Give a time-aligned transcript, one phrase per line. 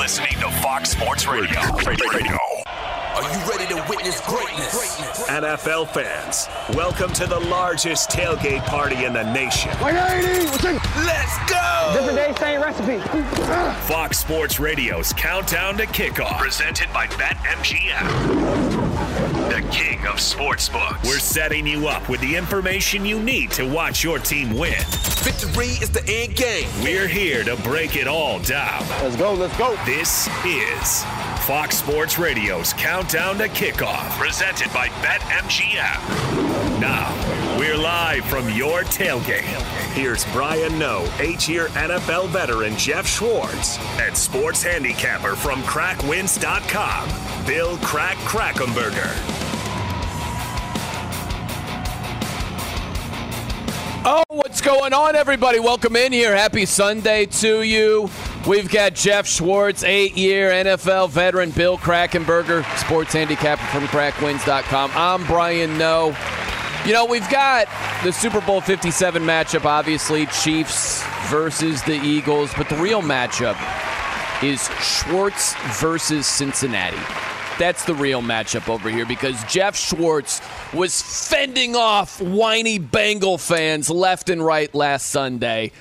[0.00, 1.60] listening to Fox Sports Radio.
[1.86, 2.38] Radio.
[3.14, 5.28] Are you ready to witness greatness?
[5.28, 9.70] NFL fans, welcome to the largest tailgate party in the nation.
[9.82, 11.92] Let's go!
[11.92, 12.98] Different day, same recipe.
[13.88, 18.89] Fox Sports Radio's Countdown to Kickoff, presented by BetMGM.
[19.48, 21.04] The king of sportsbooks.
[21.04, 24.84] We're setting you up with the information you need to watch your team win.
[25.22, 26.68] Victory is the end game.
[26.82, 28.86] We're here to break it all down.
[29.02, 29.76] Let's go, let's go.
[29.84, 31.04] This is
[31.44, 36.49] Fox Sports Radio's Countdown to Kickoff, presented by BetMGM.
[36.80, 37.14] Now,
[37.58, 39.42] we're live from your tailgate.
[39.92, 48.16] Here's Brian Noe, eight-year NFL veteran Jeff Schwartz, and sports handicapper from CrackWins.com, Bill Crack
[48.20, 49.10] Krackomberger.
[54.06, 55.60] Oh, what's going on, everybody?
[55.60, 56.34] Welcome in here.
[56.34, 58.08] Happy Sunday to you.
[58.48, 64.92] We've got Jeff Schwartz, eight year NFL veteran, Bill Krackomberger, sports handicapper from crackwins.com.
[64.94, 66.16] I'm Brian Noe.
[66.86, 67.66] You know, we've got
[68.02, 73.54] the Super Bowl 57 matchup, obviously, Chiefs versus the Eagles, but the real matchup
[74.42, 76.96] is Schwartz versus Cincinnati.
[77.58, 80.40] That's the real matchup over here because Jeff Schwartz
[80.72, 85.72] was fending off whiny Bengal fans left and right last Sunday.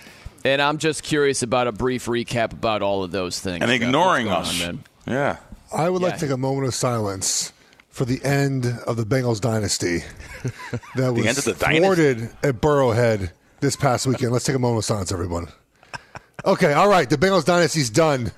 [0.44, 3.62] And I'm just curious about a brief recap about all of those things.
[3.62, 3.82] and Jeff.
[3.82, 4.60] ignoring What's us.
[4.60, 5.38] going on, yeah.
[5.74, 7.54] I would like to take a moment of silence
[8.00, 10.06] for the end of the Bengals dynasty
[10.96, 11.80] that was end of the dynasty?
[11.80, 14.32] thwarted at Burrowhead this past weekend.
[14.32, 15.50] Let's take a moment of silence, everyone.
[16.46, 17.10] Okay, all right.
[17.10, 18.32] The Bengals dynasty's done.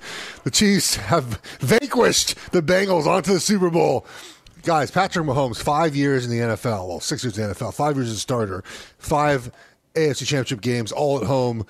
[0.46, 4.08] The Chiefs have vanquished the Bengals onto the Super Bowl.
[4.64, 6.88] Guys, Patrick Mahomes, five years in the NFL.
[6.88, 8.64] Well, six years in the NFL, five years as a starter,
[8.98, 9.52] five
[9.94, 11.68] AFC Championship games, all at home,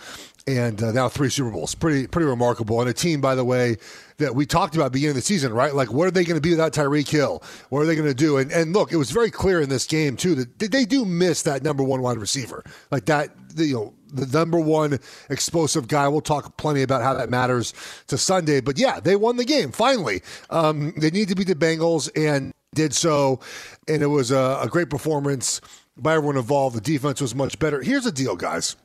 [0.47, 1.75] and uh, now three Super Bowls.
[1.75, 2.81] Pretty, pretty remarkable.
[2.81, 3.78] And a team, by the way,
[4.17, 5.73] that we talked about beginning of the season, right?
[5.73, 7.44] Like, what are they going to be without Tyreek Hill?
[7.70, 8.38] What are they going to do?
[8.38, 11.44] And and look, it was very clear in this game too that they- do miss
[11.44, 13.30] that number one wide receiver, like that.
[13.56, 15.00] You know, the number one
[15.30, 16.07] explosive guy.
[16.07, 17.74] We'll talk plenty about how that matters
[18.07, 18.62] to Sunday.
[18.62, 20.22] But yeah, they won the game finally.
[20.50, 23.40] Um, they need to beat the Bengals and did so,
[23.88, 25.62] and it was a, a great performance
[25.97, 26.75] by everyone involved.
[26.75, 27.81] The defense was much better.
[27.81, 28.75] Here's the deal, guys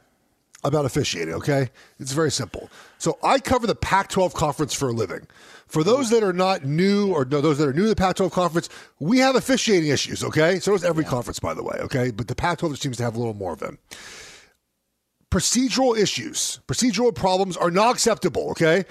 [0.67, 1.71] about officiating, okay?
[1.99, 2.71] It's very simple.
[2.99, 5.27] So I cover the Pac 12 conference for a living.
[5.67, 8.17] For those that are not new or no, those that are new to the Pac
[8.17, 8.69] 12 conference,
[9.01, 10.59] we have officiating issues, okay?
[10.61, 12.11] So does every conference, by the way, okay?
[12.11, 13.79] But the Pac 12 seems to have a little more of them.
[15.31, 18.85] Procedural issues, procedural problems are not acceptable, okay?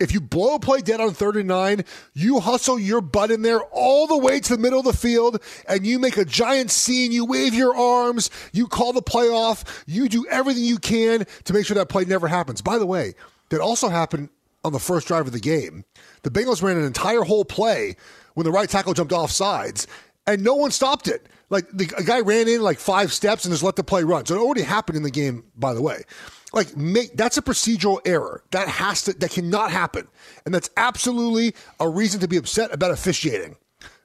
[0.00, 1.84] If you blow a play dead on third and nine,
[2.14, 5.42] you hustle your butt in there all the way to the middle of the field
[5.68, 7.12] and you make a giant scene.
[7.12, 11.52] You wave your arms, you call the play off, you do everything you can to
[11.52, 12.62] make sure that play never happens.
[12.62, 13.14] By the way,
[13.50, 14.30] that also happened
[14.64, 15.84] on the first drive of the game.
[16.22, 17.96] The Bengals ran an entire whole play
[18.34, 19.86] when the right tackle jumped off sides
[20.26, 21.26] and no one stopped it.
[21.50, 24.24] Like the a guy ran in like five steps and just let the play run.
[24.24, 26.04] So it already happened in the game, by the way.
[26.52, 28.42] Like make that's a procedural error.
[28.50, 30.08] That has to that cannot happen.
[30.44, 33.56] And that's absolutely a reason to be upset about officiating.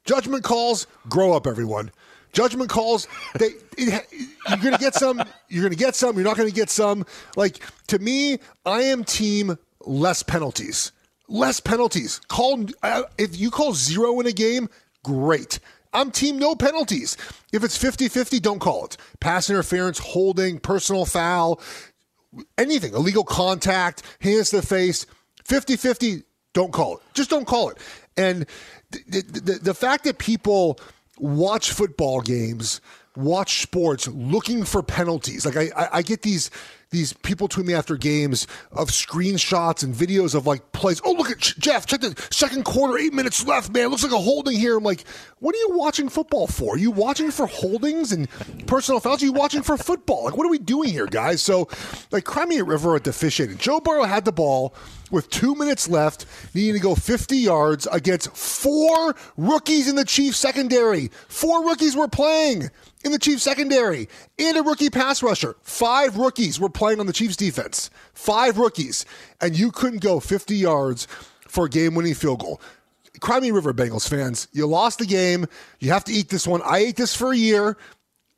[0.05, 1.91] Judgment calls, grow up everyone.
[2.31, 3.07] Judgment calls,
[3.39, 4.07] they it,
[4.61, 7.05] you're to get some, you're to get some, you're not to get some.
[7.35, 10.91] Like to me, I am team less penalties.
[11.27, 12.19] Less penalties.
[12.27, 14.69] Call uh, if you call zero in a game,
[15.03, 15.59] great.
[15.93, 17.15] I'm team no penalties.
[17.53, 18.97] If it's 50-50, don't call it.
[19.21, 21.61] Pass interference, holding, personal foul,
[22.57, 25.05] anything, illegal contact, hands to the face,
[25.47, 26.23] 50-50,
[26.53, 27.03] don't call it.
[27.13, 27.77] Just don't call it.
[28.17, 28.45] And
[28.91, 30.79] the, the, the fact that people
[31.19, 32.81] watch football games,
[33.15, 35.45] watch sports looking for penalties.
[35.45, 36.49] Like I, I, I get these
[36.95, 41.01] these people tweet me after games of screenshots and videos of like plays.
[41.03, 41.85] Oh, look at Jeff.
[41.85, 43.89] Check the second quarter, eight minutes left, man.
[43.89, 44.77] Looks like a holding here.
[44.77, 45.05] I'm like,
[45.39, 46.75] what are you watching football for?
[46.75, 48.29] Are you watching for holdings and
[48.65, 49.21] personal fouls?
[49.21, 50.23] Are you watching for football?
[50.23, 51.41] Like, what are we doing here, guys?
[51.41, 51.67] So,
[52.11, 53.57] like, cry me river at officiating.
[53.57, 54.73] Joe Burrow had the ball
[55.11, 60.37] with two minutes left, needing to go 50 yards against four rookies in the Chiefs
[60.37, 61.09] secondary.
[61.27, 62.69] Four rookies were playing
[63.05, 65.55] in the Chiefs secondary and a rookie pass rusher.
[65.61, 67.89] Five rookies were playing on the Chiefs defense.
[68.13, 69.05] Five rookies.
[69.39, 71.07] And you couldn't go 50 yards
[71.47, 72.59] for a game winning field goal.
[73.21, 74.47] Cry River Bengals fans.
[74.51, 75.45] You lost the game.
[75.79, 76.61] You have to eat this one.
[76.63, 77.77] I ate this for a year,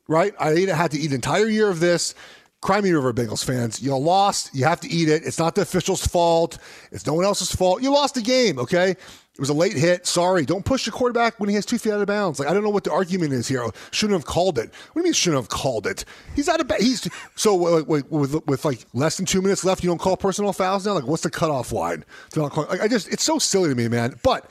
[0.06, 0.34] right?
[0.38, 2.14] I ate, had to eat an entire year of this.
[2.60, 3.80] Cry river, Bengals fans.
[3.80, 4.52] You lost.
[4.52, 5.22] You have to eat it.
[5.24, 6.58] It's not the official's fault.
[6.90, 7.82] It's no one else's fault.
[7.82, 8.58] You lost the game.
[8.58, 8.96] Okay.
[9.38, 10.04] It was a late hit.
[10.04, 10.44] Sorry.
[10.44, 12.40] Don't push the quarterback when he has two feet out of bounds.
[12.40, 13.64] Like I don't know what the argument is here.
[13.92, 14.74] Shouldn't have called it.
[14.74, 16.04] What do you mean shouldn't have called it?
[16.34, 19.64] He's out of ba- he's so wait, wait, with with like less than two minutes
[19.64, 19.84] left.
[19.84, 20.94] You don't call personal fouls now.
[20.94, 22.04] Like what's the cutoff line?
[22.34, 24.18] Like I just it's so silly to me, man.
[24.24, 24.50] But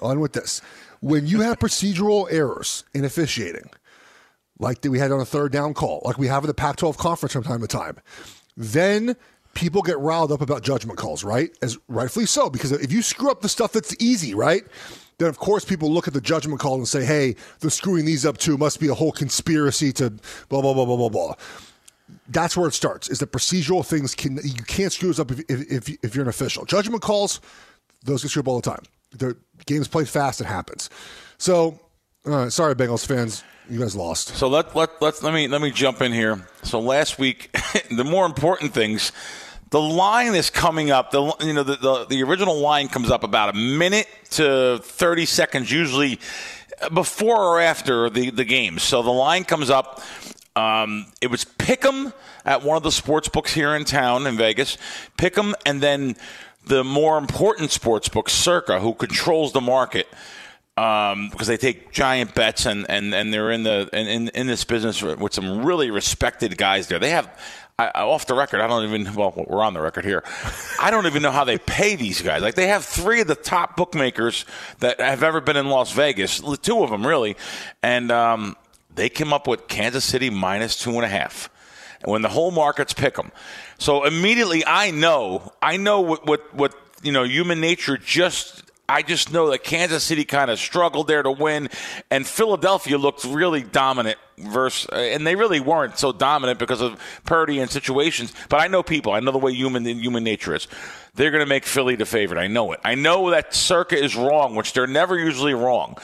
[0.00, 0.62] on with this.
[1.00, 3.70] When you have procedural errors in officiating,
[4.60, 6.76] like that we had on a third down call, like we have in the Pac
[6.76, 7.96] 12 conference from time to time,
[8.56, 9.16] then
[9.58, 11.50] people get riled up about judgment calls, right?
[11.62, 14.62] As rightfully so, because if you screw up the stuff that's easy, right?
[15.18, 18.24] Then of course people look at the judgment call and say, "Hey, they're screwing these
[18.24, 18.56] up too.
[18.56, 20.10] Must be a whole conspiracy to
[20.48, 21.34] blah blah blah blah blah blah."
[22.28, 23.10] That's where it starts.
[23.10, 26.28] Is that procedural things can you can't screw this up if if, if, you're an
[26.28, 26.64] official.
[26.64, 27.40] Judgment calls,
[28.04, 28.84] those get screwed up all the time.
[29.10, 30.40] The games played fast.
[30.40, 30.88] It happens.
[31.36, 31.80] So,
[32.24, 34.28] uh, sorry, Bengals fans, you guys lost.
[34.36, 36.46] So let let let's let me let me jump in here.
[36.62, 37.50] So last week,
[37.90, 39.10] the more important things,
[39.70, 41.10] the line is coming up.
[41.10, 45.26] The you know the, the the original line comes up about a minute to thirty
[45.26, 46.18] seconds, usually
[46.92, 48.78] before or after the the game.
[48.78, 50.02] So the line comes up.
[50.56, 52.12] Um, it was Pick'em
[52.44, 54.76] at one of the sports books here in town in Vegas.
[55.16, 56.16] Pick'em, and then
[56.66, 60.08] the more important sports book, Circa, who controls the market
[60.76, 64.64] um, because they take giant bets and, and, and they're in the in, in this
[64.64, 66.98] business with some really respected guys there.
[66.98, 67.28] They have
[67.80, 68.60] I, off the record.
[68.60, 70.24] I don't even well we're on the record here.
[70.80, 72.42] I don't even know how they pay these guys.
[72.42, 74.44] Like they have three of the top bookmakers
[74.80, 76.42] that have ever been in Las Vegas.
[76.60, 77.36] Two of them really,
[77.80, 78.56] and um,
[78.96, 81.50] they came up with Kansas City minus two and a half.
[82.04, 83.30] When the whole markets pick them,
[83.78, 89.02] so immediately I know I know what what, what you know human nature just I
[89.02, 91.68] just know that Kansas City kind of struggled there to win,
[92.10, 94.18] and Philadelphia looked really dominant.
[94.38, 98.32] Versus, and they really weren't so dominant because of Purdy and situations.
[98.48, 99.12] But I know people.
[99.12, 100.68] I know the way human human nature is.
[101.16, 102.38] They're going to make Philly the favorite.
[102.38, 102.80] I know it.
[102.84, 105.96] I know that Circa is wrong, which they're never usually wrong.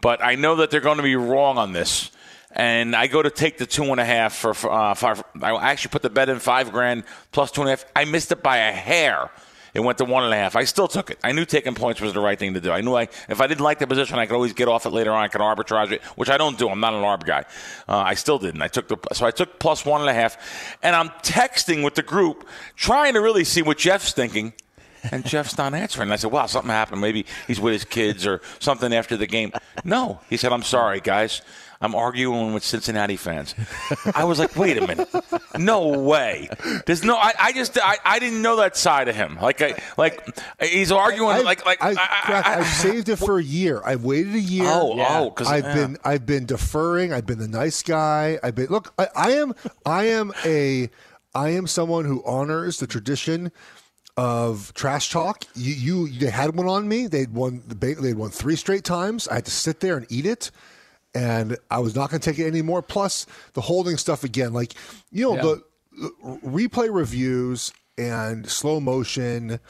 [0.00, 2.10] But I know that they're going to be wrong on this.
[2.50, 5.22] And I go to take the two and a half for uh, five.
[5.42, 7.84] I actually put the bet in five grand plus two and a half.
[7.94, 9.30] I missed it by a hair.
[9.74, 10.54] It went to one and a half.
[10.54, 11.18] I still took it.
[11.24, 12.70] I knew taking points was the right thing to do.
[12.70, 14.90] I knew I, if I didn't like the position, I could always get off it
[14.90, 15.24] later on.
[15.24, 16.68] I could arbitrage it, which I don't do.
[16.68, 17.44] I'm not an arb guy.
[17.88, 18.62] Uh, I still didn't.
[18.62, 21.96] I took the so I took plus one and a half, and I'm texting with
[21.96, 24.52] the group trying to really see what Jeff's thinking.
[25.10, 26.06] And Jeff's not answering.
[26.06, 27.02] And I said, wow, something happened.
[27.02, 29.52] Maybe he's with his kids or something after the game.
[29.84, 30.20] No.
[30.30, 31.42] He said, I'm sorry, guys.
[31.84, 33.54] I'm arguing with Cincinnati fans.
[34.14, 35.08] I was like, wait a minute,
[35.58, 36.48] no way.
[36.86, 37.16] There's no.
[37.16, 39.38] I, I just I, I didn't know that side of him.
[39.40, 40.26] Like I like
[40.60, 43.82] he's arguing I, like like I, I, I, have saved it for a year.
[43.84, 44.66] I've waited a year.
[44.66, 45.06] Oh, yeah.
[45.10, 45.74] oh, because I've yeah.
[45.74, 47.12] been I've been deferring.
[47.12, 48.38] I've been the nice guy.
[48.42, 48.94] I've been look.
[48.98, 49.54] I, I am
[49.84, 50.88] I am a
[51.34, 53.52] I am someone who honors the tradition
[54.16, 55.44] of trash talk.
[55.54, 57.08] You, you they had one on me.
[57.08, 59.28] They'd won the they'd won three straight times.
[59.28, 60.50] I had to sit there and eat it
[61.14, 62.82] and I was not going to take it anymore.
[62.82, 64.74] Plus the holding stuff again, like
[65.10, 65.42] you know yeah.
[65.42, 69.60] the, the, replay reviews and slow motion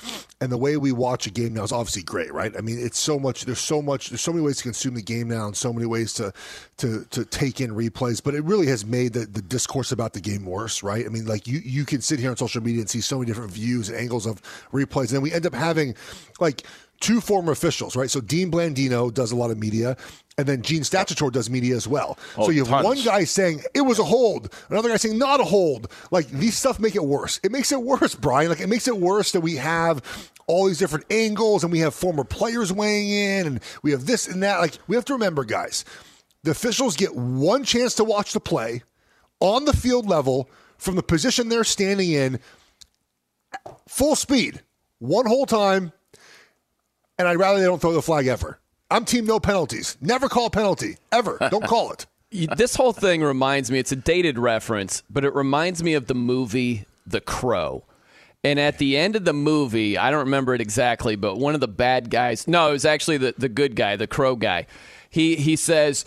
[0.40, 2.56] and the way we watch a game now is obviously great, right?
[2.56, 3.44] I mean, it's so much.
[3.44, 4.08] There's so much.
[4.08, 6.32] There's so many ways to consume the game now, and so many ways to
[6.78, 8.22] to to take in replays.
[8.22, 11.04] But it really has made the, the discourse about the game worse, right?
[11.04, 13.26] I mean, like you you can sit here on social media and see so many
[13.26, 14.40] different views and angles of
[14.72, 15.94] replays, and then we end up having
[16.40, 16.66] like
[17.04, 18.10] two former officials, right?
[18.10, 19.94] So Dean Blandino does a lot of media,
[20.38, 22.18] and then Gene Steratore does media as well.
[22.38, 22.84] Oh, so you have tons.
[22.84, 25.92] one guy saying it was a hold, another guy saying not a hold.
[26.10, 27.40] Like these stuff make it worse.
[27.42, 28.48] It makes it worse, Brian.
[28.48, 30.02] Like it makes it worse that we have
[30.46, 34.26] all these different angles and we have former players weighing in and we have this
[34.26, 34.60] and that.
[34.60, 35.84] Like we have to remember, guys,
[36.42, 38.82] the officials get one chance to watch the play
[39.40, 42.40] on the field level from the position they're standing in,
[43.88, 44.62] full speed,
[45.00, 45.92] one whole time.
[47.18, 48.58] And I'd rather they don't throw the flag ever.
[48.90, 49.96] I'm team no penalties.
[50.00, 51.38] Never call penalty ever.
[51.50, 52.06] Don't call it.
[52.56, 53.78] this whole thing reminds me.
[53.78, 57.84] It's a dated reference, but it reminds me of the movie The Crow.
[58.42, 61.60] And at the end of the movie, I don't remember it exactly, but one of
[61.60, 64.66] the bad guys, no, it was actually the, the good guy, the crow guy.
[65.08, 66.04] He he says,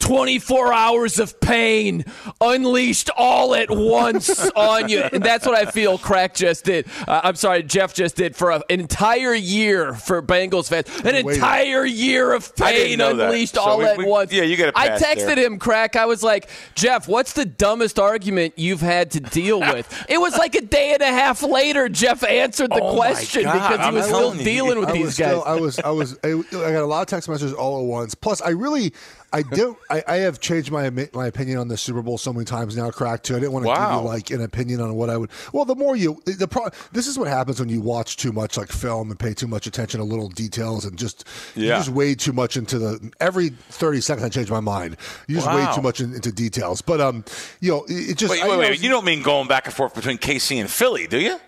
[0.00, 2.04] 24 hours of pain
[2.40, 5.00] unleashed all at once on you.
[5.00, 6.86] And that's what I feel Crack just did.
[7.06, 10.88] Uh, I'm sorry, Jeff just did for a, an entire year for Bengals fans.
[11.04, 14.32] An entire year of pain unleashed so all we, at we, once.
[14.32, 15.38] Yeah, you got I texted there.
[15.38, 15.96] him, Crack.
[15.96, 20.06] I was like, Jeff, what's the dumbest argument you've had to deal with?
[20.08, 23.78] it was like a day and a half later, Jeff answered the oh question because
[23.78, 25.30] he I'm was still dealing with I these guys.
[25.30, 27.86] Still, I was, I was, I, I got a lot of text messages all at
[27.86, 28.14] once.
[28.14, 28.92] Plus, I really,
[29.32, 29.76] I don't.
[29.90, 32.90] I, I have changed my my opinion on the Super Bowl so many times now,
[32.90, 33.36] crack too.
[33.36, 33.90] I didn't want to Wow.
[33.96, 35.30] give you like an opinion on what I would.
[35.52, 38.56] Well, the more you, the pro, this is what happens when you watch too much
[38.56, 41.76] like film and pay too much attention to little details and just you Yeah.
[41.76, 44.24] just way too much into the every thirty seconds.
[44.24, 44.96] I change my mind.
[45.26, 45.56] You just Wow.
[45.66, 46.80] wade too much in, into details.
[46.80, 47.24] But um,
[47.60, 48.70] you know, it, just Wait, I- wait, I wait.
[48.70, 51.38] was- You don't mean going back and forth between KC and Philly, do you?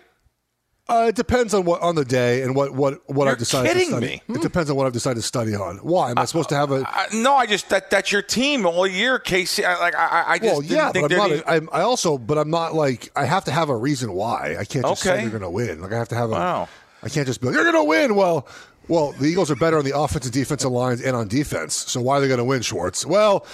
[0.91, 3.69] Uh, it depends on what on the day and what what what You're I've decided
[3.71, 4.21] kidding to study.
[4.27, 4.35] me.
[4.35, 5.77] It depends on what I've decided to study on.
[5.77, 6.83] Why am I supposed to have a?
[6.87, 9.63] Uh, no, I just that that's your team all year, KC.
[9.63, 11.43] I, like I, I- just Well, yeah, think but I'm not.
[11.47, 14.57] I'm, I also, but I'm not like I have to have a reason why.
[14.59, 15.21] I can't just say Okay.
[15.21, 15.81] you're going to win.
[15.81, 16.33] Like I have to have a.
[16.33, 16.67] Wow.
[17.03, 18.15] I can't just be like you're going to win.
[18.15, 18.45] Well,
[18.87, 21.73] well, the Eagles are better on the offensive, defensive lines and on defense.
[21.73, 23.05] So why are they going to win, Schwartz?
[23.05, 23.45] Well.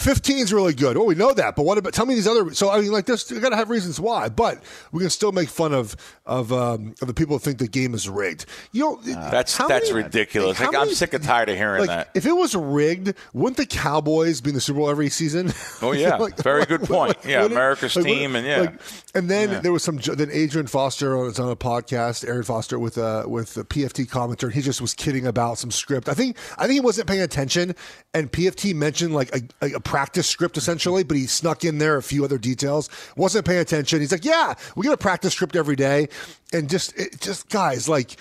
[0.00, 0.96] 15 is really good.
[0.96, 1.92] Well, we know that, but what about?
[1.92, 2.52] Tell me these other.
[2.54, 4.28] So I mean, like this, you got to have reasons why.
[4.28, 5.96] But we can still make fun of
[6.26, 8.46] of um, of the people who think the game is rigged.
[8.72, 10.58] You know, that's how that's many- ridiculous.
[10.58, 12.10] how Like, I'm sick and tired of hearing like, that.
[12.14, 15.52] If it was rigged, wouldn't the Cowboys be in the Super Bowl every season?
[15.82, 16.18] Oh, yeah.
[16.42, 17.16] Very good point.
[17.26, 17.44] Yeah.
[17.44, 18.72] America's Like, team, and yeah.
[19.14, 19.98] and then there was some.
[19.98, 22.26] Then Arian Foster was on a podcast.
[22.26, 24.50] Arian Foster with a with a PFT commenter.
[24.52, 26.08] He just was kidding about some script.
[26.08, 27.74] I think I think he wasn't paying attention,
[28.12, 31.96] and PFT mentioned like a, a, a practice script essentially, but he snuck in there
[31.96, 32.88] a few other details.
[33.16, 34.00] Wasn't paying attention.
[34.00, 36.08] He's like, yeah, we get a practice script every day,
[36.52, 38.16] and just it, just guys like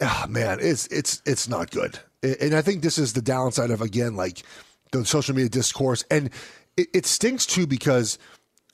[0.00, 1.98] ah, man, it's it's it's not good.
[2.22, 4.42] And I think this is the downside of again like
[4.92, 6.30] the social media discourse, and
[6.76, 8.18] it, it stinks too because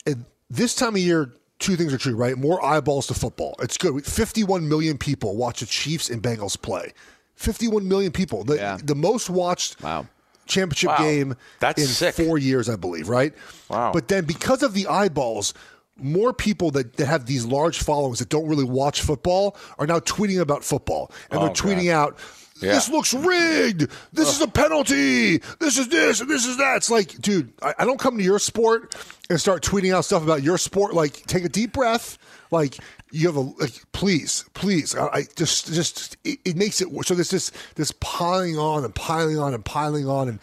[0.05, 0.17] it,
[0.49, 1.31] this time of year.
[1.59, 2.35] Two things are true, right?
[2.35, 3.53] More eyeballs to football.
[3.61, 4.03] It's good.
[4.03, 6.91] 51 million people watch the Chiefs and Bengals play.
[7.35, 8.43] 51 million people.
[8.43, 8.79] The, Yeah.
[8.83, 10.07] the most watched Wow.
[10.51, 10.97] Championship Wow.
[10.97, 12.15] game That's in sick.
[12.15, 13.33] four years, I believe, right?
[13.69, 13.91] Wow.
[13.93, 15.53] But then because of the eyeballs,
[15.97, 19.99] more people that, that have these large followings that don't really watch football are now
[19.99, 21.11] tweeting about football.
[21.29, 22.17] And they're Oh, tweeting out,
[22.59, 22.73] Yeah.
[22.73, 23.87] this looks rigged.
[24.13, 25.37] This is a penalty.
[25.59, 26.77] This is this and this is that.
[26.77, 28.95] It's like, dude, I, I don't come to your sport
[29.29, 30.93] and start tweeting out stuff about your sport.
[30.93, 32.17] Like, take a deep breath.
[32.51, 32.77] Like,
[33.11, 34.95] you have a like, please, please.
[34.95, 37.13] I, I just, just it, it makes it so.
[37.13, 40.39] There's this this piling on and piling on and piling on and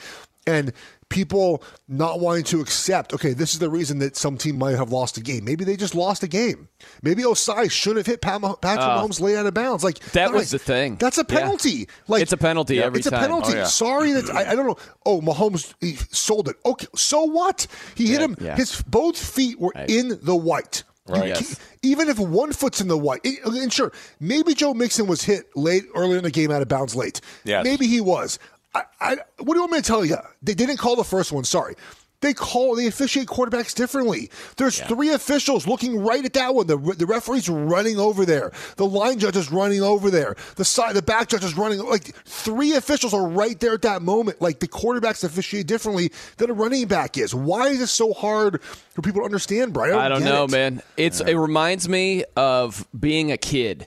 [0.47, 0.73] and
[1.11, 3.15] people not wanting to accept.
[3.15, 5.43] Okay, this is the reason that some team might have lost a game.
[5.45, 6.69] Maybe they just lost a game.
[7.03, 9.83] Maybe Ossai shouldn't have hit Pat, Patrick Mahomes late out of bounds.
[9.83, 10.97] Like Uh, That was guys, the thing.
[10.97, 11.39] That's a Yeah.
[11.39, 11.89] penalty.
[12.09, 13.21] Like It's a penalty every it's time.
[13.21, 13.53] a penalty.
[13.55, 13.65] Oh, yeah.
[13.65, 14.77] Sorry that I, I don't know.
[15.07, 16.57] Oh, Mahomes he sold it.
[16.67, 17.67] Okay, so what?
[17.95, 18.37] He hit him.
[18.39, 18.57] yeah.
[18.57, 19.89] His both feet were Right.
[19.89, 20.85] in the white.
[21.09, 21.29] You Right.
[21.29, 21.59] Yes.
[21.83, 25.47] Even if one foot's in the white, and- and sure, maybe Joe Mixon was hit
[25.57, 27.21] late, earlier in the game, out of bounds late.
[27.45, 27.63] Yeah.
[27.63, 28.39] Maybe he was.
[28.75, 30.17] I, I, what do you want me to tell you?
[30.43, 31.45] They didn't call the first one.
[31.45, 31.75] Sorry.
[32.21, 34.29] They call they officiate quarterbacks differently.
[34.57, 36.67] There's three officials looking right at that one.
[36.67, 38.51] The the referee's running over there.
[38.77, 40.35] The line judge is running over there.
[40.57, 44.03] The side the back judge is running like three officials are right there at that
[44.03, 44.43] moment.
[44.43, 47.37] Like the quarterbacks officiate differently than a running back is.
[47.37, 49.95] Why is this so hard for people to understand, Brian?
[49.95, 50.51] I don't get know, it.
[50.51, 50.83] man.
[50.97, 53.87] It's it reminds me of being a kid.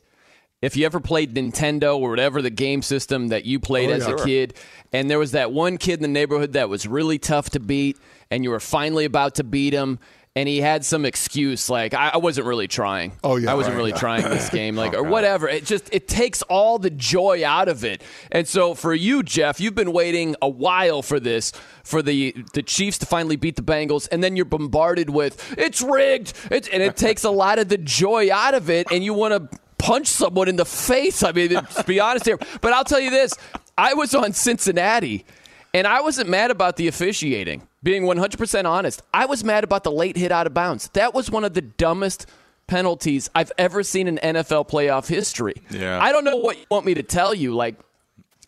[0.61, 4.07] If you ever played Nintendo or whatever the game system that you played Oh, as
[4.07, 4.13] yeah.
[4.13, 4.53] a kid,
[4.93, 7.97] and there was that one kid in the neighborhood that was really tough to beat,
[8.29, 9.97] and you were finally about to beat him,
[10.35, 13.13] and he had some excuse like I, I wasn't really trying.
[13.23, 13.97] Oh, yeah, I wasn't right, really yeah.
[13.97, 15.49] trying this game, like oh, or whatever.
[15.49, 18.03] It just it takes all the joy out of it.
[18.31, 21.51] And so for you, Jeff, you've been waiting a while for this,
[21.83, 25.81] for the the Chiefs to finally beat the Bengals, and then you're bombarded with it's
[25.81, 29.13] rigged, it's, and it takes a lot of the joy out of it, and you
[29.15, 31.23] want to punch someone in the face.
[31.23, 33.33] I mean, to be honest here, but I'll tell you this:
[33.77, 35.25] I was on Cincinnati.
[35.73, 39.01] And I wasn't mad about the officiating, being 100% honest.
[39.13, 40.89] I was mad about the late hit out of bounds.
[40.89, 42.25] That was one of the dumbest
[42.67, 45.55] penalties I've ever seen in NFL playoff history.
[45.69, 45.97] Yeah.
[46.01, 47.55] I don't know what you want me to tell you.
[47.55, 47.75] Like,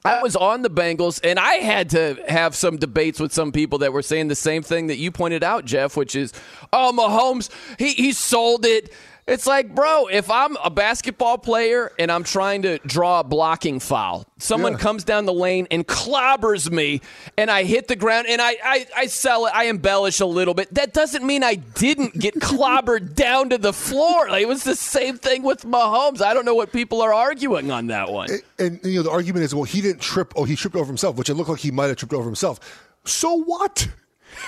[0.06, 3.80] I was on the Bengals, and I had to have some debates with some people
[3.80, 6.34] that were saying the same thing that you pointed out, Jeff, which is,
[6.74, 7.50] oh, Mahomes,
[7.80, 8.92] he, he sold it.
[9.26, 13.80] It's like, bro, if I'm a basketball player and I'm trying to draw a blocking
[13.80, 14.80] foul, someone Yeah.
[14.80, 17.00] comes down the lane and clobbers me,
[17.38, 20.54] and I hit the ground, and I, I, I sell it, I embellish a little
[20.54, 20.74] bit.
[20.74, 24.30] That doesn't mean I didn't get clobbered down to the floor.
[24.30, 26.22] Like, it was the same thing with Mahomes.
[26.22, 28.28] I don't know what people are arguing on that one.
[28.60, 31.16] and you know the argument is well he didn't trip oh he tripped over himself
[31.16, 32.60] which it looked like he might have tripped over himself
[33.06, 33.88] so what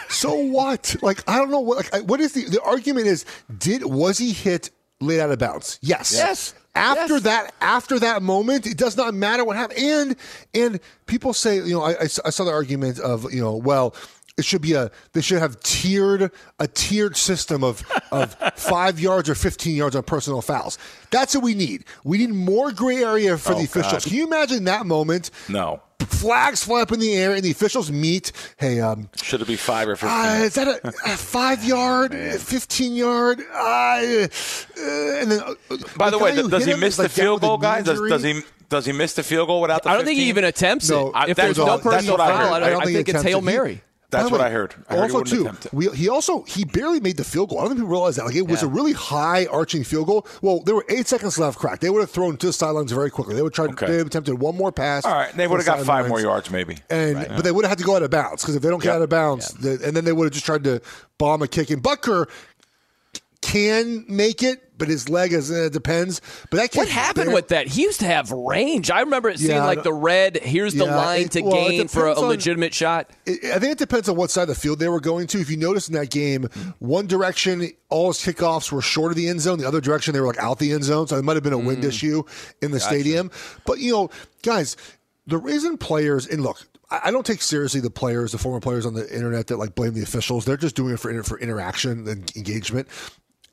[0.10, 3.26] so what like i don't know what like, what is the the argument is
[3.58, 4.70] did was he hit
[5.02, 6.54] late out of bounds yes Yes.
[6.76, 7.24] after Yes.
[7.24, 10.16] that after that moment it does not matter what happened and
[10.54, 13.94] and people say you know I, I I saw the argument of you know well
[14.38, 19.30] it should be a they should have tiered a tiered system of of five yards
[19.30, 20.78] or fifteen yards on personal fouls.
[21.12, 21.86] That's what we need.
[22.04, 24.04] We need more gray area for Oh, the officials.
[24.04, 24.10] God.
[24.10, 25.32] Can you imagine that moment?
[25.48, 25.82] No.
[26.00, 28.32] flags fly up in the air, and the officials meet.
[28.58, 30.20] Hey, um, Should it be five or fifteen?
[30.20, 33.40] uh, is that a, a five yard, fifteen yard?
[33.40, 34.28] Uh, uh,
[34.78, 35.54] and then, uh,
[35.98, 37.62] By the guy way, who does he him miss is, the like, field goal, knee
[37.62, 37.82] guy?
[37.82, 39.90] Does, does he does he miss the field goal without the?
[39.90, 41.12] I don't think he even attempts No, it.
[41.16, 42.28] I- if there's no personal foul.
[42.54, 43.82] I, I don't- don't I think think it's Hail attempted- he- Mary.
[44.12, 44.76] That's what way, I heard.
[44.88, 47.60] I heard he also, wouldn't too, we, he also he barely made the field goal.
[47.60, 48.26] I don't think people realize that.
[48.26, 50.28] Like it was a really high arching field goal.
[50.42, 51.58] Well, there were eight seconds left.
[51.58, 51.80] Crack.
[51.80, 53.36] They would have thrown to the sidelines very quickly.
[53.36, 53.66] They would try.
[53.66, 53.88] Okay.
[53.88, 55.06] They attempted one more pass.
[55.06, 56.78] All right, they would have got five more yards, maybe.
[56.90, 58.82] And but they would have had to go out of bounds because if they don't
[58.82, 58.96] get Yeah.
[58.96, 60.82] out of bounds, the, and then they would have just tried to
[61.18, 61.70] bomb a kick.
[61.70, 62.28] And Butker
[63.56, 66.20] can make it, but his leg is uh, depends.
[66.52, 67.68] But that What happened with that?
[67.68, 68.92] He used to have range.
[68.92, 70.38] I remember it seeing Yeah, like the red.
[70.38, 73.10] Here's the line it- to well, gain for a, on- legitimate shot.
[73.26, 75.40] It- I think it depends on what side of the field they were going to.
[75.40, 79.30] If you notice in that game, one direction, all his kickoffs were short of the
[79.30, 79.58] end zone.
[79.60, 81.08] The other direction, they were like out the end zone.
[81.08, 82.24] So it might have been a wind issue
[82.62, 83.32] in the stadium.
[83.66, 84.10] But, you know,
[84.44, 84.76] guys,
[85.28, 86.58] the reason players, and look,
[86.92, 89.76] I I don't take seriously the players, the former players on the internet that like
[89.76, 90.44] blame the officials.
[90.46, 92.88] They're just doing it for, for interaction and engagement.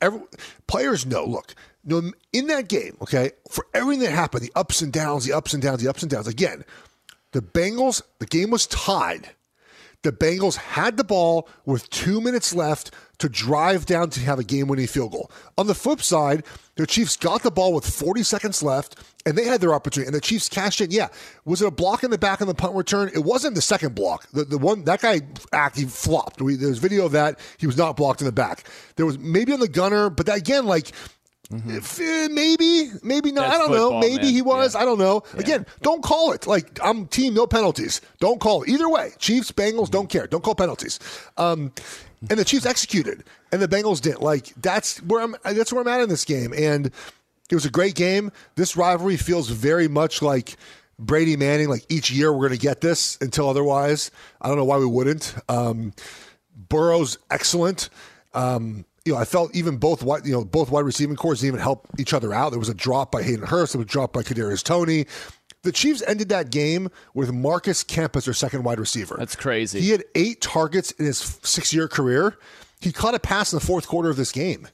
[0.01, 0.21] Every,
[0.67, 4.91] players know, look, no, in that game, okay, for everything that happened, the ups and
[4.91, 6.63] downs, the ups and downs, the ups and downs, again,
[7.31, 9.29] the Bengals, the game was tied.
[10.03, 14.43] The Bengals had the ball with two minutes left to drive down to have a
[14.43, 15.31] game winning field goal.
[15.57, 16.43] On the flip side,
[16.75, 20.07] the Chiefs got the ball with 40 seconds left and they had their opportunity.
[20.07, 20.91] And the Chiefs cashed in.
[20.91, 21.07] Yeah.
[21.45, 23.11] Was it a block in the back on the punt return?
[23.13, 24.27] It wasn't the second block.
[24.31, 25.21] The, the one, that guy
[25.53, 26.41] act, he flopped.
[26.41, 27.39] We, there's video of that.
[27.57, 28.65] He was not blocked in the back.
[28.97, 30.91] There was maybe on the gunner, but that, again, like,
[31.67, 33.47] if, uh, maybe, maybe not.
[33.47, 33.99] That's I don't know.
[33.99, 34.33] Maybe man.
[34.33, 34.75] he was.
[34.75, 34.81] Yeah.
[34.81, 35.23] I don't know.
[35.35, 36.47] Again, don't call it.
[36.47, 38.01] Like I'm team no penalties.
[38.19, 38.69] Don't call it.
[38.69, 40.27] Either way, Chiefs, Bengals, don't care.
[40.27, 40.99] Don't call penalties.
[41.37, 41.71] Um,
[42.29, 44.21] and the Chiefs executed, and the Bengals didn't.
[44.21, 45.35] Like that's where I'm.
[45.43, 46.53] That's where I'm at in this game.
[46.55, 46.91] And
[47.49, 48.31] it was a great game.
[48.55, 50.55] This rivalry feels very much like
[50.97, 51.69] Brady Manning.
[51.69, 54.11] Like each year we're going to get this until otherwise.
[54.41, 55.35] I don't know why we wouldn't.
[55.49, 55.93] Um,
[56.69, 57.89] Burrow's excellent.
[58.33, 61.55] Um, you know, I felt even both wide, you know, both wide receiving cores didn't
[61.55, 62.51] even help each other out.
[62.51, 63.73] There was a drop by Hayden Hurst.
[63.73, 65.05] There was a drop by Kadarius Toney.
[65.63, 69.15] The Chiefs ended that game with Marcus Kemp as their second wide receiver.
[69.17, 69.81] That's crazy.
[69.81, 72.37] He had eight targets in his six-year career.
[72.81, 74.67] He caught a pass in the fourth quarter of this game.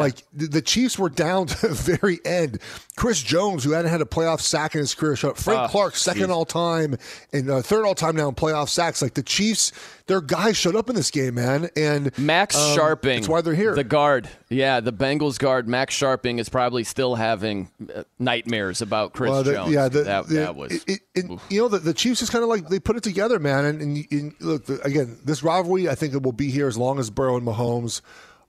[0.00, 2.58] Like the, Chiefs were down to the very end.
[2.96, 5.38] Chris Jones, who hadn't had a playoff sack in his career, showed up.
[5.38, 6.96] Frank Ah, Clark, second all time
[7.32, 9.00] and uh, third all time now in playoff sacks.
[9.02, 9.72] Like the Chiefs,
[10.06, 11.70] their guys showed up in this game, man.
[11.76, 13.16] And Max um, Scharping.
[13.16, 13.74] That's why they're here.
[13.74, 14.28] The guard.
[14.50, 19.42] Yeah, the Bengals guard, Max Scharping, is probably still having uh, nightmares about Chris Well,
[19.42, 19.72] the- Jones.
[19.72, 20.72] Yeah, the, that, the- that was.
[20.86, 23.64] it- it- you know the, Chiefs just kind of like they put it together, man.
[23.64, 26.76] And, and, and look the, again, this rivalry I think it will be here as
[26.76, 28.00] long as Burrow and Mahomes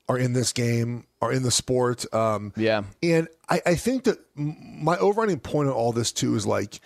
[0.09, 2.11] are in this game, are in the sport.
[2.13, 2.83] Um, Yeah.
[3.01, 6.79] and I, I think that my overriding point of all this too is like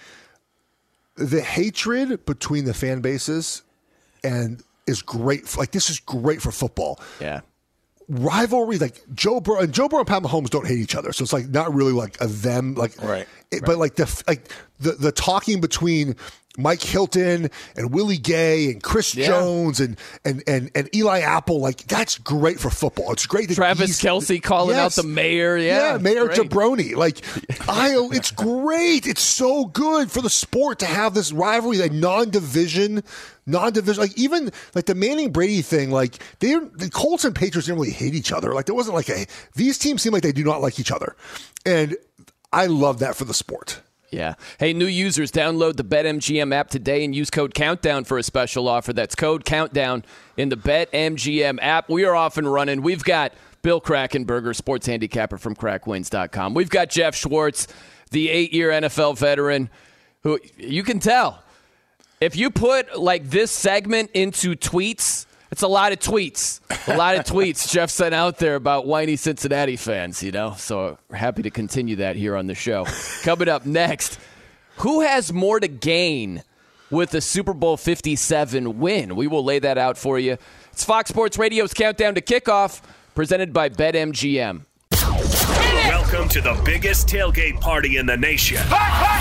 [1.16, 3.64] the hatred between the fan bases
[4.24, 5.58] and is great.
[5.58, 7.42] Like this is great for football yeah.
[8.08, 11.24] rivalry like Joe Burrow and Joe Burrow and Pat Mahomes don't hate each other, so
[11.24, 13.28] it's like not really like a them like Right.
[13.52, 14.50] it- but like the like
[14.80, 16.16] the the talking between
[16.58, 19.28] Mike Hilton and Willie Gay and Chris Yeah.
[19.28, 23.12] Jones and, and and and Eli Apple like that's great for football.
[23.14, 24.98] It's great that Travis Kelce calling Yes.
[24.98, 25.56] out the mayor.
[25.56, 26.38] Yeah, Yeah, Mayor great.
[26.40, 26.96] Jabroni.
[26.96, 27.20] Like,
[27.70, 29.06] I, it's great.
[29.08, 33.04] It's so good for the sport to have this rivalry, like non-division,
[33.46, 34.02] non-division.
[34.02, 35.92] Like even like the Manning Brady thing.
[35.92, 38.54] Like they, the Colts and Patriots didn't really hate each other.
[38.54, 39.26] Like there wasn't like a.
[39.56, 41.16] These teams seem like they do not like each other,
[41.66, 41.96] and
[42.52, 43.82] I love that for the sport.
[44.10, 44.36] Yeah.
[44.58, 48.68] Hey, new users, download the BetMGM app today and use code Countdown for a special
[48.70, 48.94] offer.
[48.94, 50.06] That's code Countdown
[50.38, 51.90] in the BetMGM app.
[51.90, 52.82] We are off and running.
[52.82, 56.54] We've got Bill Krackomberger, sports handicapper from crackwins.com.
[56.54, 57.68] We've got Jeff Schwartz,
[58.12, 59.70] the eight year NFL veteran,
[60.24, 61.44] who you can tell.
[62.22, 66.60] If you put like this segment into tweets, it's a lot of tweets.
[66.88, 70.54] A lot of tweets Jeff sent out there about whiny Cincinnati fans, you know?
[70.58, 72.86] So happy to continue that here on the show.
[73.24, 74.20] Coming up next,
[74.78, 76.44] who has more to gain
[76.90, 79.16] with the Super Bowl 57 win?
[79.16, 80.38] We will lay that out for you.
[80.72, 82.82] It's Fox Sports Radio's Countdown to Kickoff,
[83.16, 84.67] presented by BetMGM.
[86.18, 88.58] Welcome to the biggest tailgate party in the nation.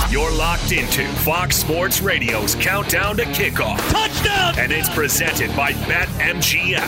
[0.08, 3.76] You're locked into Fox Sports Radio's Countdown to Kickoff.
[3.90, 4.58] Touchdown!
[4.58, 6.80] And it's presented by BetMGM.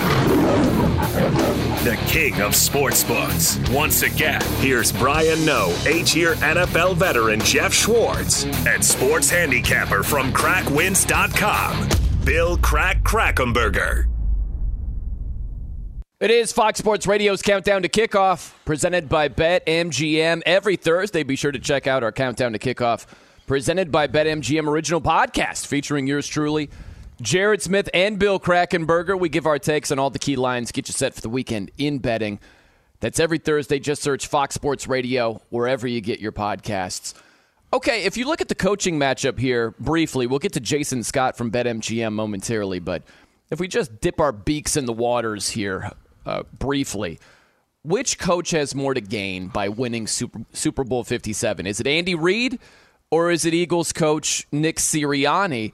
[1.84, 3.70] The king of sportsbooks.
[3.70, 12.24] Once again, here's Brian Noe, eight-year NFL veteran Jeff Schwartz, and sports handicapper from crackwins.com,
[12.24, 14.06] Bill Crack Krackomberger.
[16.20, 20.42] It is Fox Sports Radio's Countdown to Kickoff, presented by BetMGM.
[20.44, 23.06] Every Thursday, be sure to check out our Countdown to Kickoff
[23.46, 26.70] presented by BetMGM Original Podcast, featuring yours truly,
[27.22, 29.16] Jared Smith and Bill Krackomberger.
[29.16, 31.70] We give our takes on all the key lines, get you set for the weekend
[31.78, 32.40] in betting.
[32.98, 33.78] That's every Thursday.
[33.78, 37.14] Just search Fox Sports Radio wherever you get your podcasts.
[37.72, 41.36] Okay, if you look at the coaching matchup here briefly, we'll get to Jason Scott
[41.36, 43.04] from BetMGM momentarily, but
[43.52, 45.92] if we just dip our beaks in the waters here
[46.28, 47.18] uh, briefly,
[47.82, 51.66] which coach has more to gain by winning Super, Super Bowl 57?
[51.66, 52.58] Is it Andy Reid
[53.10, 55.72] or is it Eagles coach Nick Sirianni?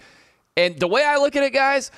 [0.57, 1.91] And the way I look at it, guys,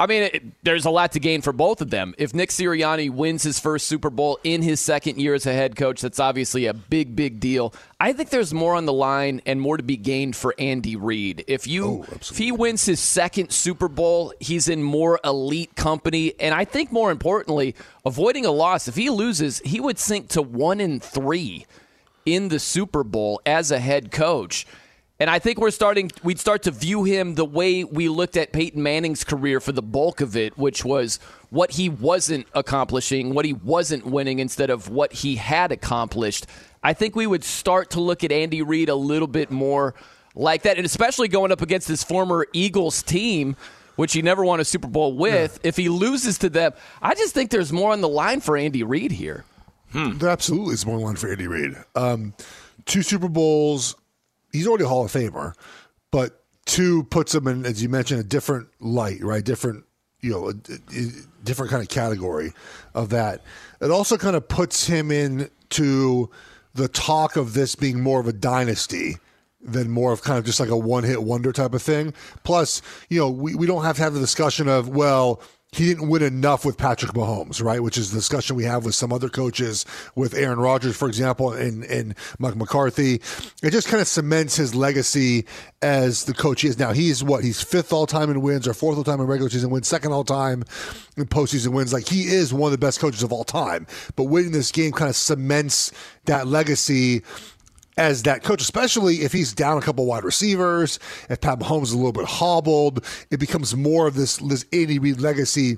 [0.00, 2.14] I mean, it, there's a lot to gain for both of them.
[2.16, 5.76] If Nick Sirianni wins his first Super Bowl in his second year as a head
[5.76, 7.74] coach, that's obviously a big, big deal.
[8.00, 11.44] I think there's more on the line and more to be gained for Andy Reid.
[11.46, 16.32] If you Oh, if he wins his second Super Bowl, he's in more elite company,
[16.40, 17.74] and I think more importantly,
[18.06, 18.88] avoiding a loss.
[18.88, 21.66] If he loses, he would sink to one in three
[22.24, 24.66] in the Super Bowl as a head coach.
[25.20, 28.52] And I think we're starting, we'd start to view him the way we looked at
[28.52, 31.18] Peyton Manning's career for the bulk of it, which was
[31.50, 36.46] what he wasn't accomplishing, what he wasn't winning instead of what he had accomplished.
[36.82, 39.94] I think we would start to look at Andy Reid a little bit more
[40.34, 43.56] like that, and especially going up against his former Eagles team,
[43.96, 45.60] which he never won a Super Bowl with.
[45.62, 48.84] If he loses to them, I just think there's more on the line for Andy
[48.84, 49.44] Reid here.
[49.92, 51.74] There absolutely is more on the line for Andy Reid.
[51.94, 52.32] Um,
[52.86, 53.96] two Super Bowls.
[54.52, 55.54] He's already a Hall of Famer,
[56.10, 59.44] but two puts him in, as you mentioned, a different light, right?
[59.44, 59.84] Different,
[60.20, 60.54] you know, a,
[60.96, 61.10] a-
[61.44, 62.52] different kind of category
[62.94, 63.42] of that.
[63.80, 66.30] It also kind of puts him into
[66.74, 69.16] the talk of this being more of a dynasty
[69.62, 72.14] than more of kind of just like a one hit wonder type of thing.
[72.44, 75.40] Plus, you know, we, we don't have to have the discussion of, well,
[75.72, 77.82] he didn't win enough with Patrick Mahomes, right?
[77.82, 81.52] Which is the discussion we have with some other coaches, with Aaron Rodgers, for example,
[81.52, 83.20] and, and Mike McCarthy.
[83.62, 85.46] It just kind of cements his legacy
[85.80, 86.92] as the coach he is now.
[86.92, 87.44] He's what?
[87.44, 90.12] He's fifth all time in wins or fourth all time in regular season wins, second
[90.12, 90.64] all time
[91.16, 91.92] in postseason wins.
[91.92, 93.86] Like he is one of the best coaches of all time.
[94.16, 95.92] But winning this game kind of cements
[96.24, 97.22] that legacy
[98.00, 101.92] as that coach, especially if he's down a couple wide receivers, if Pat Mahomes is
[101.92, 105.76] a little bit hobbled, it becomes more of this this Andy Reid legacy.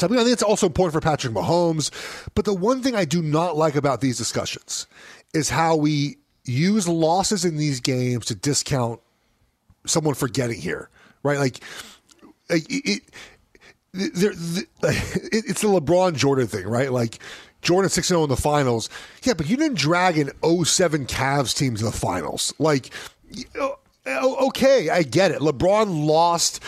[0.00, 1.90] I, I think it's also important for Patrick Mahomes.
[2.34, 4.86] But the one thing I do not like about these discussions
[5.34, 9.00] is how we use losses in these games to discount
[9.84, 10.88] someone for getting here,
[11.22, 11.38] right?
[11.38, 11.60] Like
[12.48, 13.02] it, it,
[13.92, 14.66] it,
[15.32, 16.90] it's the LeBron Jordan thing, right?
[16.90, 17.18] Like
[17.66, 18.88] Jordan 6 0 in the finals.
[19.24, 22.54] Yeah, but you didn't drag an 07 Cavs team to the finals.
[22.60, 22.90] Like,
[24.06, 25.40] okay, I get it.
[25.40, 26.62] LeBron lost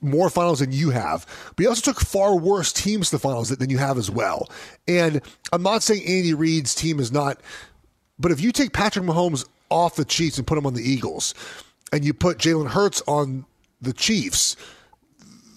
[0.00, 3.50] more finals than you have, but he also took far worse teams to the finals
[3.50, 4.48] than you have as well.
[4.88, 5.20] And
[5.52, 7.38] I'm not saying Andy Reid's team is not,
[8.18, 11.34] but if you take Patrick Mahomes off the Chiefs and put him on the Eagles,
[11.92, 13.44] and you put Jalen Hurts on
[13.82, 14.56] the Chiefs,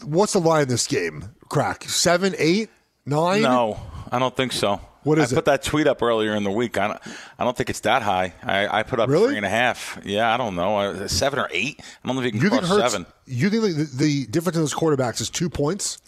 [0.04, 1.24] what's the line in this game?
[1.48, 2.70] Crack seven, eight,
[3.06, 3.44] nine?
[3.44, 3.80] No,
[4.12, 4.80] I don't think so.
[5.04, 5.38] What is I it?
[5.38, 6.78] put that tweet up earlier in the week.
[6.78, 7.00] I don't,
[7.40, 8.34] I don't think it's that high.
[8.44, 9.28] I, I put up Really?
[9.28, 10.00] three and a half.
[10.04, 10.78] Yeah, I don't know.
[10.80, 11.80] Uh, Seven or eight?
[12.04, 12.92] I don't know if you can You think cross Hurts?
[12.94, 13.06] seven.
[13.26, 16.00] You think the, the difference in those quarterbacks is two points?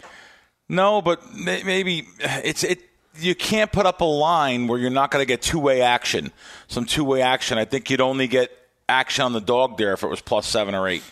[0.68, 2.80] No, but may- maybe it's it.
[3.18, 6.30] You can't put up a line where you're not going to get two way action.
[6.68, 7.58] Some two way action.
[7.58, 8.50] I think you'd only get
[8.88, 11.02] action on the dog there if it was plus seven or eight.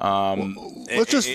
[0.00, 0.56] Um,
[0.96, 1.28] Let's just.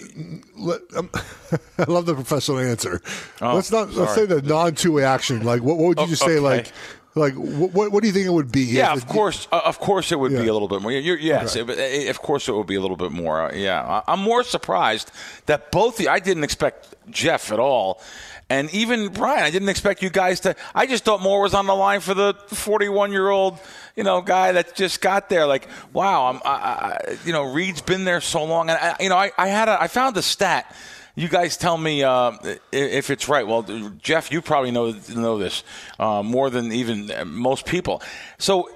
[0.58, 1.10] let, um,
[1.78, 3.02] I love the professional answer.
[3.42, 3.92] let's not.
[3.94, 5.44] Let's say Oh, the non two way action.
[5.44, 6.38] Like, what, what would you Oh, just say?
[6.38, 6.40] okay.
[6.40, 6.72] Like,
[7.18, 8.62] like what, what do you think it would be?
[8.64, 10.92] Yeah, of course, uh, of course, it would be a little bit more.
[10.92, 13.44] You're, yes, it, it- of course, it would be a little bit more.
[13.44, 15.12] Uh, yeah, I'm more surprised
[15.46, 15.96] that both.
[15.98, 18.02] The, I didn't expect Jeff at all,
[18.50, 19.44] and even Brian.
[19.44, 20.58] I didn't expect you guys to.
[20.74, 23.60] I just thought more was on the line for the 41 year old,
[23.96, 25.46] you know, guy that just got there.
[25.46, 29.10] Like, wow, I'm, I, I, you know, Reid's been there so long, and I, you
[29.10, 30.76] know, I, I had a, I found a stat.
[31.16, 32.34] You guys tell me uh,
[32.74, 33.48] if it's right.
[33.48, 33.64] Well,
[34.02, 35.64] Jeff, you probably know know this
[35.98, 38.02] uh, more than even most people.
[38.38, 38.70] So,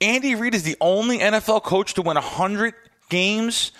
[0.00, 2.74] Andy Reid is the only NFL coach to win hundred
[3.08, 3.72] games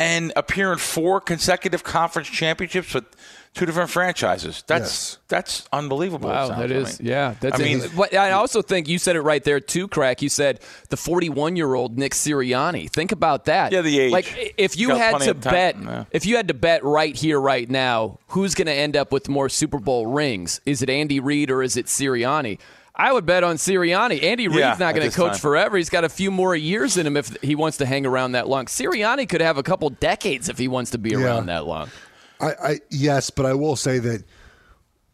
[0.00, 3.04] and appear in four consecutive conference championships with
[3.52, 4.64] two different franchises.
[4.66, 5.18] That's Yes.
[5.28, 6.30] that's unbelievable.
[6.30, 7.10] Wow, sounds that to is, me.
[7.10, 7.34] yeah.
[7.38, 10.22] That's I mean, But I also think you said it right there too, Crack.
[10.22, 12.88] You said the 41 year old Nick Sirianni.
[12.90, 13.72] Think about that.
[13.72, 14.12] Yeah, the age.
[14.12, 16.04] Like if you had to bet, yeah.
[16.12, 19.28] if you had to bet right here, right now, who's going to end up with
[19.28, 20.60] more Super Bowl rings?
[20.64, 22.58] Is it Andy Reid or is it Sirianni?
[23.00, 24.22] I would bet on Sirianni.
[24.22, 25.40] Andy Reid's Yeah, not going to coach time.
[25.40, 25.76] forever.
[25.78, 28.46] He's got a few more years in him if he wants to hang around that
[28.48, 28.66] long.
[28.66, 31.88] Sirianni could have a couple decades if he wants to be around that long.
[32.40, 34.24] I, I yes, but I will say that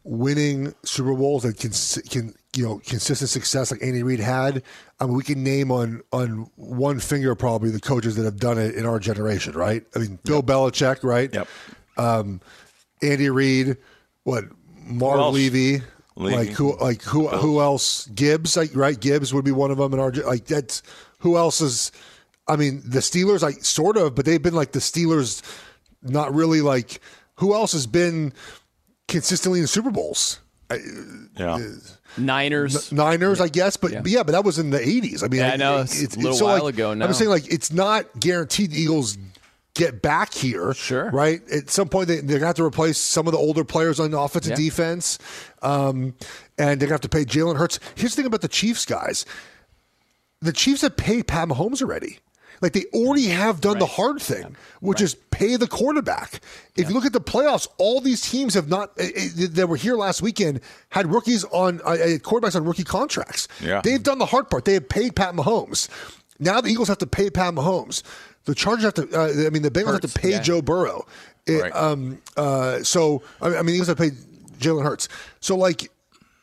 [0.03, 1.71] winning Super Bowls and can
[2.09, 4.63] can you know consistent success like Andy Reid had,
[4.99, 8.57] I mean, we can name on on one finger probably the coaches that have done
[8.57, 9.83] it in our generation, right?
[9.95, 11.33] I mean, Bill Belichick, right?
[11.33, 11.47] Yep.
[11.97, 12.41] Um,
[13.01, 13.77] Andy Reid,
[14.23, 14.45] what
[14.85, 15.35] Marv else?
[15.35, 15.81] Levy,
[16.17, 16.35] Levy.
[16.35, 18.07] like who like who who else?
[18.07, 18.99] Gibbs, like right?
[18.99, 20.81] Gibbs would be one of them in our like that's
[21.19, 21.91] who else is.
[22.47, 25.41] I mean, the Steelers, like sort of, but they've been like the Steelers,
[26.01, 26.99] not really like
[27.35, 28.33] who else has been
[29.07, 30.39] consistently in Super Bowls.
[30.71, 31.55] Yeah.
[31.55, 31.59] Uh,
[32.17, 32.91] Niners.
[32.91, 34.01] Niners, I guess, but Yeah.
[34.01, 35.23] but yeah, but that was in the '80s.
[35.23, 35.77] I mean, Yeah, I know.
[35.81, 37.05] it- It's a little while ago now.
[37.05, 39.17] I'm saying like it's not guaranteed the Eagles
[39.75, 40.73] get back here.
[40.73, 41.11] Sure.
[41.11, 41.41] right?
[41.51, 44.09] At some point, they, they're gonna have to replace some of the older players on
[44.11, 44.65] the offensive Yeah.
[44.65, 45.19] defense,
[45.61, 46.13] um,
[46.57, 47.79] and they're gonna have to pay Jalen Hurts.
[47.95, 49.25] Here's the thing about the Chiefs guys:
[50.41, 52.19] the Chiefs have paid Pat Mahomes already.
[52.61, 56.41] Like they already have done the hard thing, which is pay the quarterback.
[56.75, 59.75] If you look at the playoffs, all these teams have not eh, eh, that were
[59.75, 63.47] here last weekend had rookies on uh, eh, quarterbacks on rookie contracts.
[63.61, 63.81] Yeah.
[63.83, 64.65] They've done the hard part.
[64.65, 65.87] They have paid Pat Mahomes.
[66.39, 68.01] Now the Eagles have to pay Pat Mahomes.
[68.45, 69.09] The Chargers have to.
[69.13, 70.41] Uh, I mean, the Bengals have to pay yeah.
[70.41, 71.05] Joe Burrow.
[71.45, 71.75] It, Right.
[71.75, 74.17] um, uh, so I mean, I mean, the Eagles have to pay
[74.59, 75.07] Jalen Hurts.
[75.39, 75.91] So like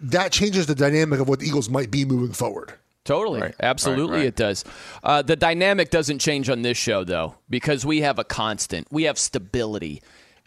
[0.01, 2.75] that changes the dynamic of what the Eagles might be moving forward.
[3.05, 3.41] Totally.
[3.43, 4.27] Right, Absolutely, right, right.
[4.27, 4.65] it does.
[5.03, 8.87] Uh, the dynamic doesn't change on this show, though, because we have a constant.
[8.91, 10.03] We have stability.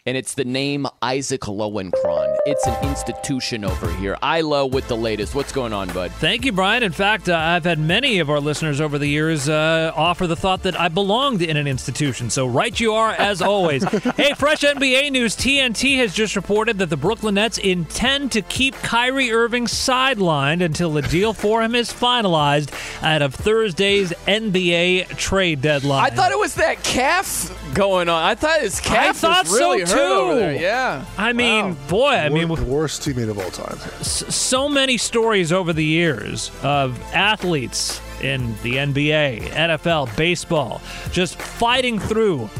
[0.08, 2.34] And it's the name Isaac Lowenkron.
[2.46, 4.16] It's an institution over here.
[4.22, 5.34] ILO with the latest.
[5.34, 6.12] What's going on, bud?
[6.12, 6.82] Thank you, Brian.
[6.82, 10.34] In fact, uh, I've had many of our listeners over the years uh, offer the
[10.34, 12.30] thought that I belonged in an institution.
[12.30, 13.84] So, right you are, as always.
[14.16, 18.76] hey, fresh NBA news TNT has just reported that the Brooklyn Nets intend to keep
[18.76, 25.60] Kyrie Irving sidelined until the deal for him is finalized out of Thursday's NBA trade
[25.60, 26.02] deadline.
[26.02, 28.22] I thought it was that calf going on.
[28.22, 30.54] I thought his calf thought was really so, hurt over there.
[30.54, 31.04] Yeah.
[31.16, 31.76] I mean, Wow.
[31.88, 33.78] boy, I mean, the worst teammate of all time.
[34.02, 40.80] so many stories over the years of athletes in the NBA, NFL, baseball,
[41.12, 42.50] just fighting through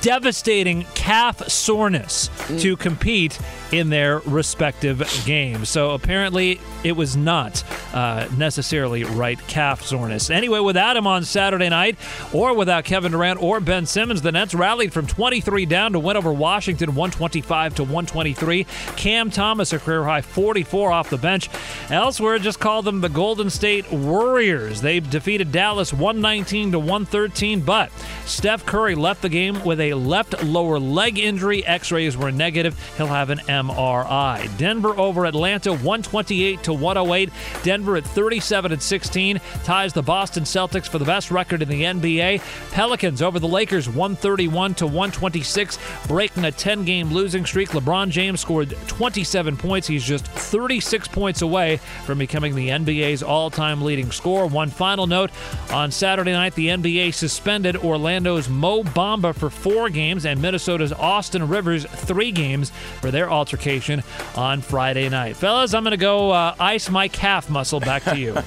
[0.00, 2.60] devastating calf soreness mm.
[2.60, 3.38] to compete
[3.72, 5.68] in their respective games.
[5.68, 7.62] So apparently, it was not
[7.94, 10.30] uh, necessarily right calf soreness.
[10.30, 11.98] Anyway, without him on Saturday night,
[12.32, 16.16] or without Kevin Durant or Ben Simmons, the Nets rallied from 23 down to win
[16.16, 18.64] over Washington 125 to 123.
[18.96, 21.48] Cam Thomas, a career high 44 off the bench.
[21.90, 24.80] Elsewhere, just called them the Golden State Warriors.
[24.80, 27.90] They defeated Dallas 119 to 113, but
[28.24, 31.64] Steph Curry left the game with a left lower leg injury.
[31.66, 32.78] X-rays were negative.
[32.96, 34.56] He'll have an MRI.
[34.58, 37.30] Denver over Atlanta 128 to 108.
[37.62, 41.82] Denver at 37 and 16 ties the Boston Celtics for the best record in the
[41.82, 42.40] NBA.
[42.72, 47.70] Pelicans over the Lakers 131 to 126, breaking a 10-game losing streak.
[47.70, 49.86] LeBron James scored 27 points.
[49.86, 54.46] He's just 36 points away from becoming the NBA's all-time leading scorer.
[54.46, 55.30] One final note:
[55.70, 61.48] on Saturday night, the NBA suspended Orlando's Mo Bamba for four games and Minnesota's Austin
[61.48, 64.02] Rivers three games for their altercation
[64.36, 65.34] on Friday night.
[65.34, 67.80] Fellas, I'm going to go uh, ice my calf muscle.
[67.80, 68.34] Back to you.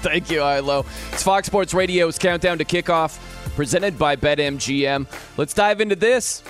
[0.00, 0.86] Thank you, ILO.
[1.12, 3.18] It's Fox Sports Radio's Countdown to Kickoff,
[3.54, 5.06] presented by BetMGM.
[5.36, 6.42] Let's dive into this.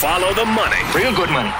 [0.00, 0.80] Follow the money.
[0.94, 1.52] Real good money.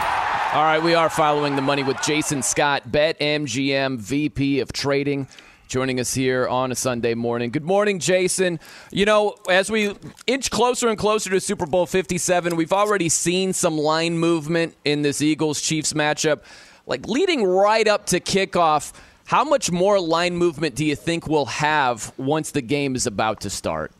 [0.53, 5.29] All right, we are following the money with Jason Scott, BetMGM VP of Trading,
[5.71, 7.51] joining us here on a Sunday morning.
[7.51, 8.59] Good morning, Jason.
[8.91, 9.95] You know, as we
[10.27, 15.03] inch closer and closer to Super Bowl 57, we've already seen some line movement in
[15.03, 16.41] this Eagles Chiefs matchup.
[16.87, 18.93] Like leading right up to kickoff,
[19.27, 23.43] how much more line movement do you think we'll have once the game is about
[23.43, 23.93] to start?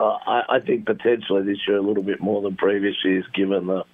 [0.00, 3.66] Uh, I, I think potentially this year a little bit more than previous years, given
[3.66, 3.84] the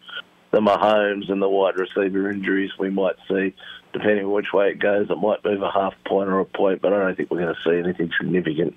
[0.53, 3.55] the Mahomes and the wide receiver injuries we might see.
[3.93, 6.81] Depending on which way it goes, it might move a half point or a point,
[6.81, 8.75] but I don't think we're going to see anything significant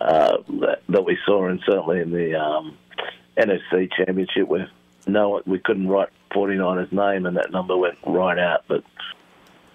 [0.00, 2.76] uh, that, that we saw, and certainly in the um,
[3.36, 4.68] NFC Championship, where
[5.06, 8.64] no, we couldn't write 49er's name, and that number went right out.
[8.68, 8.84] But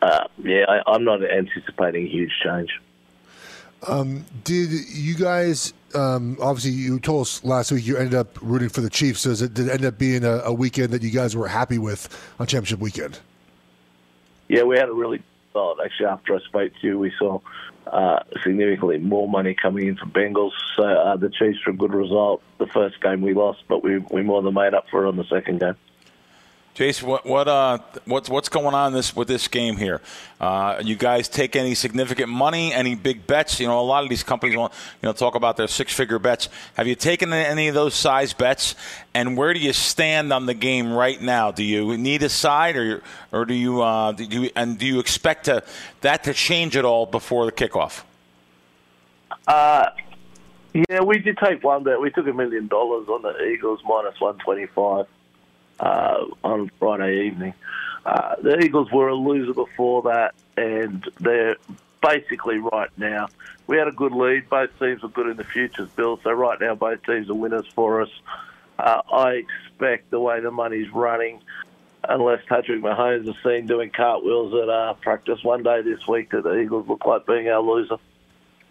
[0.01, 2.69] uh, yeah, I, I'm not anticipating a huge change.
[4.43, 5.73] Did you guys?
[5.93, 9.21] Um, obviously, you told us last week you ended up rooting for the Chiefs.
[9.21, 11.77] So it, did it end up being a, a weekend that you guys were happy
[11.77, 13.19] with on championship weekend?
[14.53, 15.83] Yeah, we had a really solid.
[15.83, 17.39] Actually, after I spoke to you, we saw
[17.87, 20.51] uh, significantly more money coming in for Bengals.
[20.75, 22.43] So uh, the Chiefs were a good result.
[22.59, 25.17] The first game we lost, but we we more than made up for it on
[25.17, 25.75] the second game.
[26.73, 30.01] Jason, what what uh what's what's going on this with this game here?
[30.41, 33.59] Uh, you guys take any significant money, any big bets?
[33.59, 36.17] You know, a lot of these companies want you know talk about their six figure
[36.17, 36.49] bets.
[36.73, 38.73] Have you taken any of those size bets?
[39.13, 41.51] And where do you stand on the game right now?
[41.51, 44.99] Do you need a side, or or do you uh, do you and do you
[44.99, 45.63] expect to
[46.01, 48.01] that to change at all before the kickoff?
[49.47, 49.91] Uh,
[50.89, 52.01] yeah, we did take one bet.
[52.01, 55.05] We took a million dollars on the Eagles minus one twenty five
[55.79, 57.53] uh, on Friday evening.
[58.05, 61.55] Uh, the Eagles were a loser before that, and they're
[62.01, 63.29] basically right now.
[63.67, 64.49] We had a good lead.
[64.49, 66.19] Both teams were good in the futures, Bill.
[66.23, 68.09] So right now, both teams are winners for us.
[68.77, 71.39] Uh, I expect the way the money's running,
[72.03, 76.43] unless Patrick Mahomes is seen doing cartwheels at uh, practice one day this week, that
[76.43, 77.97] the Eagles look like being our loser.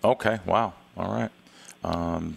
[0.05, 0.41] Okay.
[0.45, 0.75] Wow.
[0.97, 1.31] All right.
[1.85, 2.37] Um,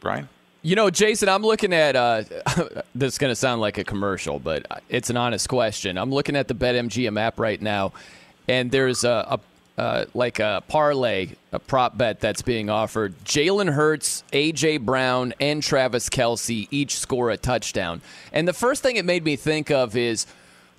[0.00, 0.28] Brian.
[0.62, 2.22] You know, Jason, I'm looking at uh,
[2.94, 5.96] this is going to sound like a commercial, but it's an honest question.
[5.96, 7.92] I'm looking at the BetMGM app right now,
[8.46, 9.38] and there's a,
[9.78, 13.14] a uh, like a parlay, a prop bet that's being offered.
[13.24, 18.02] Jalen Hurts, AJ Brown, and Travis Kelce each score a touchdown.
[18.30, 20.26] And the first thing it made me think of is,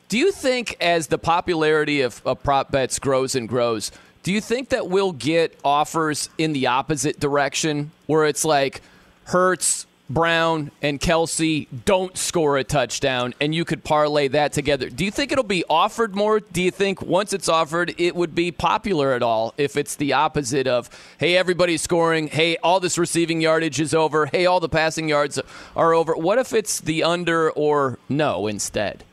[0.08, 3.92] do you think as the popularity of, of prop bets grows and grows,
[4.22, 8.84] do you think that we'll get offers in the opposite direction, where it's like
[9.26, 14.90] Hurts, Brown, and Kelce don't score a touchdown, and you could parlay that together.
[14.90, 16.42] Do you think it'll be offered more?
[16.42, 20.12] Do you think once it's offered, it would be popular at all if it's the
[20.14, 24.68] opposite of, hey, everybody's scoring, hey, all this receiving yardage is over, hey, all the
[24.68, 25.40] passing yards
[25.78, 26.14] are over?
[26.14, 29.06] What if it's the under or no instead?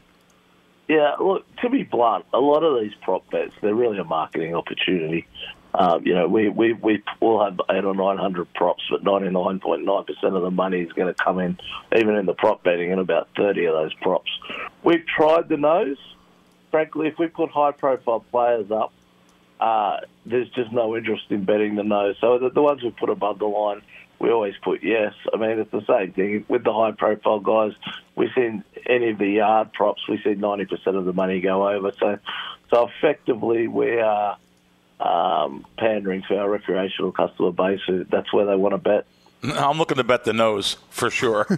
[0.88, 4.54] Yeah, look, to be blunt, a lot of these prop bets, they're really a marketing
[4.54, 5.26] opportunity.
[5.74, 10.42] Um, you know, we, we, we will have eight or 900 props, but 99.9% of
[10.42, 11.58] the money is going to come in,
[11.94, 14.30] even in the prop betting, in about 30 of those props.
[14.82, 15.98] We've tried the nose.
[16.70, 18.92] Frankly, if we put high profile players up,
[19.60, 22.16] uh, there's just no interest in betting the nose.
[22.20, 23.82] So the, the ones we put above the line,
[24.18, 25.14] we always put yes.
[25.32, 27.72] I mean, it's the same thing with the high profile guys.
[28.16, 31.92] We see any of the yard props, we see 90% of the money go over.
[31.98, 32.18] So,
[32.70, 34.36] so effectively, we are
[35.00, 37.80] um, pandering to our recreational customer base.
[38.10, 39.06] That's where they want to bet.
[39.42, 41.46] I'm looking to bet the nose for sure.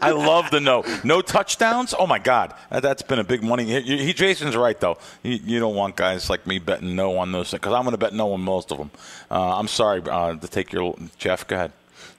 [0.00, 0.84] I love the no.
[1.02, 1.92] No touchdowns.
[1.98, 3.64] Oh my God, that's been a big money.
[3.64, 4.96] He, he, Jason's right though.
[5.24, 7.98] You, you, don't want guys like me betting no on those because I'm going to
[7.98, 8.92] bet no on most of them.
[9.28, 11.48] Uh, I'm sorry uh, to take your Jeff.
[11.48, 11.72] Go ahead.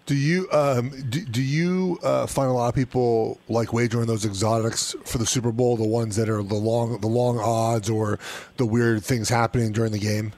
[0.09, 4.25] Do you um, do, do you uh, find a lot of people like wagering those
[4.25, 8.17] exotics for the Super Bowl, the ones that are the long the long odds or
[8.57, 10.33] the weird things happening during the game?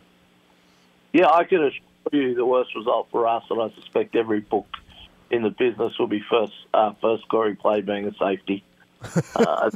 [1.14, 1.80] Yeah, I can assure
[2.12, 4.68] you the worst result for us, and I suspect every book
[5.30, 8.66] in the business will be first uh, first scoring play being a safety.
[9.38, 9.72] uh,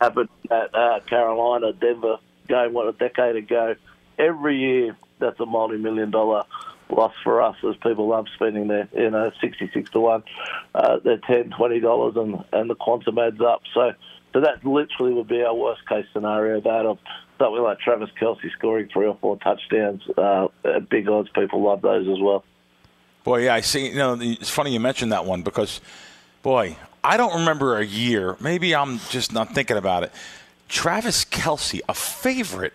[0.00, 2.16] happened at uh, Carolina, Denver
[2.48, 3.74] game what a decade ago.
[4.18, 6.44] Every year, that's a multi-million dollar
[6.90, 10.22] loss for us as people love spending their you know sixty six to one,
[10.74, 13.62] uh, their ten twenty dollars and and the quantum adds up.
[13.72, 13.92] So
[14.32, 16.60] so that literally would be our worst case scenario.
[16.60, 16.98] That of
[17.38, 20.02] something like Travis Kelce scoring three or four touchdowns.
[20.16, 20.48] Uh,
[20.90, 22.44] big odds, people love those as well.
[23.24, 23.88] Boy, yeah, I see.
[23.88, 25.80] You know, it's funny you mentioned that one because,
[26.42, 28.36] boy, I don't remember a year.
[28.40, 30.12] Maybe I'm just not thinking about it.
[30.68, 32.74] Travis Kelce a favorite.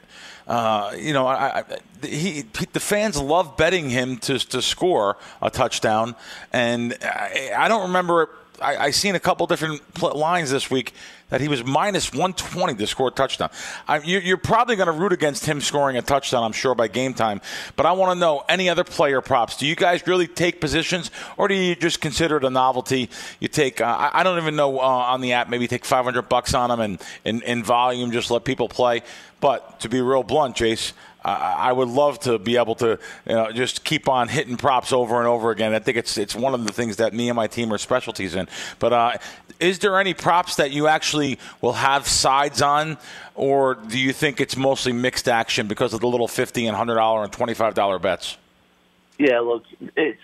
[0.49, 1.63] Uh, you know, I, I,
[2.07, 6.15] he, the fans love betting him to to score a touchdown,
[6.51, 8.29] and I, I don't remember.
[8.61, 10.93] I, I seen a couple different lines this week
[11.29, 13.49] that he was minus 120 to score a touchdown.
[13.87, 16.87] I, you, are probably going to root against him scoring a touchdown, I'm sure, by
[16.87, 17.41] game time.
[17.75, 19.57] But I want to know any other player props.
[19.57, 23.09] Do you guys really take positions, or do you just consider it a novelty?
[23.39, 26.53] You take, uh, I don't even know uh, on the app, maybe take 500 bucks
[26.53, 29.03] on them and in, in volume, just let people play.
[29.39, 30.93] But to be real blunt, Jace,
[31.23, 35.17] I would love to be able to you know, just keep on hitting props over
[35.17, 35.73] and over again.
[35.73, 38.35] I think it's it's one of the things that me and my team are specialties
[38.35, 38.47] in.
[38.79, 39.17] But uh,
[39.59, 42.97] is there any props that you actually will have sides on,
[43.35, 46.95] or do you think it's mostly mixed action because of the little fifty and hundred
[46.95, 48.37] dollar and twenty five dollar bets?
[49.17, 49.65] Yeah, look,
[49.97, 50.21] it's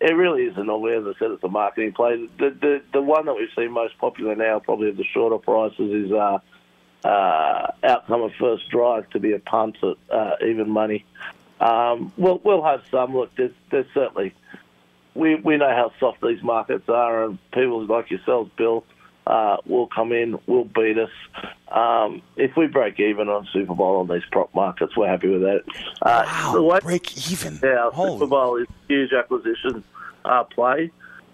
[0.00, 2.28] it really is an as I said, it's a marketing play.
[2.38, 6.06] The the the one that we've seen most popular now, probably at the shorter prices,
[6.06, 6.12] is.
[6.12, 6.40] Uh,
[7.06, 11.04] uh, outcome of first drive to be a punt at uh, even money.
[11.60, 13.16] Um, we'll, we'll have some.
[13.16, 14.34] Look, there's, there's certainly
[15.14, 18.84] we we know how soft these markets are, and people like yourselves, Bill,
[19.26, 21.10] uh, will come in, will beat us.
[21.68, 25.42] Um, if we break even on Super Bowl on these prop markets, we're happy with
[25.42, 25.62] that.
[26.02, 27.58] Uh, wow, way, break even.
[27.62, 29.82] Yeah, Super Bowl is huge acquisition
[30.24, 30.90] uh, play.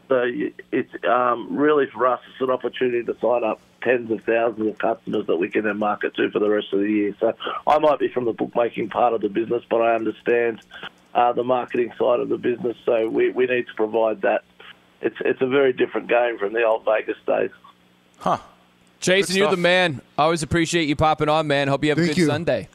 [0.08, 0.30] So
[0.70, 4.79] it's um, really for us, it's an opportunity to sign up tens of thousands of
[4.79, 7.17] customers that we can then market to for the rest of the year.
[7.21, 7.35] So
[7.67, 10.61] I might be from the bookmaking part of the business, but I understand
[11.15, 12.77] uh, the marketing side of the business.
[12.85, 14.44] So we, we need to provide that.
[15.00, 17.50] It's it's a very different game from the old Vegas days.
[18.19, 18.38] Huh.
[19.00, 19.59] Jason, you're the stuff.
[19.59, 20.00] man.
[20.17, 21.67] Always appreciate you popping on, man.
[21.67, 22.27] Hope you have a good you.
[22.27, 22.69] Sunday.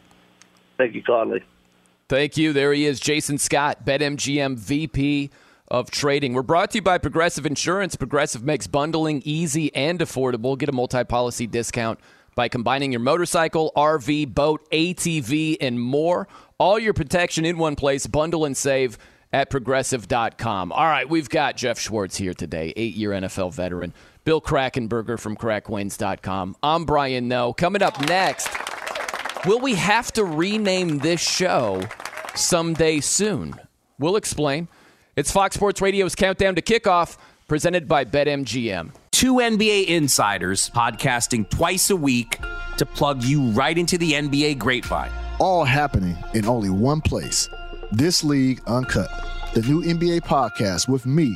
[0.77, 1.43] Thank you kindly.
[2.09, 2.51] Thank you.
[2.53, 5.29] There he is, Jason Scott, BetMGM VP
[5.67, 6.33] of Trading.
[6.33, 7.95] We're brought to you by Progressive Insurance.
[7.95, 10.57] Progressive makes bundling easy and affordable.
[10.57, 11.99] Get a multi policy discount
[12.35, 16.27] by combining your motorcycle, RV, boat, ATV, and more.
[16.57, 18.07] All your protection in one place.
[18.07, 18.97] Bundle and save
[19.33, 20.71] at progressive.com.
[20.71, 23.93] All right, we've got Jeff Schwartz here today, eight year NFL veteran.
[24.23, 26.55] Bill Krackomberger from crackwins.com.
[26.61, 27.53] I'm Brian Noe.
[27.53, 28.49] Coming up next.
[29.45, 31.83] Will we have to rename this show
[32.35, 33.55] someday soon?
[33.99, 34.67] We'll explain.
[35.17, 38.91] It's Fox Sports Radio's Countdown to Kickoff, presented by BetMGM.
[39.09, 42.37] Two NBA insiders podcasting twice a week
[42.77, 45.09] to plug you right into the NBA grapevine.
[45.39, 47.49] all happening in only one place.
[47.91, 49.09] This League Uncut,
[49.55, 51.35] the new NBA podcast with me,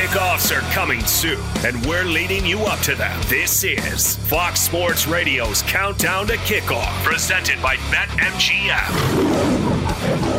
[0.00, 3.20] Kickoffs are coming soon, and we're leading you up to them.
[3.26, 8.90] This is Fox Sports Radio's Countdown to Kickoff, presented by BetMGM,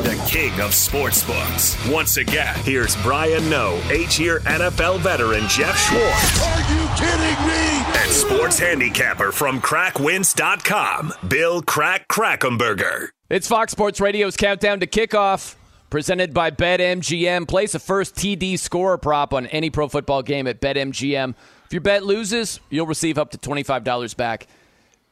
[0.01, 1.93] the king of sportsbooks.
[1.93, 6.41] Once again, here's Brian Noe, eight-year NFL veteran Jeff Schwartz.
[6.41, 8.01] Are you kidding me?
[8.01, 13.09] And sports handicapper from crackwins.com, Bill Crack Krackomberger.
[13.29, 15.53] It's Fox Sports Radio's Countdown to Kickoff,
[15.91, 17.47] presented by BetMGM.
[17.47, 21.35] Place a first TD scorer prop on any pro football game at BetMGM.
[21.65, 24.47] If your bet loses, you'll receive up to $25 back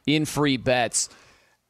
[0.06, 1.08] in free bets.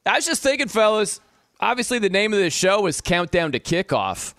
[0.06, 1.20] I was just thinking, fellas,
[1.60, 4.32] obviously the name of this show is Countdown to Kickoff.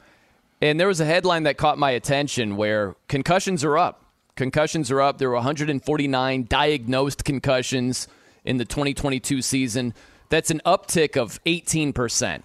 [0.61, 4.05] And there was a headline that caught my attention where concussions are up.
[4.35, 5.17] Concussions are up.
[5.17, 8.07] There were 149 diagnosed concussions
[8.45, 9.93] in the 2022 season.
[10.29, 12.43] That's an uptick of 18%.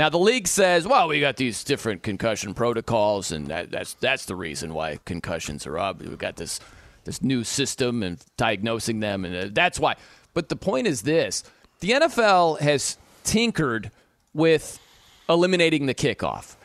[0.00, 4.24] Now the league says, "Well, we got these different concussion protocols, and that, that's that's
[4.24, 6.00] the reason why concussions are up.
[6.00, 6.58] We've got this
[7.04, 9.96] this new system and diagnosing them, and uh, that's why."
[10.32, 11.44] But the point is this:
[11.80, 13.90] the NFL has tinkered
[14.32, 14.80] with
[15.28, 16.56] eliminating the kickoff,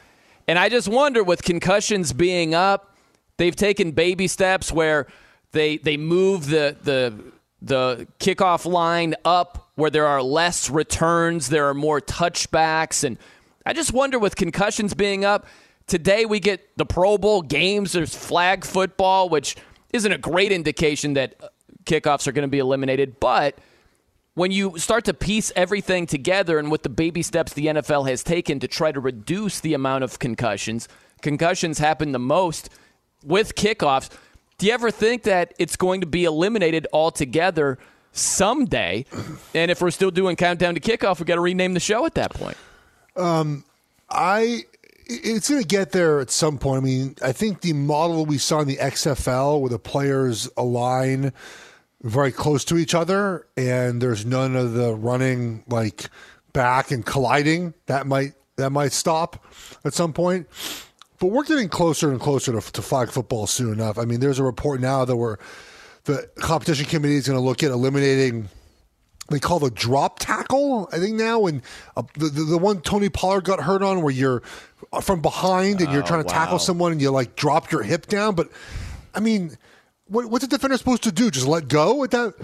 [0.47, 2.95] and I just wonder, with concussions being up,
[3.35, 5.07] they've taken baby steps where
[5.51, 7.13] they they move the the
[7.61, 13.17] the kickoff line up where there are less returns, there are more touchbacks, and
[13.65, 15.45] I just wonder with concussions being up.
[15.87, 17.91] Today we get the Pro Bowl games.
[17.91, 19.55] There's flag football, which
[19.93, 21.47] isn't a great indication that uh,
[21.83, 23.57] kickoffs are going to be eliminated, but
[24.33, 28.21] when you start to piece everything together and with the baby steps the NFL has
[28.21, 30.87] taken to try to reduce the amount of concussions,
[31.21, 32.69] concussions happen the most
[33.23, 34.09] with kickoffs.
[34.57, 37.77] Do you ever think that it's going to be eliminated altogether
[38.15, 39.05] someday?
[39.53, 42.15] And if we're still doing countdown to kickoff, we got to rename the show at
[42.15, 42.57] that point.
[43.15, 43.63] Um,
[44.09, 44.65] I
[45.07, 46.81] it's going to get there at some point.
[46.81, 51.31] I mean, I think the model we saw in the XFL where the players align
[52.01, 56.09] very close to each other and there's none of the running like
[56.53, 59.43] back and colliding that might that might stop
[59.83, 60.47] at some point.
[61.19, 63.97] But we're getting closer and closer to, to flag football soon enough.
[63.97, 65.37] I mean, there's a report now that we're
[66.05, 68.49] the competition committee is going to look at eliminating
[69.29, 71.63] they call the drop tackle, I think now, and
[71.97, 74.43] uh, the, the the one Tony Pollard got hurt on, where you're
[75.01, 78.35] from behind and you're trying to tackle someone and you like drop your hip down.
[78.35, 78.49] But
[79.15, 79.57] I mean,
[80.07, 81.31] what, what's a defender supposed to do?
[81.31, 82.35] Just let go at that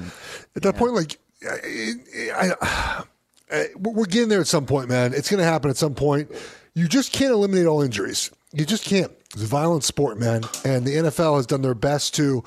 [0.56, 0.94] at that point?
[0.94, 3.04] Like, I, I,
[3.52, 5.14] I, we're getting there at some point, man.
[5.14, 6.32] It's going to happen at some point.
[6.74, 8.32] You just can't eliminate all injuries.
[8.54, 9.12] You just can't.
[9.34, 12.44] It's a violent sport, man, and the NFL has done their best to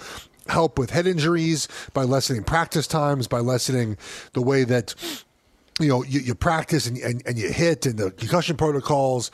[0.49, 3.97] help with head injuries by lessening practice times, by lessening
[4.33, 4.95] the way that
[5.81, 9.31] you know you, you practice and, and, and you hit and the concussion protocols,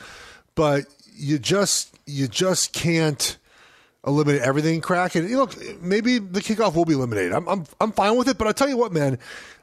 [0.55, 0.85] but
[1.15, 3.37] you just you just can't
[4.05, 4.81] eliminate everything.
[4.81, 7.33] Crack and look, maybe the kickoff will be eliminated.
[7.33, 9.19] I'm I'm I'm fine with it, but i'll tell you what, man,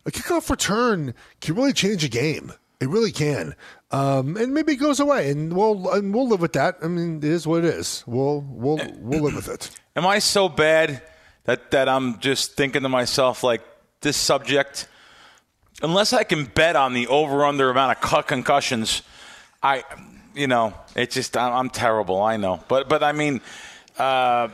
[0.07, 2.53] a kickoff return can really change a game.
[2.80, 3.57] It really can.
[3.90, 6.76] Um, and maybe it goes away, and we'll and we'll live with that.
[6.82, 8.05] I mean, it is what it is.
[8.07, 9.70] We'll we'll we'll live with it.
[9.96, 11.03] Am I so bad
[11.49, 13.62] that that I'm just thinking to myself like
[14.03, 14.86] this subject?
[15.80, 19.01] Unless I can bet on the over under amount of concussions,
[19.62, 19.82] I,
[20.34, 22.20] you know, it's just I'm, I'm terrible.
[22.20, 23.40] I know, but but I mean,
[23.99, 24.49] uh,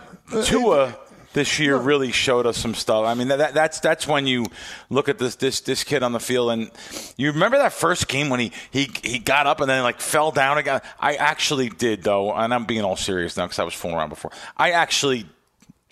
[0.45, 0.97] Tua
[1.33, 3.05] this year really showed us some stuff.
[3.07, 4.47] I mean, that, that's that's when you
[4.89, 6.71] look at this this this kid on the field, and
[7.17, 10.31] you remember that first game when he he he got up and then like fell
[10.31, 10.81] down again.
[11.01, 14.11] I actually did though, and I'm being all serious now because I was fooling around
[14.11, 14.31] before.
[14.57, 15.27] I actually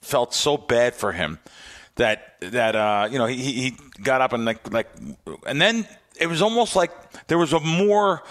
[0.03, 1.38] felt so bad for him
[1.96, 4.88] that that uh, you know he he got up and like like
[5.46, 5.86] and then
[6.20, 6.90] it was almost like
[7.28, 8.22] there was a more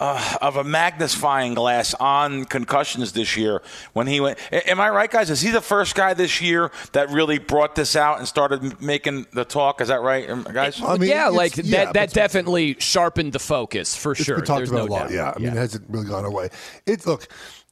[0.00, 3.62] uh, of a magnifying glass on concussions this year
[3.92, 4.38] when he went.
[4.52, 5.30] Am I right, guys?
[5.30, 9.26] Is he the first guy this year that really brought this out and started making
[9.32, 9.80] the talk?
[9.80, 10.80] Is that right, guys?
[10.82, 11.94] I mean, yeah, like yeah, that.
[11.94, 14.36] That definitely sharpened the focus for sure.
[14.36, 15.08] Been talked There's about no a lot.
[15.08, 15.12] doubt.
[15.12, 16.50] Yeah, I mean, it hasn't really gone away.
[16.86, 17.28] It look.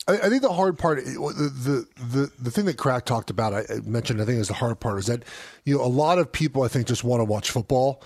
[0.09, 3.55] I, I think the hard part, the, the the the thing that Crack talked about,
[3.55, 5.22] I mentioned, I think is the hard part is that
[5.64, 8.03] you know a lot of people I think just want to watch football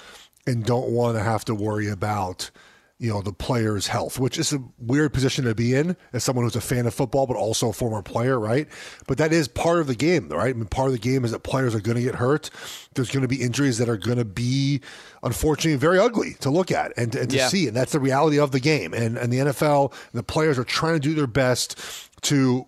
[0.47, 2.51] and don't want to have to worry about
[2.99, 6.44] you know the player's health, which is a weird position to be in as someone
[6.44, 8.66] who's a fan of football but also a former player, right?
[9.07, 10.51] But that is part of the game, right?
[10.51, 12.49] I mean, part of the game is that players are going to get hurt.
[12.94, 14.80] There's going to be injuries that are going to be,
[15.22, 17.49] unfortunately, very ugly to look at and, and to Yeah.
[17.49, 18.94] see, and that's the reality of the game.
[18.94, 21.78] And and the NFL, the players are trying to do their best
[22.22, 22.66] to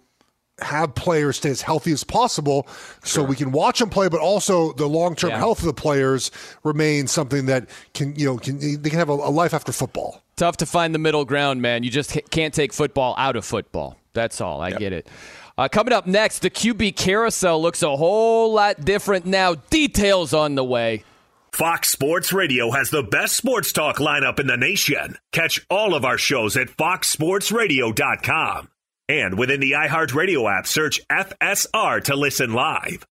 [0.60, 2.66] have players stay as healthy as possible
[3.04, 5.38] so we can watch them play but also the long-term Yeah.
[5.38, 6.30] health of the players
[6.64, 10.22] remains something that can you know can they can have a, a life after football
[10.36, 11.82] Tough to find the middle ground, man.
[11.82, 13.96] You just can't take football out of football.
[14.12, 14.60] That's all.
[14.60, 15.08] I get it.
[15.56, 19.54] Uh, coming up next, the QB carousel looks a whole lot different now.
[19.56, 21.02] Details on the way.
[21.50, 25.16] Fox Sports Radio has the best sports talk lineup in the nation.
[25.32, 28.68] Catch all of our shows at foxsportsradio.com.
[29.10, 33.06] And within the iHeartRadio app, search FSR to listen live.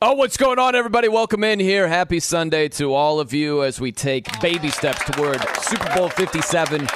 [0.00, 1.08] Oh, what's going on, everybody?
[1.08, 1.88] Welcome in here.
[1.88, 6.86] Happy Sunday to all of you as we take baby steps toward Super Bowl 57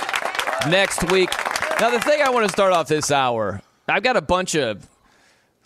[0.68, 1.30] next week.
[1.80, 4.88] Now, the thing I want to start off this hour, I've got a bunch of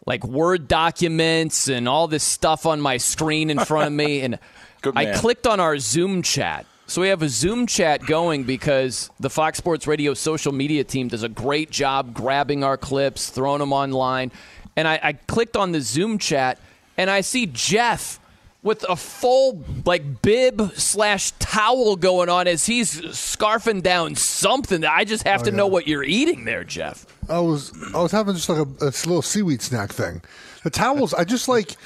[0.06, 4.38] like Word documents and all this stuff on my screen in front of me, and
[4.96, 6.64] I clicked on our Zoom chat.
[6.88, 11.08] So we have a Zoom chat going because the Fox Sports Radio social media team
[11.08, 14.32] does a great job grabbing our clips, throwing them online.
[14.74, 16.58] And I, I clicked on the Zoom chat,
[16.96, 18.18] and I see Jeff
[18.62, 24.82] with a full like bib slash towel going on as he's scarfing down something.
[24.82, 27.04] I just have oh, to know what you're eating there, Jeff.
[27.28, 30.22] I was I was having just like a, a little seaweed snack thing.
[30.64, 31.76] The towels, I just like.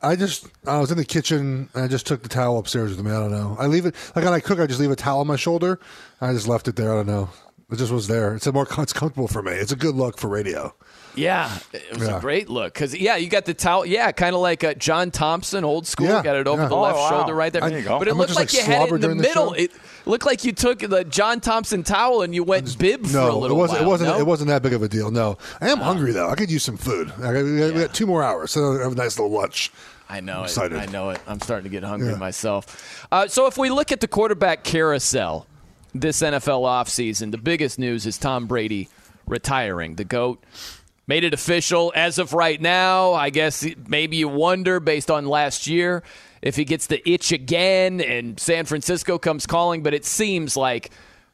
[0.00, 3.04] I just I was in the kitchen and I just took the towel upstairs with
[3.04, 3.10] me.
[3.10, 3.56] I don't know.
[3.58, 4.60] I leave it like when I cook.
[4.60, 5.80] I just leave a towel on my shoulder.
[6.20, 6.92] I just left it there.
[6.92, 7.30] I don't know.
[7.70, 8.34] It just was there.
[8.34, 9.52] It's a more it's comfortable for me.
[9.52, 10.74] It's a good look for radio.
[11.14, 12.18] Yeah, it was Yeah.
[12.18, 13.84] a great look because yeah, you got the towel.
[13.84, 16.06] Yeah, kind of like uh, John Thompson, old school.
[16.06, 16.68] Yeah, got it over yeah.
[16.68, 17.10] the Oh, left wow.
[17.10, 17.62] shoulder right there.
[17.68, 17.98] There you go.
[17.98, 19.48] But it I'm looked like like, you had it in the during the middle.
[19.48, 19.54] show.
[19.54, 19.72] It
[20.06, 23.38] looked like you took the John Thompson towel and you went bib for a No,
[23.38, 23.80] little it wasn't.
[23.80, 23.88] while.
[23.88, 24.10] It wasn't.
[24.10, 24.18] no?
[24.18, 25.10] It wasn't that big of a deal.
[25.10, 26.28] No, I am hungry though.
[26.28, 27.10] I could use some food.
[27.18, 29.36] I got, we, got, we got two more hours, so I have a nice little
[29.36, 29.72] lunch.
[30.08, 30.44] I know it.
[30.44, 30.78] excited.
[30.78, 31.20] I know it.
[31.26, 32.16] I'm starting to get hungry Yeah.
[32.16, 33.06] myself.
[33.12, 35.46] Uh, so if we look at the quarterback carousel
[35.94, 38.88] this NFL offseason, the biggest news is Tom Brady
[39.26, 39.96] retiring.
[39.96, 40.42] The GOAT
[41.08, 43.14] made it official as of right now.
[43.14, 46.04] I guess maybe you wonder, based on last year,
[46.42, 50.90] if he gets the itch again and San Francisco comes calling, but it seems like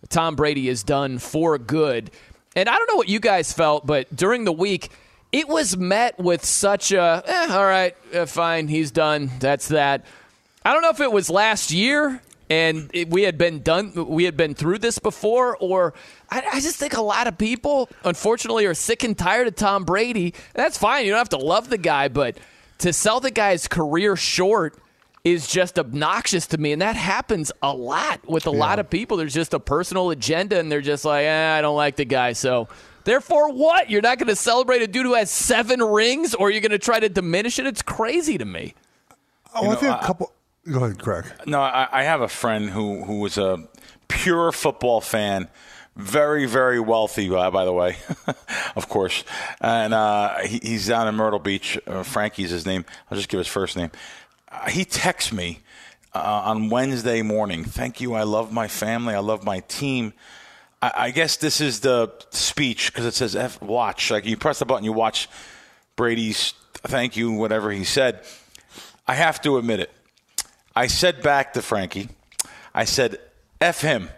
[0.09, 2.11] Tom Brady is done for good.
[2.57, 4.91] And I don't know what you guys felt, but during the week,
[5.33, 9.31] it was met with such a, eh, all right, uh, fine, he's done.
[9.41, 10.05] That's that.
[10.64, 14.25] I don't know if it was last year and it, we had been done, we
[14.25, 15.95] had been through this before, or
[16.35, 19.85] I, I just think a lot of people, unfortunately, are sick and tired of Tom
[19.85, 20.35] Brady.
[20.55, 21.05] That's fine.
[21.05, 22.37] You don't have to love the guy, but
[22.78, 24.76] to sell the guy's career short
[25.22, 29.16] is just obnoxious to me, and that happens a lot with a lot of people.
[29.16, 32.32] There's just a personal agenda, and they're just like, eh, I don't like the guy,
[32.32, 32.68] so.
[33.05, 33.91] Therefore, what?
[33.91, 36.78] You're not going to celebrate a dude who has seven rings, or you're going to
[36.78, 37.66] try to diminish it?
[37.66, 38.74] It's crazy to me.
[39.55, 40.32] Oh, I think a couple.
[40.70, 41.26] Go ahead, Craig.
[41.47, 43.68] No, I, I have a friend who who was a
[44.09, 45.49] pure football fan,
[45.97, 47.97] very very wealthy by, by the way,
[48.76, 49.24] of course,
[49.61, 51.78] and uh, he, he's down in Myrtle Beach.
[51.86, 52.84] Uh, Frankie's his name.
[53.11, 53.90] I'll just give his first name.
[54.51, 55.61] Uh, he texts me
[56.14, 57.64] uh, on Wednesday morning.
[57.64, 58.14] Thank you.
[58.14, 59.14] I love my family.
[59.14, 60.12] I love my team.
[60.82, 64.11] I, I guess this is the speech because it says F watch.
[64.11, 65.28] Like you press the button, you watch
[65.97, 68.24] Brady's thank you, whatever he said.
[69.07, 69.90] I have to admit it.
[70.76, 72.09] I said back to Frankie,
[72.74, 73.18] I said,
[73.61, 74.11] F him.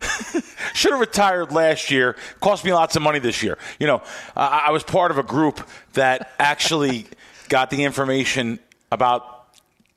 [0.74, 2.16] Should have retired last year.
[2.40, 3.58] Cost me lots of money this year.
[3.78, 4.02] You know,
[4.36, 7.06] I I was part of a group that actually
[7.48, 8.58] got the information
[8.92, 9.46] about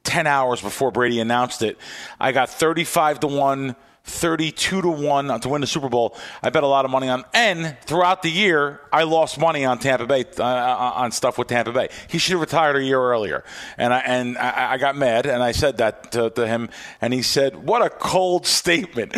[0.03, 1.77] 10 hours before Brady announced it.
[2.19, 6.17] I got 35 to 1 32 to 1 to win the Super Bowl.
[6.41, 7.23] I bet a lot of money on.
[7.33, 11.71] And throughout the year, I lost money on Tampa Bay, uh, on stuff with Tampa
[11.71, 11.89] Bay.
[12.09, 13.43] He should have retired a year earlier.
[13.77, 17.13] And I, and I, I got mad, and I said that to, to him, and
[17.13, 19.15] he said, What a cold statement.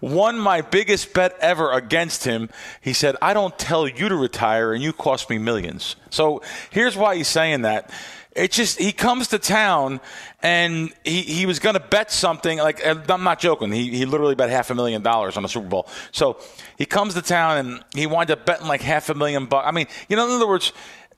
[0.00, 2.50] Won my biggest bet ever against him.
[2.80, 5.96] He said, I don't tell you to retire, and you cost me millions.
[6.10, 7.90] So here's why he's saying that.
[8.34, 10.00] It just he comes to town
[10.42, 13.70] and he, he was going to bet something like I'm not joking.
[13.72, 15.88] He he literally bet half a million dollars on the Super Bowl.
[16.12, 16.38] So
[16.78, 19.66] he comes to town and he winds up betting like half a million bucks.
[19.66, 20.72] I mean, you know, in other words.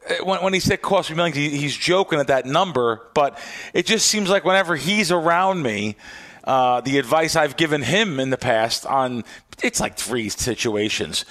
[0.07, 3.39] Uh, when, when he said cost me millions, he, he's joking at that number, but
[3.73, 5.97] it just seems like whenever he's around me,
[6.45, 9.25] uh, the advice I've given him in the past on
[9.62, 11.25] it's like three situations.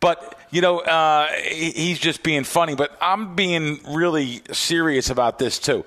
[0.00, 2.74] But you know, uh, he's just being funny.
[2.74, 5.84] But I'm being really serious about this too.